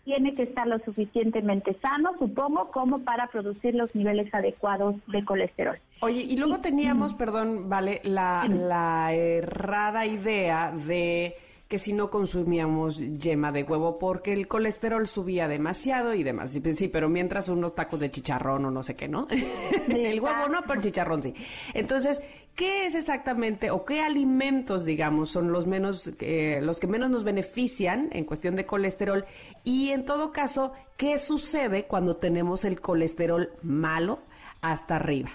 [0.04, 5.76] tiene que estar lo suficientemente sano, supongo, como para producir los niveles adecuados de colesterol.
[6.00, 11.34] Oye, y luego teníamos, perdón, vale, la, la errada idea de
[11.68, 16.52] que si no consumíamos yema de huevo porque el colesterol subía demasiado y demás.
[16.52, 19.26] Sí, pues Sí, pero mientras unos tacos de chicharrón o no sé qué, ¿no?
[19.88, 21.34] el huevo no, pero el chicharrón sí.
[21.74, 22.22] Entonces,
[22.54, 27.24] ¿qué es exactamente o qué alimentos, digamos, son los menos, eh, los que menos nos
[27.24, 29.24] benefician en cuestión de colesterol?
[29.64, 34.20] Y en todo caso, ¿qué sucede cuando tenemos el colesterol malo
[34.60, 35.30] hasta arriba?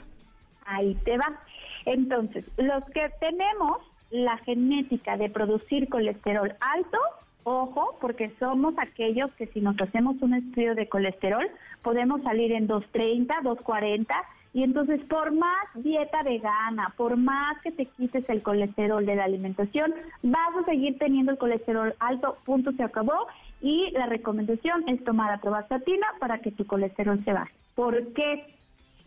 [0.65, 1.43] Ahí te va.
[1.85, 3.79] Entonces, los que tenemos
[4.11, 6.97] la genética de producir colesterol alto,
[7.43, 11.47] ojo, porque somos aquellos que si nos hacemos un estudio de colesterol,
[11.81, 14.13] podemos salir en 230, 240,
[14.53, 19.23] y entonces por más dieta vegana, por más que te quites el colesterol de la
[19.23, 19.93] alimentación,
[20.23, 23.27] vas a seguir teniendo el colesterol alto, punto, se acabó,
[23.61, 27.53] y la recomendación es tomar atrovastatina para que tu colesterol se baje.
[27.75, 28.55] ¿Por qué?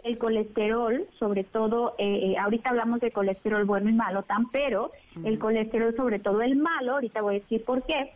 [0.05, 4.93] El colesterol, sobre todo, eh, eh, ahorita hablamos de colesterol bueno y malo, tan, pero
[5.25, 8.13] el colesterol, sobre todo el malo, ahorita voy a decir por qué,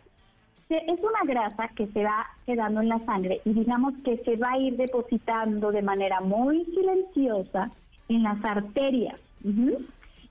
[0.69, 4.51] es una grasa que se va quedando en la sangre y digamos que se va
[4.51, 7.71] a ir depositando de manera muy silenciosa
[8.07, 9.19] en las arterias.
[9.43, 9.79] Ujú.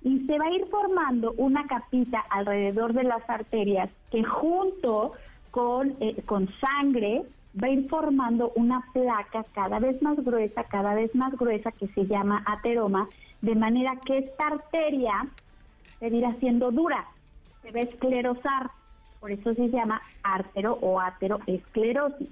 [0.03, 5.15] Y se va a ir formando una capita alrededor de las arterias que junto
[5.51, 7.25] con, eh, con sangre
[7.61, 11.89] va a ir formando una placa cada vez más gruesa, cada vez más gruesa, que
[11.89, 13.09] se llama ateroma,
[13.41, 15.27] de manera que esta arteria
[15.99, 17.07] se va a ir haciendo dura,
[17.63, 18.71] se va a esclerosar,
[19.21, 22.29] por eso se llama artero o ateroesclerosis.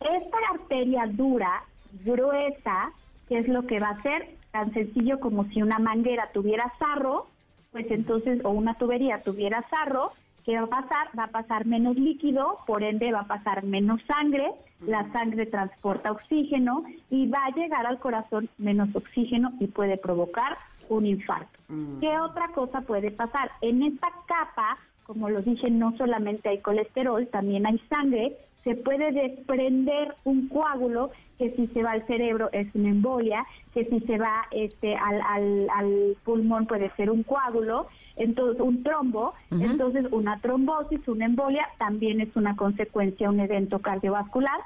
[0.00, 1.62] Esta arteria dura,
[2.04, 2.92] gruesa,
[3.28, 4.36] ¿qué es lo que va a hacer?
[4.50, 7.28] Tan sencillo como si una manguera tuviera sarro,
[7.70, 10.10] pues entonces, o una tubería tuviera sarro,
[10.50, 11.08] ¿qué va a pasar?
[11.16, 14.50] Va a pasar menos líquido, por ende va a pasar menos sangre,
[14.84, 20.58] la sangre transporta oxígeno y va a llegar al corazón menos oxígeno y puede provocar
[20.88, 21.56] un infarto.
[22.00, 23.52] ¿Qué otra cosa puede pasar?
[23.60, 29.12] En esta capa, como lo dije, no solamente hay colesterol, también hay sangre, se puede
[29.12, 34.18] desprender un coágulo que si se va al cerebro es una embolia, que si se
[34.18, 37.86] va este al, al, al pulmón puede ser un coágulo,
[38.20, 44.60] entonces un trombo, entonces una trombosis, una embolia también es una consecuencia, un evento cardiovascular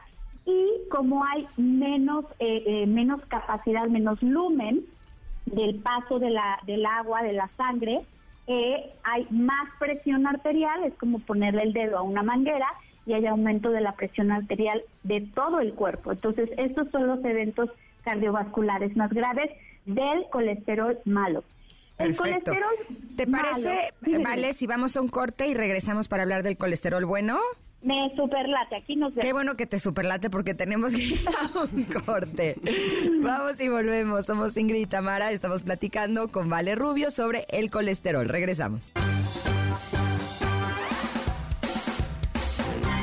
[0.45, 4.85] y como hay menos eh, eh, menos capacidad, menos lumen
[5.47, 8.01] del paso de la, del agua, de la sangre,
[8.47, 12.67] eh, hay más presión arterial, es como ponerle el dedo a una manguera
[13.07, 16.13] y hay aumento de la presión arterial de todo el cuerpo.
[16.13, 17.71] Entonces, estos son los eventos
[18.03, 19.51] cardiovasculares más graves
[19.87, 21.45] del colesterol malo.
[22.05, 22.53] El Perfecto.
[22.53, 27.05] colesterol ¿Te parece, vale, si vamos a un corte y regresamos para hablar del colesterol
[27.05, 27.39] bueno?
[27.83, 29.27] Me superlate, aquí nos vemos.
[29.27, 32.57] Qué bueno que te superlate porque tenemos que ir a un corte.
[33.21, 34.25] Vamos y volvemos.
[34.25, 35.31] Somos Ingrid y Tamara.
[35.33, 38.27] Estamos platicando con Vale Rubio sobre el colesterol.
[38.29, 38.85] Regresamos.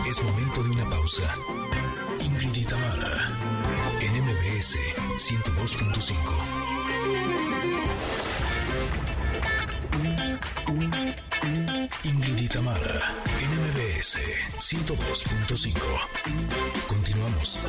[0.10, 1.36] Es momento de una pausa.
[2.26, 3.32] Ingrid y Tamara,
[4.02, 4.78] en MBS
[5.18, 6.61] 102.5.
[12.04, 14.18] Ingrid y Tamara, en MBS
[14.60, 15.74] 102.5.
[16.88, 17.60] Continuamos.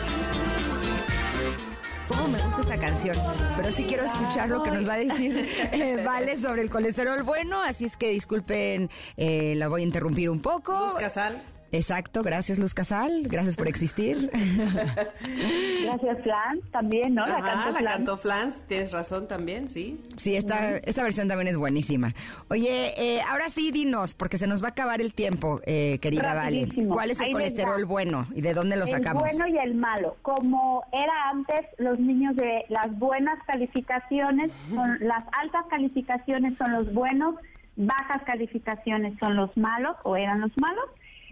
[2.08, 3.16] ¿Cómo me gusta esta canción?
[3.56, 7.22] Pero sí quiero escuchar lo que nos va a decir eh, Vale sobre el colesterol
[7.22, 10.86] bueno, así es que disculpen, eh, la voy a interrumpir un poco.
[10.86, 11.42] Luz Casal.
[11.72, 14.30] Exacto, gracias Luz Casal, gracias por existir.
[15.84, 17.26] Gracias, Flan, también, ¿no?
[17.26, 20.00] La Ajá, la cantó Flans, tienes razón también, sí.
[20.16, 22.14] Sí, esta, esta versión también es buenísima.
[22.48, 26.34] Oye, eh, ahora sí dinos, porque se nos va a acabar el tiempo, eh, querida
[26.34, 26.68] Vale.
[26.88, 29.22] ¿Cuál es el Ahí colesterol bueno y de dónde lo el sacamos?
[29.22, 30.16] bueno y el malo.
[30.22, 36.92] Como era antes, los niños de las buenas calificaciones, son, las altas calificaciones son los
[36.92, 37.34] buenos,
[37.76, 40.84] bajas calificaciones son los malos o eran los malos.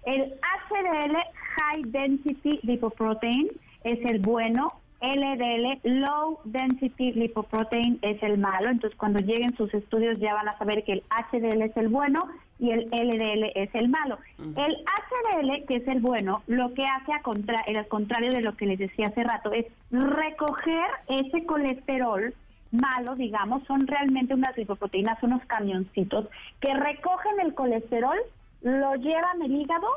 [0.05, 1.17] El HDL,
[1.57, 3.49] High Density Lipoprotein,
[3.85, 4.73] es el bueno.
[5.03, 8.69] LDL, Low Density Lipoprotein, es el malo.
[8.69, 12.21] Entonces, cuando lleguen sus estudios ya van a saber que el HDL es el bueno
[12.59, 14.19] y el LDL es el malo.
[14.39, 18.57] El HDL, que es el bueno, lo que hace a contra al contrario de lo
[18.57, 22.35] que les decía hace rato, es recoger ese colesterol
[22.71, 26.29] malo, digamos, son realmente unas lipoproteínas, unos camioncitos
[26.61, 28.19] que recogen el colesterol,
[28.63, 29.89] lo llevan al hígado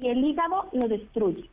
[0.00, 1.48] y el hígado lo destruye.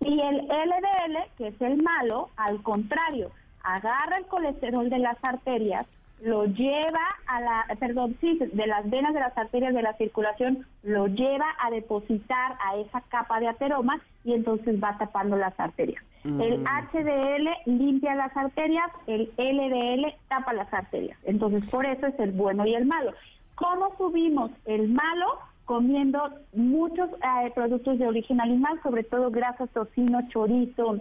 [0.00, 3.30] Y el LDL, que es el malo, al contrario,
[3.62, 5.86] agarra el colesterol de las arterias,
[6.22, 10.66] lo lleva a la, perdón, sí, de las venas de las arterias de la circulación,
[10.82, 16.02] lo lleva a depositar a esa capa de ateroma y entonces va tapando las arterias.
[16.24, 21.18] El HDL limpia las arterias, el LDL tapa las arterias.
[21.24, 23.12] Entonces, por eso es el bueno y el malo.
[23.56, 25.26] ¿Cómo subimos el malo?
[25.72, 26.20] Comiendo
[26.52, 30.98] muchos eh, productos de origen animal, sobre todo grasas, tocino, chorizo,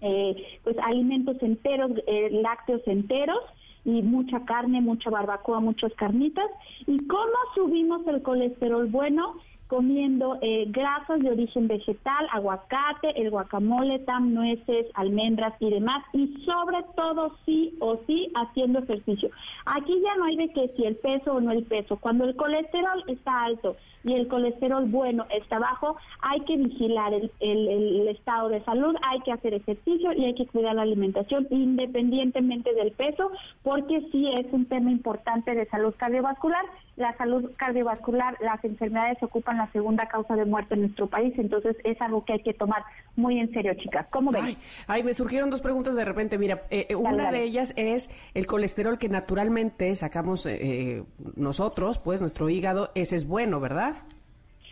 [0.00, 3.40] eh, pues alimentos enteros, eh, lácteos enteros
[3.84, 6.46] y mucha carne, mucha barbacoa, muchas carnitas.
[6.86, 9.34] ¿Y cómo subimos el colesterol bueno?
[9.66, 16.36] comiendo eh, grasas de origen vegetal, aguacate, el guacamole, tam, nueces, almendras y demás, y
[16.44, 19.30] sobre todo sí o sí haciendo ejercicio.
[19.64, 21.96] Aquí ya no hay de que si el peso o no el peso.
[21.96, 23.76] Cuando el colesterol está alto
[24.06, 29.20] y el colesterol bueno está bajo, hay que vigilar el, el estado de salud, hay
[29.20, 34.46] que hacer ejercicio y hay que cuidar la alimentación independientemente del peso, porque sí es
[34.52, 36.64] un tema importante de salud cardiovascular.
[36.96, 41.76] La salud cardiovascular, las enfermedades ocupan la segunda causa de muerte en nuestro país, entonces
[41.84, 42.84] es algo que hay que tomar
[43.16, 44.06] muy en serio, chicas.
[44.10, 44.56] ¿Cómo ven?
[44.86, 46.38] Ay, me surgieron dos preguntas de repente.
[46.38, 51.02] Mira, eh, eh, una de ellas es el colesterol que naturalmente sacamos eh,
[51.34, 53.95] nosotros, pues nuestro hígado, ese es bueno, ¿verdad?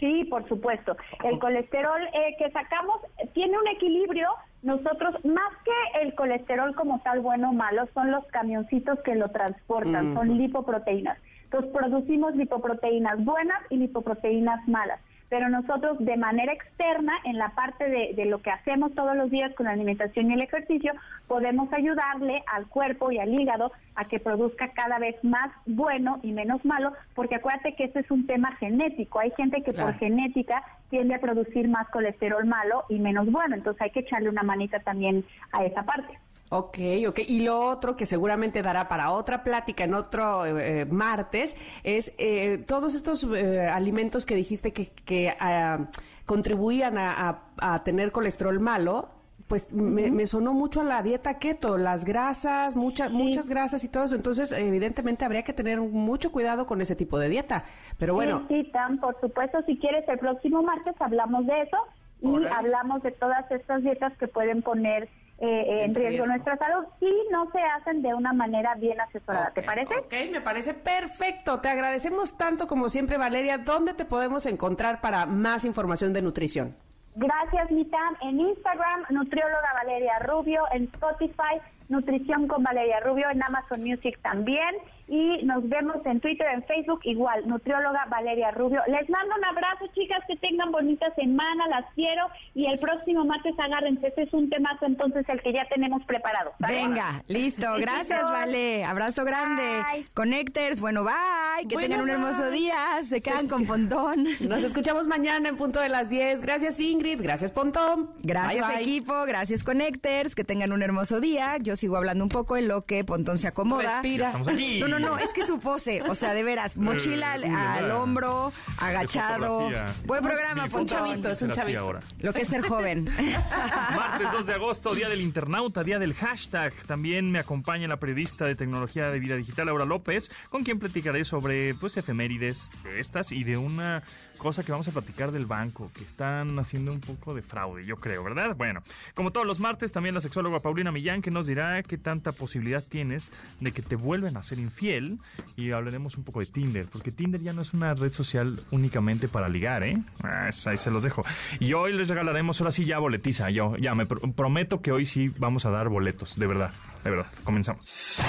[0.04, 0.98] Sí, por supuesto.
[1.22, 1.98] El colesterol
[2.36, 3.00] que sacamos
[3.32, 4.28] tiene un equilibrio.
[4.62, 9.30] Nosotros, más que el colesterol como tal bueno o malo, son los camioncitos que lo
[9.30, 11.16] transportan, son lipoproteínas.
[11.44, 15.00] Entonces producimos lipoproteínas buenas y lipoproteínas malas.
[15.34, 19.52] Pero nosotros de manera externa, en la parte de, lo que hacemos todos los días
[19.56, 20.92] con la alimentación y el ejercicio,
[21.26, 26.30] podemos ayudarle al cuerpo y al hígado a que produzca cada vez más bueno y
[26.30, 29.18] menos malo, porque acuérdate que este es un tema genético.
[29.18, 33.82] Hay gente que por genética tiende a producir más colesterol malo y menos bueno, entonces
[33.82, 36.16] hay que echarle una manita también a esa parte.
[36.50, 37.20] Ok, ok.
[37.26, 42.58] Y lo otro que seguramente dará para otra plática en otro eh, martes es eh,
[42.66, 45.86] todos estos eh, alimentos que dijiste que, que ah,
[46.26, 47.40] contribuían a,
[47.84, 49.08] tener colesterol malo.
[49.48, 54.04] Pues me, sonó mucho a la dieta keto, las grasas, muchas muchas grasas y todo
[54.04, 54.14] eso.
[54.14, 57.64] Entonces, evidentemente, habría que tener mucho cuidado con ese tipo de dieta.
[57.98, 58.46] Pero bueno.
[58.48, 61.76] Sí, por supuesto, si quieres, el próximo martes hablamos de eso
[62.22, 67.12] y hablamos de todas estas dietas que pueden poner eh, en, riesgo, nuestra salud y
[67.30, 69.50] no se hacen de una manera bien asesorada.
[69.52, 69.94] ¿Te parece?
[69.96, 71.60] Ok, me parece perfecto.
[71.60, 73.58] Te agradecemos tanto como siempre, Valeria.
[73.58, 76.76] ¿Dónde te podemos encontrar para más información de nutrición?
[77.16, 78.16] Gracias, Mitam.
[78.22, 80.62] En Instagram, nutrióloga Valeria Rubio.
[80.72, 83.28] En Spotify, Nutrición con Valeria Rubio.
[83.30, 84.74] En Amazon Music también
[85.08, 88.80] y nos vemos en Twitter, en Facebook, igual, nutrióloga Valeria Rubio.
[88.88, 93.54] Les mando un abrazo, chicas, que tengan bonita semana, las quiero y el próximo martes
[93.58, 96.52] agárrense, este es un temazo entonces el que ya tenemos preparado.
[96.58, 99.82] Venga, listo, gracias, Vale, abrazo grande.
[100.14, 104.26] Connectors, bueno, bye, que tengan un hermoso día, se quedan con Pontón.
[104.40, 106.40] Nos escuchamos mañana en punto de las 10.
[106.40, 108.10] Gracias, Ingrid, gracias, Pontón.
[108.22, 111.58] Gracias, equipo, gracias, Connectors, que tengan un hermoso día.
[111.60, 114.00] Yo sigo hablando un poco en lo que Pontón se acomoda.
[114.00, 114.26] Respira.
[114.26, 118.52] Estamos aquí no, no, es que su pose, o sea, de veras, mochila al, hombro,
[118.78, 119.70] agachado.
[120.06, 121.98] Buen programa, Es un chavito, es un chavito.
[122.20, 123.04] Lo que es ser joven.
[123.96, 126.72] Martes 2 de agosto, día del internauta, día del hashtag.
[126.86, 131.24] También me acompaña la periodista de tecnología de vida digital, Laura López, con quien platicaré
[131.24, 134.02] sobre pues efemérides de estas y de una
[134.44, 137.96] cosa que vamos a platicar del banco, que están haciendo un poco de fraude, yo
[137.96, 138.54] creo, ¿verdad?
[138.54, 138.82] Bueno,
[139.14, 142.84] como todos los martes, también la sexóloga Paulina Millán, que nos dirá qué tanta posibilidad
[142.84, 145.18] tienes de que te vuelvan a ser infiel.
[145.56, 149.28] Y hablaremos un poco de Tinder, porque Tinder ya no es una red social únicamente
[149.28, 149.96] para ligar, ¿eh?
[150.22, 151.24] Ah, ahí se los dejo.
[151.58, 155.32] Y hoy les regalaremos, ahora sí ya boletiza, yo ya me prometo que hoy sí
[155.38, 156.70] vamos a dar boletos, de verdad,
[157.02, 157.32] de verdad.
[157.44, 158.20] Comenzamos.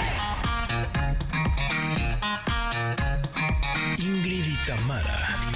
[3.98, 5.55] Ingrid y Tamara